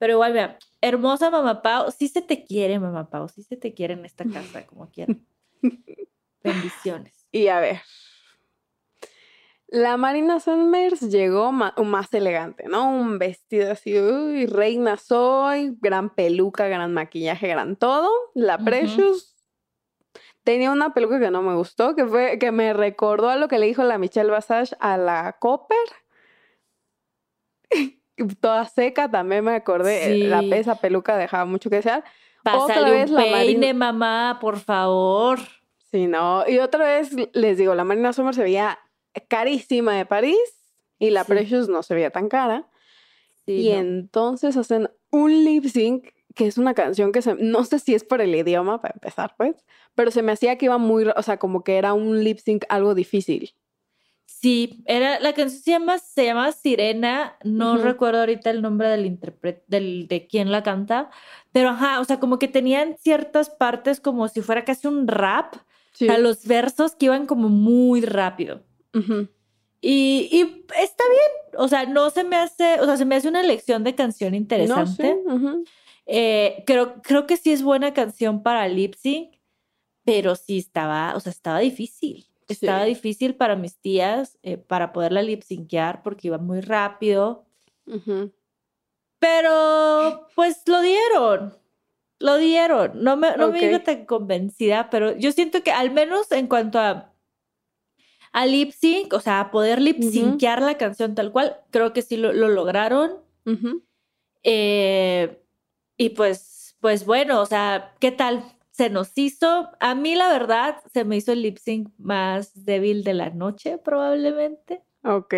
Pero 0.00 0.14
igual, 0.14 0.32
vea, 0.32 0.58
hermosa 0.80 1.30
mamá 1.30 1.60
Pau, 1.60 1.90
sí 1.92 2.08
se 2.08 2.22
te 2.22 2.46
quiere, 2.46 2.78
mamá 2.78 3.10
Pau, 3.10 3.28
sí 3.28 3.42
se 3.42 3.58
te 3.58 3.74
quiere 3.74 3.92
en 3.92 4.06
esta 4.06 4.24
casa, 4.24 4.66
como 4.66 4.90
quieran. 4.90 5.24
Bendiciones. 6.42 7.14
Y 7.32 7.46
a 7.46 7.60
ver. 7.60 7.80
La 9.68 9.96
Marina 9.96 10.40
Summers 10.40 11.00
llegó 11.12 11.52
más 11.52 12.12
elegante, 12.12 12.64
¿no? 12.66 12.90
Un 12.90 13.20
vestido 13.20 13.70
así, 13.70 13.96
uy, 14.00 14.46
reina 14.46 14.96
soy, 14.96 15.76
gran 15.80 16.12
peluca, 16.12 16.66
gran 16.66 16.92
maquillaje, 16.92 17.46
gran 17.46 17.76
todo. 17.76 18.10
La. 18.34 18.58
Precious 18.58 19.36
tenía 20.42 20.72
una 20.72 20.92
peluca 20.92 21.20
que 21.20 21.30
no 21.30 21.42
me 21.42 21.54
gustó, 21.54 21.94
que 21.94 22.04
fue 22.04 22.38
que 22.40 22.50
me 22.50 22.72
recordó 22.72 23.28
a 23.28 23.36
lo 23.36 23.46
que 23.46 23.60
le 23.60 23.66
dijo 23.66 23.84
la 23.84 23.98
Michelle 23.98 24.30
Basage 24.30 24.74
a 24.80 24.96
la 24.96 25.36
Copper. 25.38 25.78
Toda 28.40 28.66
seca, 28.66 29.10
también 29.10 29.44
me 29.44 29.52
acordé. 29.54 30.12
Sí. 30.14 30.22
La, 30.24 30.40
esa 30.56 30.74
peluca 30.76 31.16
dejaba 31.16 31.44
mucho 31.44 31.70
que 31.70 31.76
desear. 31.76 32.04
Otra 32.40 32.66
Pásale 32.66 32.90
vez 32.90 33.10
un 33.10 33.16
la 33.16 33.22
peine, 33.22 33.34
Marina- 33.72 33.72
mamá, 33.74 34.38
por 34.40 34.58
favor. 34.58 35.38
Sí, 35.90 36.06
no. 36.06 36.44
Y 36.48 36.58
otra 36.58 36.84
vez 36.86 37.10
les 37.32 37.58
digo, 37.58 37.74
la 37.74 37.84
Marina 37.84 38.12
Summer 38.12 38.34
se 38.34 38.42
veía 38.42 38.78
carísima 39.28 39.94
de 39.96 40.06
París 40.06 40.38
y 40.98 41.10
la 41.10 41.24
Sí. 41.24 41.32
Precious 41.32 41.68
no 41.68 41.82
se 41.82 41.94
veía 41.94 42.10
tan 42.10 42.28
cara. 42.28 42.66
Sí, 43.44 43.68
y 43.68 43.72
no. 43.72 43.78
entonces 43.78 44.56
hacen 44.56 44.90
un 45.10 45.44
lip 45.44 45.64
sync 45.66 46.08
que 46.34 46.46
es 46.46 46.58
una 46.58 46.74
canción 46.74 47.10
que 47.10 47.22
se, 47.22 47.34
no 47.34 47.64
sé 47.64 47.80
si 47.80 47.94
es 47.94 48.04
por 48.04 48.20
el 48.20 48.32
idioma 48.34 48.80
para 48.80 48.94
empezar, 48.94 49.34
pues, 49.36 49.56
pero 49.96 50.12
se 50.12 50.22
me 50.22 50.30
hacía 50.30 50.56
que 50.56 50.66
iba 50.66 50.78
muy, 50.78 51.04
o 51.14 51.22
sea, 51.22 51.38
como 51.38 51.64
que 51.64 51.76
era 51.76 51.92
un 51.92 52.22
lip 52.22 52.38
sync 52.38 52.64
algo 52.68 52.94
difícil. 52.94 53.52
Sí, 54.40 54.82
era, 54.86 55.20
la 55.20 55.34
canción 55.34 55.60
se 55.62 55.70
llama, 55.72 55.98
se 55.98 56.24
llama 56.24 56.50
Sirena, 56.52 57.36
no 57.44 57.74
Ujú. 57.74 57.82
recuerdo 57.82 58.20
ahorita 58.20 58.48
el 58.48 58.62
nombre 58.62 58.88
del 58.88 59.04
intérprete, 59.04 59.62
del, 59.66 60.08
de 60.08 60.26
quién 60.26 60.50
la 60.50 60.62
canta, 60.62 61.10
pero 61.52 61.68
ajá, 61.68 62.00
o 62.00 62.04
sea, 62.04 62.18
como 62.20 62.38
que 62.38 62.48
tenían 62.48 62.96
ciertas 62.98 63.50
partes 63.50 64.00
como 64.00 64.28
si 64.28 64.40
fuera 64.40 64.64
casi 64.64 64.86
un 64.88 65.06
rap, 65.06 65.56
Sí. 65.92 66.06
o 66.06 66.12
sea, 66.12 66.18
los 66.18 66.46
versos 66.46 66.94
que 66.94 67.06
iban 67.06 67.26
como 67.26 67.50
muy 67.50 68.00
rápido. 68.00 68.62
Ujú. 68.94 69.28
Y, 69.82 70.28
y 70.32 70.64
está 70.80 71.04
bien, 71.08 71.58
o 71.58 71.68
sea, 71.68 71.84
no 71.84 72.08
se 72.08 72.24
me 72.24 72.36
hace, 72.36 72.80
o 72.80 72.86
sea, 72.86 72.96
se 72.96 73.04
me 73.04 73.16
hace 73.16 73.28
una 73.28 73.42
elección 73.42 73.84
de 73.84 73.94
canción 73.94 74.32
No, 74.32 74.38
interesante. 74.38 75.18
sí, 75.22 75.30
ujú. 75.32 75.64
Eh, 76.06 76.64
creo, 76.66 77.02
creo 77.02 77.26
que 77.26 77.36
sí 77.36 77.52
es 77.52 77.62
buena 77.62 77.92
canción 77.92 78.42
para 78.42 78.66
lip 78.68 78.94
sync, 78.94 79.34
pero 80.04 80.34
sí 80.34 80.58
estaba, 80.58 81.14
o 81.14 81.20
sea, 81.20 81.30
estaba 81.30 81.58
difícil. 81.58 82.26
Estaba 82.52 82.84
Sí. 82.84 82.90
difícil 82.90 83.34
para 83.34 83.56
mis 83.56 83.78
tías 83.78 84.38
eh, 84.42 84.56
para 84.56 84.92
poderla 84.92 85.22
lip 85.22 85.42
syncear 85.42 86.02
porque 86.02 86.28
iba 86.28 86.38
muy 86.38 86.60
rápido. 86.60 87.46
Ujú. 87.86 88.32
Pero 89.18 90.26
pues 90.34 90.62
lo 90.66 90.80
dieron. 90.80 91.54
Lo 92.18 92.36
dieron. 92.36 93.02
No 93.02 93.16
me, 93.16 93.36
no 93.36 93.48
me 93.48 93.62
iba 93.64 93.78
tan 93.82 94.04
convencida, 94.06 94.90
pero 94.90 95.16
yo 95.16 95.32
siento 95.32 95.62
que 95.62 95.70
al 95.72 95.90
menos 95.90 96.30
en 96.32 96.46
cuanto 96.48 96.78
a, 96.78 97.12
a 98.32 98.46
lip 98.46 98.72
sync, 98.72 99.12
o 99.12 99.20
sea, 99.20 99.40
a 99.40 99.50
poder 99.50 99.80
lip 99.80 100.02
syncear 100.02 100.60
la 100.62 100.76
canción 100.78 101.14
tal 101.14 101.32
cual, 101.32 101.56
creo 101.70 101.92
que 101.92 102.02
sí 102.02 102.16
lo, 102.16 102.32
lo 102.32 102.48
lograron. 102.48 103.18
Eh, 104.42 105.42
y 105.96 106.10
pues, 106.10 106.76
pues 106.80 107.04
bueno, 107.04 107.40
o 107.40 107.46
sea, 107.46 107.94
¿qué 108.00 108.10
tal? 108.12 108.42
Se 108.80 108.88
nos 108.88 109.12
hizo. 109.18 109.68
A 109.78 109.94
mí, 109.94 110.14
la 110.14 110.28
verdad, 110.28 110.76
se 110.94 111.04
me 111.04 111.18
hizo 111.18 111.32
el 111.32 111.42
lip 111.42 111.58
sync 111.58 111.90
más 111.98 112.64
débil 112.64 113.04
de 113.04 113.12
la 113.12 113.28
noche, 113.28 113.76
probablemente. 113.76 114.80
Ok. 115.04 115.34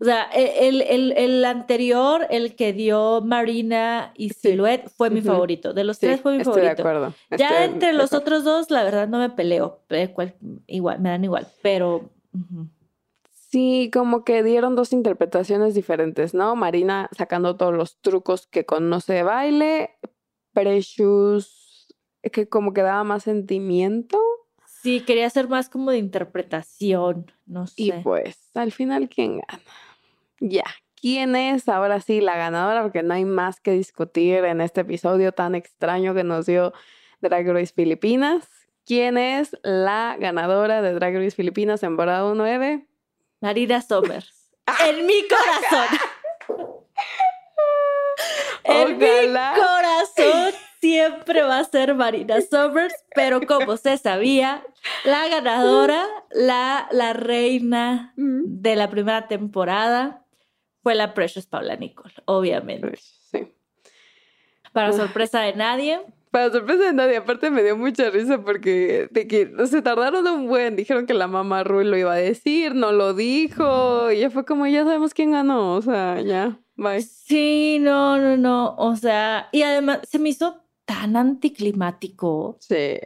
O 0.00 0.04
sea, 0.04 0.28
e- 0.34 0.66
el, 0.68 0.82
el, 0.82 1.12
el 1.16 1.44
anterior, 1.44 2.26
el 2.30 2.56
que 2.56 2.72
dio 2.72 3.20
Marina 3.20 4.12
y 4.16 4.30
Sí. 4.30 4.50
Silhouette, 4.50 4.88
fue 4.88 5.10
mi 5.10 5.22
favorito. 5.22 5.72
De 5.74 5.84
los 5.84 5.98
Sí, 5.98 6.06
tres 6.06 6.20
fue 6.22 6.32
mi 6.32 6.38
estoy 6.42 6.62
de 6.62 6.74
favorito. 6.74 6.82
acuerdo. 6.82 7.14
Ya 7.30 7.50
estoy 7.62 7.74
entre 7.74 7.88
de 7.92 7.94
los 7.94 8.06
acuerdo. 8.12 8.22
otros 8.24 8.44
dos, 8.44 8.70
la 8.72 8.82
verdad, 8.82 9.06
no 9.06 9.18
me 9.20 9.30
peleo. 9.30 9.78
eh, 9.90 10.12
igual, 10.66 10.98
me 11.00 11.10
dan 11.10 11.22
igual, 11.22 11.46
pero. 11.62 12.10
Sí, 13.30 13.90
como 13.94 14.24
que 14.24 14.42
dieron 14.42 14.74
dos 14.74 14.92
interpretaciones 14.92 15.74
diferentes, 15.74 16.34
¿no? 16.34 16.56
Marina 16.56 17.08
sacando 17.16 17.54
todos 17.56 17.72
los 17.74 18.00
trucos 18.00 18.48
que 18.48 18.66
conoce 18.66 19.12
de 19.12 19.22
baile, 19.22 19.90
Precious, 20.52 21.63
que 22.30 22.48
como 22.48 22.72
que 22.72 22.82
daba 22.82 23.04
más 23.04 23.24
sentimiento. 23.24 24.18
Sí, 24.82 25.00
quería 25.00 25.28
ser 25.30 25.48
más 25.48 25.68
como 25.68 25.90
de 25.90 25.98
interpretación, 25.98 27.32
no 27.46 27.66
sé. 27.66 27.74
Y 27.76 27.92
pues, 27.92 28.50
al 28.54 28.72
final, 28.72 29.08
¿quién 29.08 29.38
gana? 29.38 29.62
Ya, 30.40 30.64
¿quién 31.00 31.36
es 31.36 31.68
ahora 31.68 32.00
sí 32.00 32.20
la 32.20 32.36
ganadora? 32.36 32.82
Porque 32.82 33.02
no 33.02 33.14
hay 33.14 33.24
más 33.24 33.60
que 33.60 33.70
discutir 33.70 34.44
en 34.44 34.60
este 34.60 34.82
episodio 34.82 35.32
tan 35.32 35.54
extraño 35.54 36.14
que 36.14 36.24
nos 36.24 36.46
dio 36.46 36.72
Drag 37.20 37.46
Race 37.48 37.72
Filipinas. 37.74 38.46
¿Quién 38.84 39.16
es 39.16 39.56
la 39.62 40.16
ganadora 40.18 40.82
de 40.82 40.92
Drag 40.92 41.14
Race 41.14 41.30
Filipinas 41.30 41.80
temporada 41.80 42.30
9? 42.34 42.86
Marina 43.40 43.80
Somers. 43.80 44.50
en 44.86 45.06
mi 45.06 45.26
corazón. 45.28 45.98
en 48.64 48.98
mi 48.98 49.34
corazón 49.54 50.43
siempre 50.84 51.42
va 51.42 51.60
a 51.60 51.64
ser 51.64 51.94
Marina 51.94 52.40
Somers, 52.42 52.94
pero 53.14 53.40
como 53.46 53.78
se 53.78 53.96
sabía, 53.96 54.62
la 55.06 55.26
ganadora, 55.28 56.04
la, 56.30 56.86
la 56.92 57.14
reina 57.14 58.12
Mm. 58.16 58.42
de 58.62 58.76
la 58.76 58.90
primera 58.90 59.26
temporada 59.28 60.24
fue 60.82 60.94
la 60.94 61.14
Precious 61.14 61.46
Paula 61.46 61.76
Nicole, 61.76 62.12
obviamente. 62.26 62.98
Sí. 63.30 63.48
Para 64.72 64.92
sorpresa 64.92 65.40
de 65.40 65.54
nadie, 65.54 66.00
Para 66.30 66.50
sorpresa 66.50 66.82
de 66.84 66.92
nadie, 66.92 67.16
aparte 67.16 67.48
me 67.48 67.62
dio 67.62 67.76
mucha 67.76 68.10
risa 68.10 68.42
porque 68.42 69.08
de 69.12 69.26
que 69.28 69.50
se 69.66 69.80
tardaron 69.82 70.26
un 70.26 70.48
buen, 70.48 70.74
dijeron 70.76 71.06
que 71.06 71.14
la 71.14 71.28
mamá 71.28 71.62
Rui 71.64 71.84
lo 71.84 71.96
iba 71.96 72.12
a 72.12 72.16
decir, 72.16 72.74
no 72.74 72.90
lo 72.92 73.14
dijo, 73.14 74.10
y 74.10 74.18
ya 74.18 74.30
fue 74.30 74.44
como, 74.44 74.66
ya 74.66 74.82
sabemos 74.84 75.14
quién 75.14 75.30
ganó, 75.30 75.74
o 75.76 75.80
sea, 75.82 76.20
ya, 76.20 76.58
bye. 76.74 77.00
Sí, 77.02 77.78
no, 77.80 78.18
no, 78.18 78.36
no, 78.36 78.74
o 78.76 78.96
sea, 78.96 79.48
y 79.52 79.62
además 79.62 80.00
se 80.02 80.18
me 80.18 80.28
hizo 80.30 80.63
tan 80.84 81.16
anticlimático. 81.16 82.56
Sí. 82.60 82.98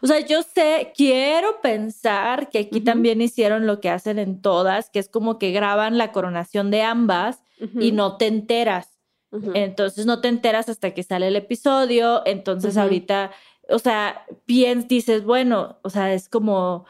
O 0.00 0.06
sea, 0.06 0.20
yo 0.20 0.42
sé, 0.42 0.92
quiero 0.96 1.60
pensar 1.60 2.48
que 2.48 2.58
aquí 2.60 2.80
también 2.80 3.20
hicieron 3.20 3.66
lo 3.66 3.80
que 3.80 3.90
hacen 3.90 4.18
en 4.18 4.40
todas, 4.40 4.88
que 4.88 4.98
es 4.98 5.08
como 5.10 5.38
que 5.38 5.52
graban 5.52 5.98
la 5.98 6.10
coronación 6.10 6.70
de 6.70 6.82
ambas 6.82 7.42
y 7.80 7.92
no 7.92 8.16
te 8.16 8.26
enteras. 8.26 8.98
Entonces 9.54 10.06
no 10.06 10.20
te 10.20 10.28
enteras 10.28 10.68
hasta 10.68 10.92
que 10.92 11.02
sale 11.02 11.28
el 11.28 11.36
episodio. 11.36 12.22
Entonces 12.24 12.76
ahorita, 12.76 13.32
o 13.68 13.78
sea, 13.78 14.24
piensas, 14.46 14.88
dices, 14.88 15.24
bueno, 15.24 15.78
o 15.82 15.90
sea, 15.90 16.14
es 16.14 16.28
como 16.28 16.84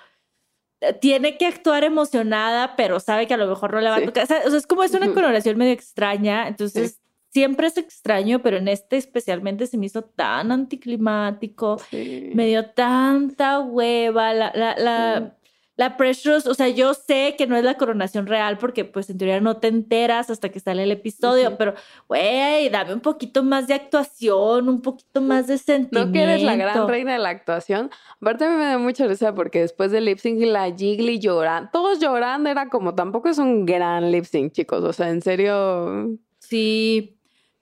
eh, 0.81 0.93
tiene 0.93 1.37
que 1.39 1.47
actuar 1.47 1.83
emocionada, 1.85 2.77
pero 2.77 3.01
sabe 3.01 3.27
que 3.27 3.35
a 3.35 3.39
lo 3.39 3.47
mejor 3.47 3.73
no 3.73 3.81
le 3.81 3.89
va 3.91 3.97
Sí. 3.99 4.03
a 4.03 4.07
tocar. 4.07 4.25
O 4.25 4.27
sea, 4.27 4.39
es 4.59 4.67
como 4.67 4.83
es 4.85 4.93
una 4.93 5.07
Ujú. 5.07 5.15
coronación 5.15 5.57
medio 5.57 5.73
extraña. 5.73 6.47
Entonces 6.47 7.01
siempre 7.35 7.67
es 7.67 7.77
extraño, 7.77 8.41
pero 8.43 8.59
en 8.59 8.69
este 8.69 8.97
especialmente 8.97 9.67
se 9.67 9.77
me 9.77 9.87
hizo 9.87 10.03
tan 10.03 10.53
anticlimático. 10.53 11.79
Sí. 11.91 12.31
Me 12.33 12.47
dio 12.47 12.71
tanta 12.71 13.59
hueva. 13.59 14.33
La, 14.33 14.53
la, 14.55 14.77
la, 14.79 15.37
la 15.77 15.97
Precious, 15.97 16.47
o 16.47 16.55
sea, 16.55 16.69
yo 16.69 16.95
sé 16.95 17.35
que 17.37 17.49
no 17.49 17.57
es 17.57 17.65
la 17.65 17.75
coronación 17.75 18.29
real 18.29 18.59
porque 18.59 18.85
pues 18.85 19.11
en 19.11 19.19
teoría 19.19 19.41
no 19.41 19.57
te 19.57 19.67
enteras 19.67 20.31
hasta 20.31 20.51
que 20.51 20.61
sale 20.61 20.85
el 20.85 20.93
episodio, 20.93 21.59
pero 21.59 21.75
güey, 22.07 22.69
dame 22.69 22.95
un 22.95 23.01
poquito 23.01 23.43
más 23.43 23.67
de 23.67 23.75
actuación, 23.75 24.69
un 24.69 24.81
poquito 24.81 25.21
más 25.21 25.49
de 25.49 25.59
sentimiento. 25.59 26.07
No 26.07 26.13
que 26.13 26.23
eres 26.23 26.43
la 26.45 26.55
gran 26.55 26.87
reina 26.87 27.15
de 27.15 27.19
la 27.19 27.31
actuación. 27.31 27.91
Aparte 28.21 28.45
a 28.45 28.51
mí 28.51 28.57
me 28.57 28.67
da 28.67 28.79
mucha 28.79 29.09
risa 29.09 29.35
porque 29.35 29.63
después 29.63 29.91
del 29.91 30.05
lip 30.05 30.19
sync 30.19 30.41
la 30.43 30.73
Jiggly 30.73 31.19
llorando, 31.19 31.71
todos 31.73 31.99
llorando, 31.99 32.49
era 32.49 32.69
como, 32.69 32.95
tampoco 32.95 33.29
es 33.29 33.39
un 33.39 33.67
gran 33.67 34.13
lip 34.13 34.25
sync, 34.25 34.53
chicos. 34.53 34.85
O 34.85 34.93
sea, 34.93 35.11
en 35.11 35.21
serio, 35.21 36.17
Sí. 36.49 37.14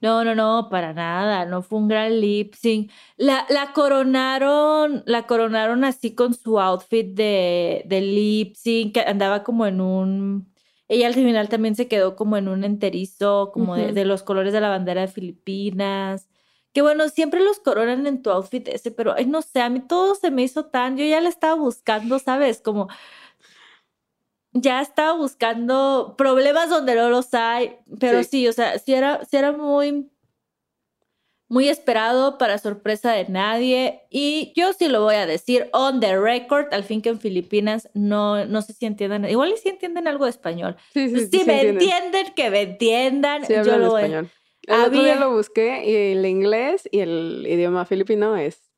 No, 0.02 0.24
no, 0.24 0.34
no, 0.34 0.68
para 0.68 0.92
nada. 0.92 1.44
No 1.46 1.62
fue 1.62 1.78
un 1.78 1.88
gran 1.88 2.20
lip 2.20 2.54
sync. 2.54 2.90
La, 3.16 3.46
la 3.48 3.72
coronaron, 3.72 5.04
la 5.06 5.26
coronaron 5.28 5.84
así 5.84 6.14
con 6.14 6.34
su 6.34 6.58
outfit 6.60 7.14
de, 7.14 7.84
de 7.86 8.00
lip 8.00 8.56
sync, 8.56 8.94
que 8.94 9.00
andaba 9.00 9.44
como 9.44 9.64
en 9.66 9.80
un. 9.80 10.52
Ella 10.88 11.06
al 11.06 11.14
final 11.14 11.48
también 11.48 11.76
se 11.76 11.86
quedó 11.88 12.16
como 12.16 12.36
en 12.36 12.48
un 12.48 12.64
enterizo, 12.64 13.52
como 13.54 13.76
de, 13.76 13.92
de 13.92 14.04
los 14.04 14.24
colores 14.24 14.52
de 14.52 14.60
la 14.60 14.68
bandera 14.70 15.02
de 15.02 15.08
Filipinas. 15.08 16.28
Que 16.72 16.82
bueno, 16.82 17.08
siempre 17.08 17.40
los 17.44 17.60
coronan 17.60 18.06
en 18.06 18.22
tu 18.22 18.30
outfit 18.30 18.66
ese, 18.68 18.90
pero 18.90 19.14
ay, 19.14 19.26
no 19.26 19.42
sé, 19.42 19.60
a 19.60 19.70
mí 19.70 19.80
todo 19.80 20.14
se 20.16 20.30
me 20.32 20.42
hizo 20.42 20.66
tan. 20.66 20.96
Yo 20.96 21.04
ya 21.04 21.20
la 21.20 21.28
estaba 21.28 21.54
buscando, 21.54 22.18
¿sabes? 22.18 22.60
Como 22.60 22.88
ya 24.52 24.80
estaba 24.82 25.12
buscando 25.16 26.14
problemas 26.18 26.68
donde 26.70 26.94
no 26.94 27.08
los 27.10 27.32
hay, 27.34 27.76
pero 27.98 28.22
Sí. 28.22 28.28
sí, 28.30 28.48
o 28.48 28.52
sea, 28.52 28.78
sí 28.78 28.92
era, 28.94 29.24
sí 29.24 29.36
era 29.36 29.52
muy, 29.52 30.10
muy 31.48 31.68
esperado 31.68 32.38
para 32.38 32.56
sorpresa 32.58 33.12
de 33.12 33.28
nadie. 33.28 34.02
Y 34.10 34.52
yo 34.56 34.72
sí 34.72 34.88
lo 34.88 35.02
voy 35.02 35.16
a 35.16 35.26
decir 35.26 35.68
on 35.72 36.00
the 36.00 36.18
record, 36.18 36.72
al 36.72 36.84
fin 36.84 37.02
que 37.02 37.10
en 37.10 37.20
Filipinas 37.20 37.88
no, 37.94 38.44
no 38.46 38.62
sé 38.62 38.72
si 38.72 38.86
entiendan, 38.86 39.28
igual 39.28 39.52
si 39.58 39.68
entienden 39.68 40.08
algo 40.08 40.24
de 40.24 40.30
español. 40.30 40.76
sí, 40.94 41.08
sí, 41.10 41.18
Si 41.20 41.26
sí, 41.26 41.38
sí 41.40 41.44
me 41.44 41.60
entienden. 41.60 41.82
entienden, 41.82 42.34
que 42.34 42.50
me 42.50 42.60
entiendan. 42.62 43.44
Sí 43.46 43.54
yo 43.54 43.76
lo 43.78 43.90
voy- 43.90 44.02
español. 44.02 44.30
El 44.66 44.80
otro 44.80 45.02
día 45.02 45.14
Había- 45.14 45.24
lo 45.26 45.32
busqué 45.34 45.84
y 45.84 45.94
el 46.16 46.24
inglés 46.24 46.88
y 46.92 47.00
el 47.00 47.44
idioma 47.48 47.84
filipino 47.84 48.36
es 48.36 48.70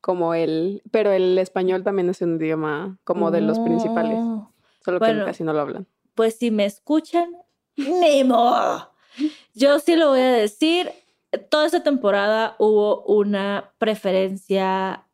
como 0.00 0.34
el, 0.34 0.82
pero 0.92 1.10
el 1.12 1.36
español 1.38 1.82
también 1.84 2.08
es 2.10 2.22
un 2.22 2.36
idioma 2.40 2.98
como 3.04 3.30
de 3.32 3.40
los 3.40 3.58
principales, 3.58 4.18
No. 4.18 4.51
Solo 4.84 4.98
Bueno. 4.98 5.20
que 5.20 5.26
casi 5.26 5.44
no 5.44 5.52
lo 5.52 5.60
hablan. 5.60 5.86
pues 6.14 6.36
si 6.36 6.50
me 6.50 6.64
escuchan, 6.66 7.30
¡Nemo! 7.76 8.88
Yo 9.54 9.78
sí 9.78 9.96
lo 9.96 10.10
voy 10.10 10.20
a 10.20 10.32
decir. 10.32 10.90
Toda 11.50 11.64
esta 11.66 11.82
temporada 11.82 12.56
hubo 12.58 13.02
una 13.04 13.72
preferencia 13.78 15.06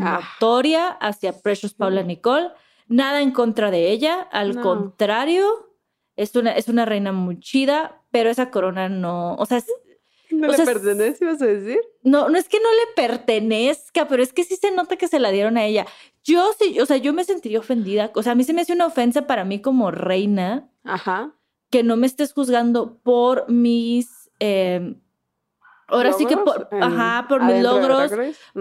Ah. 0.00 0.20
notoria 0.40 0.88
hacia 0.88 1.32
Precious 1.40 1.74
Paula 1.74 2.02
Nicole. 2.02 2.48
Nada 2.88 3.22
en 3.22 3.30
contra 3.30 3.70
de 3.70 3.90
ella, 3.90 4.20
al 4.32 4.56
No. 4.56 4.62
contrario, 4.62 5.70
es 6.16 6.36
una, 6.36 6.52
es 6.52 6.68
una 6.68 6.84
reina 6.84 7.12
muy 7.12 7.40
chida, 7.40 8.02
pero 8.10 8.28
esa 8.28 8.50
corona 8.50 8.88
no, 8.90 9.34
o 9.36 9.46
sea, 9.46 9.58
es- 9.58 9.72
¿No 10.32 10.48
o 10.48 10.50
le 10.50 10.56
sea, 10.56 10.64
pertenece, 10.64 11.24
ibas 11.24 11.40
a 11.42 11.46
decir? 11.46 11.78
no, 12.02 12.28
no 12.28 12.38
es 12.38 12.48
que 12.48 12.58
no 12.58 12.70
le 12.70 12.94
pertenezca, 12.96 14.08
pero 14.08 14.22
es 14.22 14.32
que 14.32 14.44
sí 14.44 14.56
se 14.56 14.70
nota 14.70 14.96
que 14.96 15.08
se 15.08 15.18
la 15.20 15.30
dieron 15.30 15.56
a 15.56 15.64
ella. 15.64 15.86
Yo 16.24 16.50
sí, 16.58 16.78
o 16.80 16.86
sea, 16.86 16.96
yo 16.96 17.12
me 17.12 17.24
sentiría 17.24 17.58
ofendida. 17.58 18.10
O 18.14 18.22
sea, 18.22 18.32
a 18.32 18.34
mí 18.34 18.44
se 18.44 18.52
me 18.52 18.62
hace 18.62 18.72
una 18.72 18.86
ofensa 18.86 19.26
para 19.26 19.44
mí 19.44 19.60
como 19.60 19.90
reina 19.90 20.68
Ajá. 20.84 21.32
que 21.70 21.82
no 21.82 21.96
me 21.96 22.06
estés 22.06 22.32
juzgando 22.32 22.98
por 23.02 23.50
mis. 23.50 24.30
eh, 24.40 24.94
ahora 25.88 26.12
sí 26.14 26.24
que 26.26 26.34
¿Logros 26.36 26.54
por, 26.56 26.68
en- 26.74 26.82
ajá, 26.82 27.26
por 27.28 27.42
mis 27.44 27.62
logros, 27.62 28.10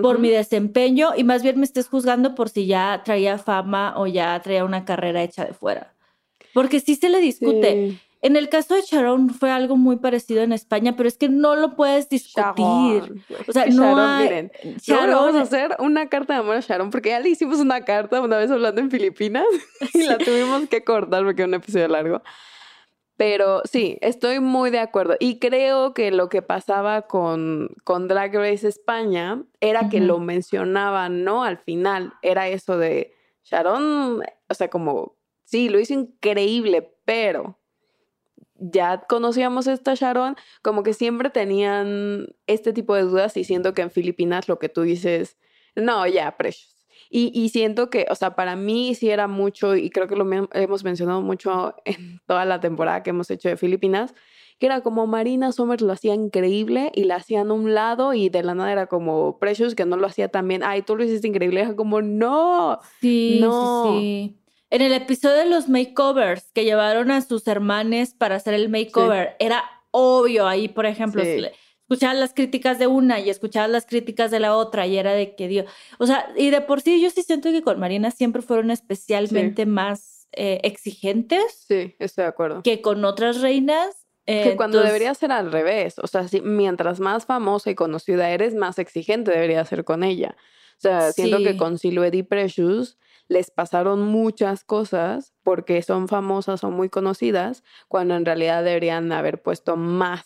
por 0.01 0.19
mi 0.19 0.29
desempeño 0.29 1.11
y 1.15 1.23
más 1.23 1.43
bien 1.43 1.59
me 1.59 1.65
estés 1.65 1.87
juzgando 1.87 2.35
por 2.35 2.49
si 2.49 2.65
ya 2.67 3.01
traía 3.05 3.37
fama 3.37 3.93
o 3.97 4.05
ya 4.07 4.39
traía 4.41 4.65
una 4.65 4.83
carrera 4.85 5.23
hecha 5.23 5.45
de 5.45 5.53
fuera. 5.53 5.93
Porque 6.53 6.79
sí 6.81 6.95
se 6.95 7.09
le 7.09 7.19
discute. 7.19 7.89
Sí. 7.91 7.99
En 8.23 8.35
el 8.35 8.49
caso 8.49 8.75
de 8.75 8.81
Sharon 8.81 9.29
fue 9.31 9.49
algo 9.49 9.77
muy 9.77 9.95
parecido 9.97 10.43
en 10.43 10.51
España, 10.53 10.95
pero 10.95 11.09
es 11.09 11.17
que 11.17 11.27
no 11.27 11.55
lo 11.55 11.75
puedes 11.75 12.07
discutir. 12.07 12.55
Sharon. 12.55 13.23
O 13.47 13.51
sea, 13.51 13.65
no 13.69 13.71
Sharon, 13.83 13.99
hay- 13.99 14.23
miren, 14.23 14.51
luego 14.63 14.77
Sharon- 14.79 15.15
vamos 15.15 15.35
a 15.35 15.41
hacer 15.41 15.75
una 15.79 16.07
carta 16.09 16.33
de 16.33 16.39
amor 16.41 16.55
a 16.55 16.59
Sharon, 16.59 16.91
porque 16.91 17.09
ya 17.09 17.19
le 17.19 17.29
hicimos 17.29 17.59
una 17.59 17.81
carta 17.83 18.21
una 18.21 18.37
vez 18.37 18.51
hablando 18.51 18.79
en 18.79 18.91
Filipinas 18.91 19.45
y 19.93 20.03
la 20.03 20.17
tuvimos 20.19 20.69
que 20.69 20.83
cortar 20.83 21.23
porque 21.23 21.41
era 21.41 21.47
un 21.47 21.53
episodio 21.55 21.87
largo. 21.87 22.21
Pero 23.17 23.61
sí, 23.65 23.97
estoy 24.01 24.39
muy 24.39 24.71
de 24.71 24.79
acuerdo. 24.79 25.15
Y 25.19 25.37
creo 25.37 25.93
que 25.93 26.09
lo 26.11 26.27
que 26.29 26.41
pasaba 26.41 27.03
con, 27.03 27.69
con 27.83 28.07
Drag 28.07 28.33
Race 28.33 28.67
España 28.67 29.43
era 29.59 29.89
que 29.89 29.99
lo 29.99 30.17
mencionaban, 30.19 31.23
¿no? 31.23 31.43
Al 31.43 31.57
final, 31.59 32.13
era 32.23 32.47
eso 32.47 32.77
de 32.79 33.13
Sharon, 33.43 34.23
o 34.49 34.53
sea, 34.55 34.69
como, 34.69 35.15
sí, 35.43 35.69
lo 35.69 35.79
hizo 35.79 35.93
increíble, 35.93 36.95
pero 37.05 37.59
ya 38.61 39.01
conocíamos 39.09 39.67
a 39.67 39.73
esta 39.73 39.95
Sharon, 39.95 40.35
como 40.61 40.83
que 40.83 40.93
siempre 40.93 41.29
tenían 41.29 42.27
este 42.47 42.73
tipo 42.73 42.95
de 42.95 43.01
dudas 43.01 43.35
y 43.35 43.43
siento 43.43 43.73
que 43.73 43.81
en 43.81 43.91
Filipinas 43.91 44.47
lo 44.47 44.59
que 44.59 44.69
tú 44.69 44.83
dices, 44.83 45.37
no, 45.75 46.05
ya, 46.07 46.37
precious. 46.37 46.85
Y, 47.09 47.31
y 47.33 47.49
siento 47.49 47.89
que, 47.89 48.05
o 48.09 48.15
sea, 48.15 48.35
para 48.35 48.55
mí 48.55 48.95
sí 48.95 49.09
era 49.09 49.27
mucho, 49.27 49.75
y 49.75 49.89
creo 49.89 50.07
que 50.07 50.15
lo 50.15 50.25
hemos 50.53 50.83
mencionado 50.83 51.21
mucho 51.21 51.75
en 51.85 52.21
toda 52.25 52.45
la 52.45 52.59
temporada 52.59 53.03
que 53.03 53.09
hemos 53.09 53.29
hecho 53.31 53.49
de 53.49 53.57
Filipinas, 53.57 54.13
que 54.59 54.67
era 54.67 54.81
como 54.81 55.07
Marina 55.07 55.51
Somers 55.51 55.81
lo 55.81 55.91
hacía 55.91 56.13
increíble 56.13 56.91
y 56.93 57.05
la 57.05 57.15
hacían 57.15 57.49
a 57.49 57.53
un 57.53 57.73
lado 57.73 58.13
y 58.13 58.29
de 58.29 58.43
la 58.43 58.53
nada 58.53 58.71
era 58.71 58.85
como 58.85 59.39
Precious 59.39 59.73
que 59.73 59.85
no 59.85 59.97
lo 59.97 60.05
hacía 60.05 60.27
tan 60.27 60.47
bien. 60.47 60.61
Ay, 60.63 60.83
tú 60.83 60.95
lo 60.95 61.03
hiciste 61.03 61.27
increíble. 61.27 61.61
Era 61.61 61.75
como, 61.75 62.03
no. 62.03 62.79
Sí, 62.99 63.39
No. 63.41 63.85
sí, 63.97 63.99
sí. 63.99 64.40
En 64.71 64.81
el 64.81 64.93
episodio 64.93 65.35
de 65.37 65.45
los 65.45 65.69
makeovers 65.69 66.51
que 66.53 66.63
llevaron 66.63 67.11
a 67.11 67.21
sus 67.21 67.45
hermanes 67.47 68.13
para 68.15 68.35
hacer 68.37 68.53
el 68.55 68.69
makeover, 68.69 69.35
era 69.39 69.63
obvio 69.91 70.47
ahí, 70.47 70.67
por 70.69 70.85
ejemplo, 70.85 71.23
Sí. 71.23 71.43
escuchabas 71.81 72.17
las 72.17 72.33
críticas 72.33 72.79
de 72.79 72.87
una 72.87 73.19
y 73.19 73.29
escuchabas 73.29 73.69
las 73.69 73.85
críticas 73.85 74.31
de 74.31 74.39
la 74.39 74.55
otra 74.55 74.87
y 74.87 74.97
era 74.97 75.11
de 75.13 75.35
que 75.35 75.49
Dios, 75.49 75.65
o 75.99 76.07
sea, 76.07 76.31
y 76.37 76.49
de 76.49 76.61
por 76.61 76.79
sí 76.81 77.01
yo 77.01 77.09
sí 77.09 77.21
siento 77.21 77.51
que 77.51 77.61
con 77.61 77.79
Marina 77.81 78.11
siempre 78.11 78.41
fueron 78.41 78.71
especialmente 78.71 79.65
más 79.65 80.27
eh, 80.33 80.61
exigentes 80.63 81.65
Sí, 81.67 81.93
estoy 81.99 82.23
de 82.23 82.29
acuerdo. 82.29 82.63
que 82.63 82.81
con 82.81 83.03
otras 83.05 83.41
reinas. 83.41 83.97
eh, 84.27 84.43
Que 84.43 84.55
cuando 84.55 84.77
entonces- 84.77 84.93
debería 84.93 85.13
ser 85.15 85.31
al 85.33 85.51
revés. 85.51 85.97
O 85.99 86.05
sea, 86.07 86.27
si- 86.27 86.39
mientras 86.41 86.99
más 87.01 87.25
famosa 87.25 87.71
y 87.71 87.75
conocida 87.75 88.29
eres, 88.29 88.53
más 88.53 88.77
exigente 88.79 89.31
debería 89.31 89.65
ser 89.65 89.83
con 89.83 90.03
ella. 90.03 90.37
O 90.77 90.79
sea, 90.79 91.11
siento 91.11 91.39
que 91.39 91.57
con 91.57 91.77
Silhouette 91.79 92.15
y 92.15 92.23
Precious 92.23 92.97
les 93.31 93.49
pasaron 93.49 94.01
muchas 94.01 94.65
cosas 94.65 95.33
porque 95.41 95.81
son 95.83 96.09
famosas 96.09 96.65
o 96.65 96.69
muy 96.69 96.89
conocidas, 96.89 97.63
cuando 97.87 98.15
en 98.15 98.25
realidad 98.25 98.61
deberían 98.61 99.09
haber 99.13 99.41
puesto 99.41 99.77
más. 99.77 100.25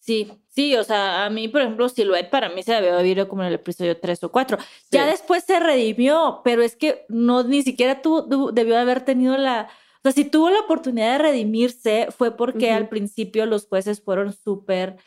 Sí, 0.00 0.30
sí, 0.48 0.76
o 0.76 0.84
sea, 0.84 1.24
a 1.24 1.30
mí, 1.30 1.48
por 1.48 1.62
ejemplo, 1.62 1.88
Silhouette 1.88 2.28
para 2.28 2.50
mí 2.50 2.62
se 2.62 2.74
debió 2.74 2.98
haber 2.98 3.26
como 3.26 3.40
en 3.40 3.48
el 3.48 3.54
episodio 3.54 3.98
3 3.98 4.24
o 4.24 4.30
4. 4.30 4.58
Ya 4.90 5.06
después 5.06 5.44
se 5.44 5.58
redimió, 5.60 6.42
pero 6.44 6.62
es 6.62 6.76
que 6.76 7.06
no, 7.08 7.42
ni 7.42 7.62
siquiera 7.62 8.02
tú, 8.02 8.50
debió 8.52 8.78
haber 8.78 9.02
tenido 9.02 9.38
la... 9.38 9.70
O 9.98 10.02
sea, 10.02 10.12
si 10.12 10.24
tuvo 10.24 10.50
la 10.50 10.60
oportunidad 10.60 11.12
de 11.12 11.18
redimirse 11.18 12.08
fue 12.10 12.36
porque 12.36 12.70
al 12.70 12.90
principio 12.90 13.46
los 13.46 13.66
jueces 13.66 14.02
fueron 14.02 14.34
súper 14.34 14.98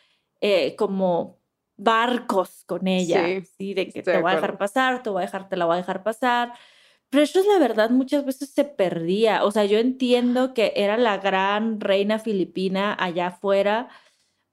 eh, 0.42 0.76
como 0.78 1.43
barcos 1.84 2.64
con 2.66 2.88
ella. 2.88 3.26
Sí, 3.26 3.44
Sí, 3.58 3.74
de 3.74 3.90
que 3.90 4.02
te 4.02 4.22
voy 4.22 4.32
a 4.32 4.36
dejar 4.36 4.58
pasar, 4.58 5.04
te 5.04 5.10
voy 5.10 5.24
a 5.24 5.26
dejar, 5.26 5.50
te 5.50 5.58
la 5.58 5.66
voy 5.66 5.76
a 5.76 5.78
dejar 5.78 6.04
pasar. 6.04 6.54
Precious, 7.10 7.46
la 7.46 7.60
verdad, 7.60 7.90
muchas 7.92 8.26
veces 8.26 8.50
se 8.50 8.64
perdía. 8.64 9.44
O 9.44 9.52
sea, 9.52 9.66
yo 9.66 9.78
entiendo 9.78 10.54
que 10.54 10.74
era 10.76 10.98
la 10.98 11.18
gran 11.18 11.80
reina 11.80 12.18
filipina 12.18 12.96
allá 13.00 13.28
afuera, 13.28 13.90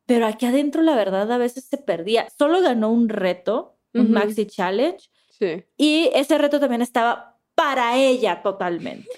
pero 0.05 0.27
aquí 0.27 0.47
adentro 0.47 0.83
la 0.83 0.95
verdad 0.95 1.31
a 1.33 1.39
veces 1.39 1.65
se 1.65 1.79
perdía. 1.79 2.29
Solo 2.37 2.61
ganó 2.61 2.91
un 2.91 3.09
reto, 3.09 3.79
un 3.95 4.11
Maxi 4.11 4.47
Challenge. 4.47 5.09
Sí. 5.39 5.65
Y 5.79 6.11
ese 6.13 6.37
reto 6.37 6.61
también 6.61 6.83
estaba 6.83 7.39
para 7.55 7.97
ella 7.97 8.43
totalmente. 8.43 9.09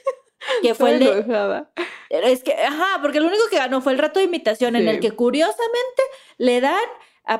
Que 0.60 0.74
fue 0.74 0.92
el 0.92 0.98
de, 1.00 1.64
Es 2.10 2.42
que, 2.42 2.52
ajá, 2.52 3.00
porque 3.00 3.20
lo 3.20 3.26
único 3.26 3.44
que 3.50 3.56
ganó 3.56 3.80
fue 3.80 3.92
el 3.92 3.98
reto 3.98 4.20
de 4.20 4.26
imitación, 4.26 4.76
en 4.76 4.86
el 4.86 5.00
que 5.00 5.12
curiosamente 5.12 6.02
le 6.38 6.60
dan 6.60 6.84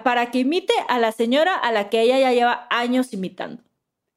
para 0.04 0.30
que 0.30 0.38
imite 0.38 0.72
a 0.88 0.98
la 0.98 1.12
señora 1.12 1.54
a 1.54 1.72
la 1.72 1.90
que 1.90 2.00
ella 2.00 2.18
ya 2.18 2.32
lleva 2.32 2.66
años 2.70 3.12
imitando. 3.12 3.62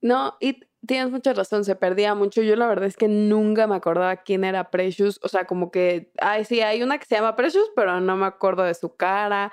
No, 0.01 0.35
y 0.39 0.59
tienes 0.85 1.11
mucha 1.11 1.33
razón, 1.33 1.65
se 1.65 1.75
perdía 1.75 2.15
mucho. 2.15 2.41
Yo 2.41 2.55
la 2.55 2.67
verdad 2.67 2.85
es 2.85 2.97
que 2.97 3.07
nunca 3.07 3.67
me 3.67 3.75
acordaba 3.75 4.17
quién 4.17 4.43
era 4.43 4.69
Precious. 4.69 5.19
O 5.23 5.27
sea, 5.27 5.45
como 5.45 5.71
que, 5.71 6.11
ay, 6.19 6.45
sí, 6.45 6.61
hay 6.61 6.83
una 6.83 6.97
que 6.97 7.05
se 7.05 7.15
llama 7.15 7.35
Precious, 7.35 7.71
pero 7.75 7.99
no 7.99 8.15
me 8.15 8.25
acuerdo 8.25 8.63
de 8.63 8.73
su 8.73 8.95
cara. 8.95 9.51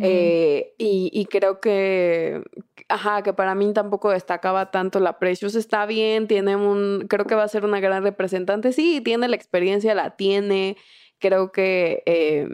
Eh, 0.00 0.74
y, 0.78 1.26
creo 1.26 1.60
que, 1.60 2.42
ajá, 2.88 3.22
que 3.22 3.32
para 3.32 3.54
mí 3.54 3.72
tampoco 3.72 4.10
destacaba 4.10 4.70
tanto 4.70 5.00
la 5.00 5.18
Precious. 5.18 5.54
Está 5.54 5.86
bien, 5.86 6.26
tiene 6.26 6.56
un, 6.56 7.06
creo 7.08 7.26
que 7.26 7.34
va 7.34 7.44
a 7.44 7.48
ser 7.48 7.64
una 7.64 7.80
gran 7.80 8.02
representante. 8.02 8.72
Sí, 8.72 9.00
tiene 9.00 9.28
la 9.28 9.36
experiencia, 9.36 9.94
la 9.94 10.16
tiene. 10.16 10.76
Creo 11.18 11.52
que... 11.52 12.02
Eh, 12.06 12.48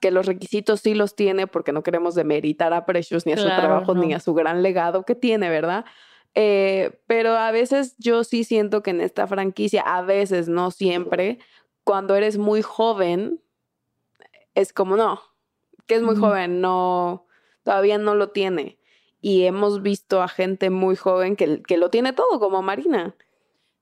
que 0.00 0.10
los 0.10 0.26
requisitos 0.26 0.80
sí 0.80 0.94
los 0.94 1.14
tiene 1.14 1.46
porque 1.46 1.72
no 1.72 1.82
queremos 1.82 2.14
demeritar 2.14 2.72
a 2.72 2.86
Precious 2.86 3.26
ni 3.26 3.32
a 3.32 3.36
su 3.36 3.46
trabajo 3.46 3.94
ni 3.94 4.14
a 4.14 4.20
su 4.20 4.34
gran 4.34 4.62
legado 4.62 5.04
que 5.04 5.14
tiene, 5.14 5.50
¿verdad? 5.50 5.84
Eh, 6.34 7.02
pero 7.06 7.36
a 7.36 7.50
veces 7.50 7.96
yo 7.98 8.24
sí 8.24 8.44
siento 8.44 8.82
que 8.82 8.90
en 8.90 9.00
esta 9.00 9.26
franquicia, 9.26 9.82
a 9.82 10.02
veces, 10.02 10.48
no 10.48 10.70
siempre, 10.70 11.38
cuando 11.84 12.14
eres 12.14 12.38
muy 12.38 12.62
joven, 12.62 13.40
es 14.54 14.72
como 14.72 14.96
no, 14.96 15.20
que 15.86 15.96
es 15.96 16.02
muy 16.02 16.16
joven, 16.16 16.60
no, 16.60 17.26
todavía 17.62 17.98
no 17.98 18.14
lo 18.14 18.30
tiene. 18.30 18.78
Y 19.20 19.44
hemos 19.44 19.82
visto 19.82 20.22
a 20.22 20.28
gente 20.28 20.70
muy 20.70 20.96
joven 20.96 21.36
que, 21.36 21.62
que 21.62 21.76
lo 21.76 21.90
tiene 21.90 22.12
todo, 22.12 22.40
como 22.40 22.62
Marina. 22.62 23.14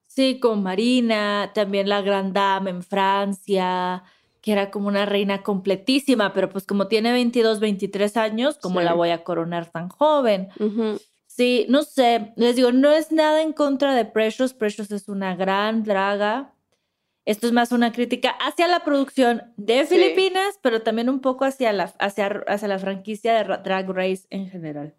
Sí, 0.07 0.39
con 0.39 0.63
Marina, 0.63 1.51
también 1.53 1.87
la 1.87 2.01
Gran 2.01 2.33
Dame 2.33 2.71
en 2.71 2.83
Francia, 2.83 4.03
que 4.41 4.51
era 4.51 4.71
como 4.71 4.87
una 4.87 5.05
reina 5.05 5.43
completísima, 5.43 6.33
pero 6.33 6.49
pues 6.49 6.65
como 6.65 6.87
tiene 6.87 7.11
22, 7.11 7.59
23 7.59 8.17
años, 8.17 8.57
¿cómo 8.57 8.81
la 8.81 8.93
voy 8.93 9.09
a 9.09 9.23
coronar 9.23 9.69
tan 9.69 9.89
joven? 9.89 10.49
Sí, 11.27 11.65
no 11.69 11.83
sé, 11.83 12.33
les 12.35 12.55
digo, 12.55 12.71
no 12.71 12.91
es 12.91 13.11
nada 13.11 13.41
en 13.41 13.53
contra 13.53 13.95
de 13.95 14.05
Precious, 14.05 14.53
Precious 14.53 14.91
es 14.91 15.07
una 15.07 15.35
gran 15.35 15.83
draga. 15.83 16.53
Esto 17.25 17.47
es 17.47 17.53
más 17.53 17.71
una 17.71 17.91
crítica 17.91 18.31
hacia 18.31 18.67
la 18.67 18.83
producción 18.83 19.43
de 19.55 19.85
Filipinas, 19.85 20.59
pero 20.61 20.81
también 20.81 21.09
un 21.09 21.21
poco 21.21 21.45
hacia 21.45 21.71
la, 21.71 21.93
hacia, 21.99 22.43
hacia 22.47 22.67
la 22.67 22.79
franquicia 22.79 23.35
de 23.35 23.57
Drag 23.63 23.89
Race 23.89 24.25
en 24.31 24.49
general. 24.49 24.95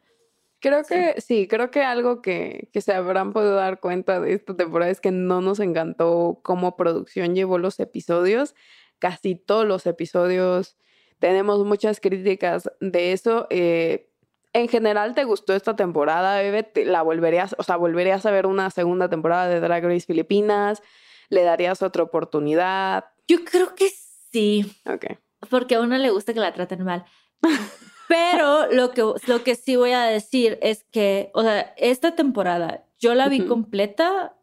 Creo 0.60 0.84
que 0.84 1.20
sí. 1.20 1.48
creo 1.48 1.70
que 1.70 1.82
algo 1.82 2.22
que, 2.22 2.68
que, 2.72 2.80
se 2.82 2.92
habrán 2.92 3.32
podido 3.32 3.54
dar 3.54 3.80
cuenta 3.80 4.20
de 4.20 4.34
esta 4.34 4.54
temporada 4.54 4.90
es 4.90 5.00
que 5.00 5.10
no 5.10 5.40
nos 5.40 5.58
encantó 5.58 6.38
cómo 6.42 6.76
producción 6.76 7.34
llevó 7.34 7.58
los 7.58 7.80
episodios. 7.80 8.54
Casi 9.00 9.34
todos 9.34 9.66
los 9.66 9.86
episodios 9.86 10.76
tenemos 11.20 11.64
muchas 11.64 12.00
críticas 12.00 12.70
de 12.80 13.12
eso. 13.12 13.46
Eh, 13.50 14.10
en 14.52 14.68
general 14.68 15.14
te 15.14 15.24
gustó 15.24 15.54
esta 15.54 15.76
temporada, 15.76 16.40
Bebe, 16.40 16.72
la 16.84 17.02
volverías, 17.02 17.54
o 17.58 17.62
sea, 17.62 17.76
volverías 17.76 18.26
a 18.26 18.32
ver 18.32 18.46
una 18.46 18.70
segunda 18.70 19.08
temporada 19.08 19.48
de 19.48 19.60
Drag 19.60 19.84
Race 19.84 20.06
Filipinas, 20.06 20.82
le 21.28 21.42
darías 21.42 21.82
otra 21.82 22.02
oportunidad. 22.02 23.04
Yo 23.28 23.44
creo 23.44 23.76
que 23.76 23.90
sí. 24.32 24.66
Ok. 24.86 25.18
Porque 25.48 25.76
a 25.76 25.80
uno 25.80 25.96
le 25.96 26.10
gusta 26.10 26.34
que 26.34 26.40
la 26.40 26.52
traten 26.52 26.82
mal. 26.82 27.04
Pero 28.08 28.66
lo 28.72 28.90
que, 28.90 29.02
lo 29.02 29.44
que 29.44 29.54
sí 29.54 29.76
voy 29.76 29.92
a 29.92 30.02
decir 30.02 30.58
es 30.62 30.84
que, 30.90 31.30
o 31.32 31.42
sea, 31.42 31.72
esta 31.76 32.16
temporada 32.16 32.84
yo 32.98 33.14
la 33.14 33.28
vi 33.28 33.46
completa 33.46 34.36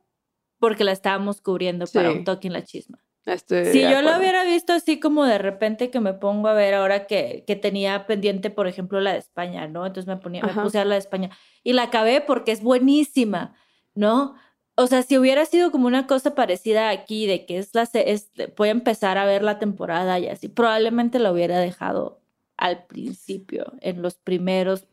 porque 0.58 0.86
la 0.86 0.94
estábamos 0.94 1.42
cubriendo 1.42 1.86
para 1.88 2.12
un 2.12 2.24
toque 2.24 2.48
en 2.48 2.54
la 2.54 2.64
chisma 2.64 3.04
si 3.36 3.82
yo 3.82 4.02
lo 4.02 4.18
hubiera 4.18 4.46
visto 4.46 4.74
así 4.74 5.00
como 5.00 5.26
de 5.26 5.38
repente 5.38 5.90
que 5.90 6.00
me 6.00 6.14
pongo 6.14 6.48
a 6.48 6.54
ver 6.54 6.74
ahora 6.74 7.08
que, 7.08 7.44
que 7.46 7.58
tenía 7.58 8.08
pendiente, 8.08 8.50
por 8.50 8.68
ejemplo, 8.68 9.02
la 9.02 9.14
de 9.14 9.20
España, 9.20 9.68
¿no? 9.68 9.86
Entonces 9.86 10.08
me, 10.08 10.18
ponía, 10.18 10.44
me 10.44 10.54
puse 10.54 10.80
a 10.80 10.86
la 10.86 10.94
de 10.94 11.00
España 11.00 11.30
y 11.64 11.74
la 11.74 11.84
acabé 11.84 12.22
porque 12.22 12.54
es 12.54 12.62
buenísima, 12.62 13.54
¿no? 13.96 14.36
O 14.76 14.88
sea, 14.88 15.02
si 15.02 15.18
hubiera 15.18 15.46
sido 15.46 15.72
como 15.72 15.88
una 15.88 16.08
cosa 16.08 16.36
parecida 16.36 16.90
aquí, 16.90 17.28
de 17.28 17.46
que 17.46 17.58
es 17.58 17.74
la, 17.74 17.90
es, 17.94 18.32
voy 18.56 18.70
a 18.70 18.72
empezar 18.72 19.18
a 19.18 19.26
ver 19.26 19.44
la 19.44 19.60
temporada 19.60 20.20
y 20.20 20.30
así, 20.30 20.48
probablemente 20.48 21.20
la 21.20 21.32
hubiera 21.32 21.60
dejado 21.60 22.22
al 22.56 22.86
principio, 22.86 23.74
en 23.82 24.02
los 24.02 24.16
primeros, 24.16 24.88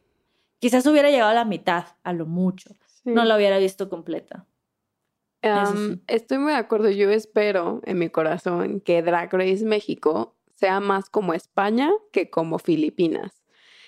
quizás 0.59 0.87
hubiera 0.87 1.11
llegado 1.11 1.31
a 1.31 1.35
la 1.35 1.45
mitad, 1.45 1.85
a 2.03 2.13
lo 2.13 2.27
mucho, 2.27 2.71
no 3.05 3.25
la 3.25 3.37
hubiera 3.37 3.59
visto 3.59 3.89
completa 3.89 4.47
estoy 6.07 6.39
muy 6.39 6.53
de 6.53 6.59
acuerdo. 6.59 6.91
Yo 6.91 7.11
espero 7.11 7.81
en 7.85 7.99
mi 7.99 8.09
corazón 8.09 8.81
que 8.81 9.03
Drag 9.03 9.33
Race 9.33 9.65
México 9.65 10.35
sea 10.55 10.81
más 10.81 11.11
como 11.11 11.35
España 11.35 11.91
que 12.13 12.31
como 12.31 12.59
Filipinas. 12.59 13.45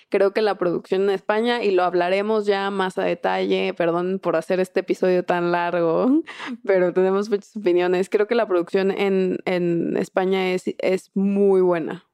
Creo 0.09 0.31
que 0.31 0.41
la 0.41 0.57
producción 0.57 1.03
en 1.03 1.09
España, 1.09 1.61
y 1.61 1.71
lo 1.71 1.83
hablaremos 1.83 2.45
ya 2.45 2.71
más 2.71 2.97
a 2.97 3.03
detalle, 3.03 3.73
perdón 3.73 4.19
por 4.19 4.37
hacer 4.37 4.61
este 4.61 4.79
episodio 4.79 5.25
tan 5.25 5.51
largo, 5.51 6.23
pero 6.65 6.93
tenemos 6.93 7.29
muchas 7.29 7.57
opiniones. 7.57 8.09
Creo 8.09 8.25
que 8.25 8.35
la 8.35 8.47
producción 8.47 8.91
en, 8.91 9.39
en 9.43 9.97
España 9.97 10.53
es, 10.53 10.63
es 10.77 11.11
muy 11.13 11.59
buena. 11.59 12.05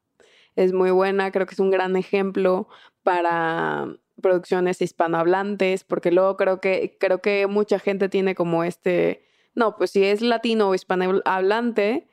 Es 0.56 0.74
muy 0.74 0.90
buena, 0.90 1.32
creo 1.32 1.46
que 1.46 1.54
es 1.54 1.60
un 1.60 1.72
gran 1.72 1.96
ejemplo 1.96 2.68
para 3.04 3.88
producciones 4.22 4.82
hispanohablantes, 4.82 5.84
porque 5.84 6.12
luego 6.12 6.36
creo 6.38 6.62
que, 6.62 6.98
creo 7.00 7.20
que 7.20 7.46
mucha 7.48 7.78
gente 7.78 8.10
tiene 8.10 8.34
como 8.34 8.64
este 8.64 9.24
no, 9.56 9.76
pues 9.78 9.92
si 9.92 10.04
es 10.04 10.22
latino 10.22 10.70
o 10.70 10.76
hispanohablante, 10.76 12.08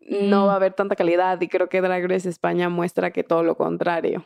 no 0.00 0.46
va 0.46 0.52
a 0.52 0.54
mm. 0.54 0.56
haber 0.56 0.72
tanta 0.74 0.96
calidad 0.96 1.40
y 1.40 1.48
creo 1.48 1.68
que 1.68 1.80
Drag 1.80 2.08
Race 2.08 2.28
España 2.28 2.68
muestra 2.68 3.12
que 3.12 3.24
todo 3.24 3.42
lo 3.42 3.56
contrario. 3.56 4.24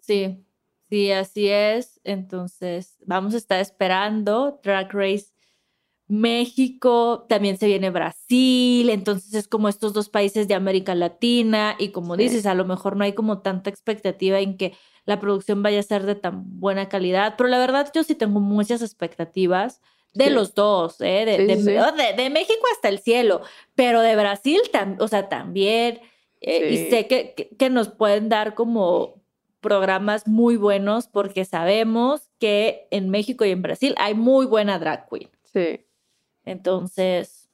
Sí, 0.00 0.44
sí, 0.88 1.12
así 1.12 1.48
es. 1.48 2.00
Entonces, 2.04 2.98
vamos 3.06 3.34
a 3.34 3.38
estar 3.38 3.60
esperando 3.60 4.60
Drag 4.62 4.92
Race 4.92 5.32
México, 6.10 7.24
también 7.28 7.56
se 7.56 7.68
viene 7.68 7.90
Brasil, 7.90 8.90
entonces 8.90 9.32
es 9.32 9.46
como 9.46 9.68
estos 9.68 9.92
dos 9.92 10.08
países 10.08 10.48
de 10.48 10.54
América 10.54 10.96
Latina 10.96 11.76
y 11.78 11.90
como 11.90 12.16
dices, 12.16 12.46
a 12.46 12.54
lo 12.54 12.64
mejor 12.64 12.96
no 12.96 13.04
hay 13.04 13.12
como 13.12 13.42
tanta 13.42 13.70
expectativa 13.70 14.40
en 14.40 14.56
que 14.56 14.74
la 15.04 15.20
producción 15.20 15.62
vaya 15.62 15.78
a 15.78 15.84
ser 15.84 16.06
de 16.06 16.16
tan 16.16 16.58
buena 16.58 16.88
calidad, 16.88 17.34
pero 17.38 17.48
la 17.48 17.58
verdad 17.58 17.92
yo 17.94 18.02
sí 18.02 18.16
tengo 18.16 18.40
muchas 18.40 18.82
expectativas 18.82 19.80
de 20.12 20.30
los 20.30 20.54
dos, 20.54 21.00
¿eh? 21.00 21.24
De, 21.24 21.46
de, 21.46 22.30
México 22.30 22.62
hasta 22.74 22.88
el 22.88 22.98
cielo, 22.98 23.42
pero 23.74 24.00
de 24.00 24.16
Brasil, 24.16 24.60
o 24.98 25.08
sea, 25.08 25.28
también. 25.28 26.00
Eh, 26.40 26.72
y 26.72 26.90
sé 26.90 27.06
que, 27.06 27.34
que, 27.56 27.70
nos 27.70 27.88
pueden 27.88 28.28
dar 28.28 28.54
como 28.54 29.20
programas 29.60 30.26
muy 30.26 30.56
buenos 30.56 31.06
porque 31.06 31.44
sabemos 31.44 32.30
que 32.38 32.88
en 32.90 33.10
México 33.10 33.44
y 33.44 33.50
en 33.50 33.62
Brasil 33.62 33.94
hay 33.98 34.14
muy 34.14 34.46
buena 34.46 34.78
drag 34.78 35.08
queen. 35.08 35.30
Sí. 35.44 35.84
Entonces. 36.44 37.48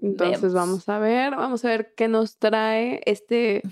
Entonces 0.00 0.52
vamos 0.52 0.88
a 0.88 0.98
ver, 0.98 1.34
vamos 1.34 1.64
a 1.64 1.68
ver 1.68 1.94
qué 1.94 2.08
nos 2.08 2.36
trae 2.38 3.00
este 3.04 3.62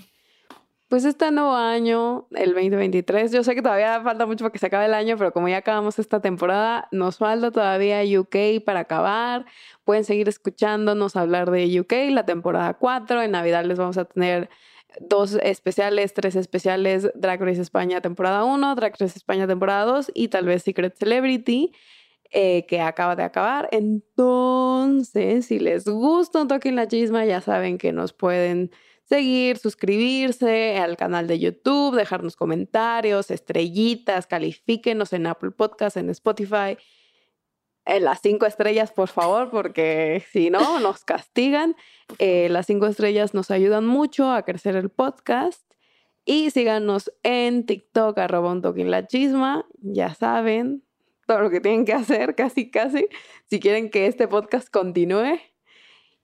pues 0.89 1.03
este 1.03 1.31
nuevo 1.31 1.53
año, 1.53 2.27
el 2.31 2.53
2023, 2.53 3.31
yo 3.33 3.43
sé 3.43 3.55
que 3.55 3.61
todavía 3.61 4.01
falta 4.01 4.25
mucho 4.25 4.45
para 4.45 4.53
que 4.53 4.59
se 4.59 4.67
acabe 4.67 4.85
el 4.85 4.93
año, 4.93 5.17
pero 5.17 5.33
como 5.33 5.49
ya 5.49 5.57
acabamos 5.57 5.99
esta 5.99 6.21
temporada, 6.21 6.87
nos 6.91 7.17
falta 7.17 7.51
todavía 7.51 8.01
UK 8.19 8.63
para 8.65 8.81
acabar. 8.81 9.45
Pueden 9.83 10.05
seguir 10.05 10.29
escuchándonos 10.29 11.17
hablar 11.17 11.51
de 11.51 11.81
UK, 11.81 12.11
la 12.11 12.25
temporada 12.25 12.75
4. 12.75 13.21
En 13.21 13.31
Navidad 13.31 13.65
les 13.65 13.77
vamos 13.77 13.97
a 13.97 14.05
tener 14.05 14.49
dos 15.01 15.37
especiales, 15.43 16.13
tres 16.13 16.37
especiales, 16.37 17.11
Drag 17.15 17.41
Race 17.41 17.61
España 17.61 17.99
temporada 17.99 18.45
1, 18.45 18.75
Drag 18.75 18.93
Race 18.93 19.17
España 19.17 19.45
temporada 19.45 19.83
2 19.83 20.11
y 20.13 20.29
tal 20.29 20.45
vez 20.45 20.63
Secret 20.63 20.95
Celebrity. 20.97 21.73
Eh, 22.31 22.65
que 22.67 22.81
acaba 22.81 23.15
de 23.15 23.23
acabar. 23.23 23.69
Entonces, 23.71 25.45
si 25.45 25.59
les 25.59 25.85
gusta 25.85 26.41
un 26.41 26.49
toque 26.49 26.67
en 26.67 26.75
la 26.75 26.85
chisma, 26.85 27.23
ya 27.23 27.39
saben 27.39 27.77
que 27.77 27.93
nos 27.93 28.11
pueden 28.11 28.69
seguir, 29.07 29.57
suscribirse 29.57 30.77
al 30.77 30.97
canal 30.97 31.27
de 31.27 31.39
YouTube, 31.39 31.95
dejarnos 31.95 32.35
comentarios, 32.35 33.31
estrellitas, 33.31 34.27
califíquenos 34.27 35.13
en 35.13 35.27
Apple 35.27 35.51
Podcast, 35.51 35.97
en 35.97 36.09
Spotify. 36.09 36.77
En 37.85 38.03
las 38.03 38.19
cinco 38.21 38.45
estrellas, 38.45 38.91
por 38.91 39.07
favor, 39.07 39.49
porque 39.49 40.23
si 40.31 40.49
no, 40.49 40.79
nos 40.81 41.05
castigan. 41.05 41.75
Eh, 42.19 42.49
las 42.49 42.65
cinco 42.65 42.85
estrellas 42.85 43.33
nos 43.33 43.49
ayudan 43.49 43.87
mucho 43.87 44.29
a 44.31 44.43
crecer 44.43 44.75
el 44.75 44.89
podcast. 44.89 45.63
Y 46.25 46.51
síganos 46.51 47.09
en 47.23 47.65
TikTok, 47.65 48.17
arroba 48.17 48.51
un 48.51 48.61
toque 48.61 48.81
en 48.81 48.91
la 48.91 49.07
chisma. 49.07 49.65
Ya 49.79 50.13
saben 50.13 50.83
todo 51.25 51.39
lo 51.39 51.49
que 51.49 51.61
tienen 51.61 51.85
que 51.85 51.93
hacer, 51.93 52.35
casi, 52.35 52.69
casi, 52.69 53.07
si 53.49 53.61
quieren 53.61 53.89
que 53.89 54.07
este 54.07 54.27
podcast 54.27 54.69
continúe. 54.69 55.39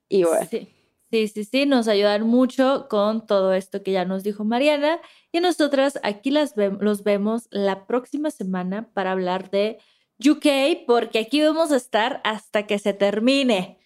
Y 0.09 0.25
bueno. 0.25 0.45
Sí. 0.51 0.72
Sí, 1.13 1.27
sí, 1.27 1.43
sí, 1.43 1.67
nos 1.67 1.87
ayudan 1.87 2.25
mucho 2.25 2.87
con 2.89 3.27
todo 3.27 3.53
esto 3.53 3.83
que 3.83 3.91
ya 3.91 4.03
nos 4.03 4.23
dijo 4.23 4.45
Mariana. 4.45 4.99
Y 5.31 5.41
nosotras 5.41 5.99
aquí 6.01 6.31
las 6.31 6.55
los 6.57 7.03
vemos 7.03 7.47
la 7.51 7.85
próxima 7.85 8.31
semana 8.31 8.89
para 8.95 9.11
hablar 9.11 9.51
de 9.51 9.77
UK, 10.19 10.87
porque 10.87 11.19
aquí 11.19 11.43
vamos 11.43 11.71
a 11.71 11.75
estar 11.75 12.19
hasta 12.23 12.65
que 12.65 12.79
se 12.79 12.93
termine 12.93 13.77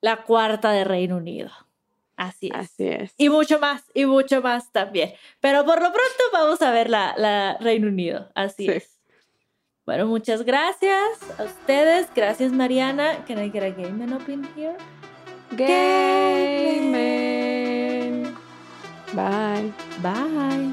la 0.00 0.22
cuarta 0.22 0.70
de 0.70 0.84
Reino 0.84 1.16
Unido. 1.16 1.50
Así 2.14 2.52
es. 2.54 2.54
Así 2.54 2.86
es. 2.86 3.14
Y 3.18 3.30
mucho 3.30 3.58
más, 3.58 3.82
y 3.92 4.06
mucho 4.06 4.40
más 4.40 4.70
también. 4.70 5.12
Pero 5.40 5.64
por 5.64 5.82
lo 5.82 5.88
pronto 5.92 6.22
vamos 6.32 6.62
a 6.62 6.70
ver 6.70 6.88
la, 6.88 7.16
la 7.18 7.56
Reino 7.58 7.88
Unido. 7.88 8.30
Así 8.36 8.68
es. 8.68 8.96
Bueno, 9.86 10.06
muchas 10.06 10.44
gracias 10.44 11.18
a 11.36 11.42
ustedes. 11.42 12.06
Gracias, 12.14 12.52
Mariana. 12.52 13.24
Can 13.26 13.44
I 13.44 13.50
get 13.50 13.64
a 13.64 13.70
game 13.70 14.14
up 14.14 14.28
in 14.28 14.44
here? 14.56 14.76
Game. 15.54 16.92
Bye. 19.14 19.72
Bye. 20.02 20.72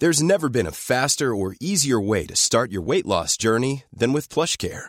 There's 0.00 0.22
never 0.22 0.48
been 0.48 0.66
a 0.66 0.72
faster 0.72 1.34
or 1.34 1.54
easier 1.60 2.00
way 2.00 2.24
to 2.24 2.34
start 2.34 2.72
your 2.72 2.80
weight 2.80 3.04
loss 3.04 3.36
journey 3.36 3.84
than 3.92 4.14
with 4.14 4.30
PlushCare. 4.30 4.88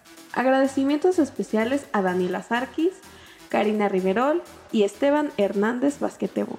Agradecimientos 0.33 1.19
especiales 1.19 1.85
a 1.91 2.01
Daniela 2.01 2.41
Sarkis, 2.41 2.93
Karina 3.49 3.89
Riverol 3.89 4.41
y 4.71 4.83
Esteban 4.83 5.31
Hernández 5.37 5.99
Basquetebo. 5.99 6.57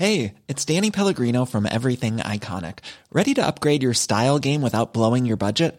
Hey, 0.00 0.36
it's 0.48 0.64
Danny 0.64 0.90
Pellegrino 0.90 1.44
from 1.44 1.66
Everything 1.66 2.20
Iconic. 2.24 2.78
Ready 3.12 3.34
to 3.34 3.46
upgrade 3.46 3.82
your 3.82 3.92
style 3.92 4.38
game 4.38 4.62
without 4.62 4.94
blowing 4.94 5.26
your 5.26 5.36
budget? 5.36 5.78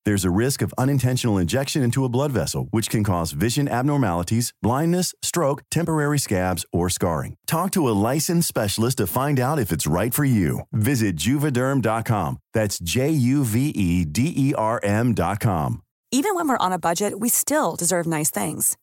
There's 0.03 0.25
a 0.25 0.31
risk 0.31 0.61
of 0.61 0.73
unintentional 0.77 1.37
injection 1.37 1.83
into 1.83 2.03
a 2.05 2.09
blood 2.09 2.31
vessel, 2.31 2.67
which 2.71 2.89
can 2.89 3.03
cause 3.03 3.33
vision 3.33 3.67
abnormalities, 3.67 4.51
blindness, 4.61 5.13
stroke, 5.21 5.61
temporary 5.69 6.17
scabs, 6.17 6.65
or 6.73 6.89
scarring. 6.89 7.35
Talk 7.45 7.71
to 7.71 7.87
a 7.87 7.97
licensed 8.11 8.47
specialist 8.47 8.97
to 8.97 9.07
find 9.07 9.39
out 9.39 9.59
if 9.59 9.71
it's 9.71 9.85
right 9.85 10.13
for 10.13 10.25
you. 10.25 10.61
Visit 10.71 11.17
juvederm.com. 11.17 12.37
That's 12.53 12.79
J 12.79 13.11
U 13.11 13.43
V 13.43 13.69
E 13.69 14.05
D 14.05 14.33
E 14.35 14.53
R 14.55 14.79
M.com. 14.83 15.83
Even 16.11 16.35
when 16.35 16.47
we're 16.49 16.57
on 16.57 16.73
a 16.73 16.79
budget, 16.79 17.19
we 17.19 17.29
still 17.29 17.75
deserve 17.75 18.05
nice 18.05 18.31
things. 18.31 18.77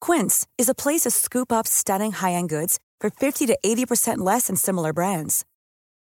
Quince 0.00 0.46
is 0.58 0.68
a 0.68 0.74
place 0.74 1.02
to 1.02 1.10
scoop 1.10 1.52
up 1.52 1.66
stunning 1.66 2.12
high 2.12 2.32
end 2.32 2.48
goods 2.48 2.78
for 3.00 3.10
50 3.10 3.46
to 3.46 3.58
80% 3.64 4.18
less 4.18 4.46
than 4.46 4.56
similar 4.56 4.92
brands. 4.92 5.44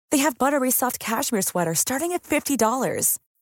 They 0.10 0.20
have 0.20 0.38
buttery 0.38 0.72
soft 0.72 1.00
cashmere 1.00 1.42
sweaters 1.42 1.80
starting 1.80 2.14
at 2.14 2.24
$50, 2.24 3.20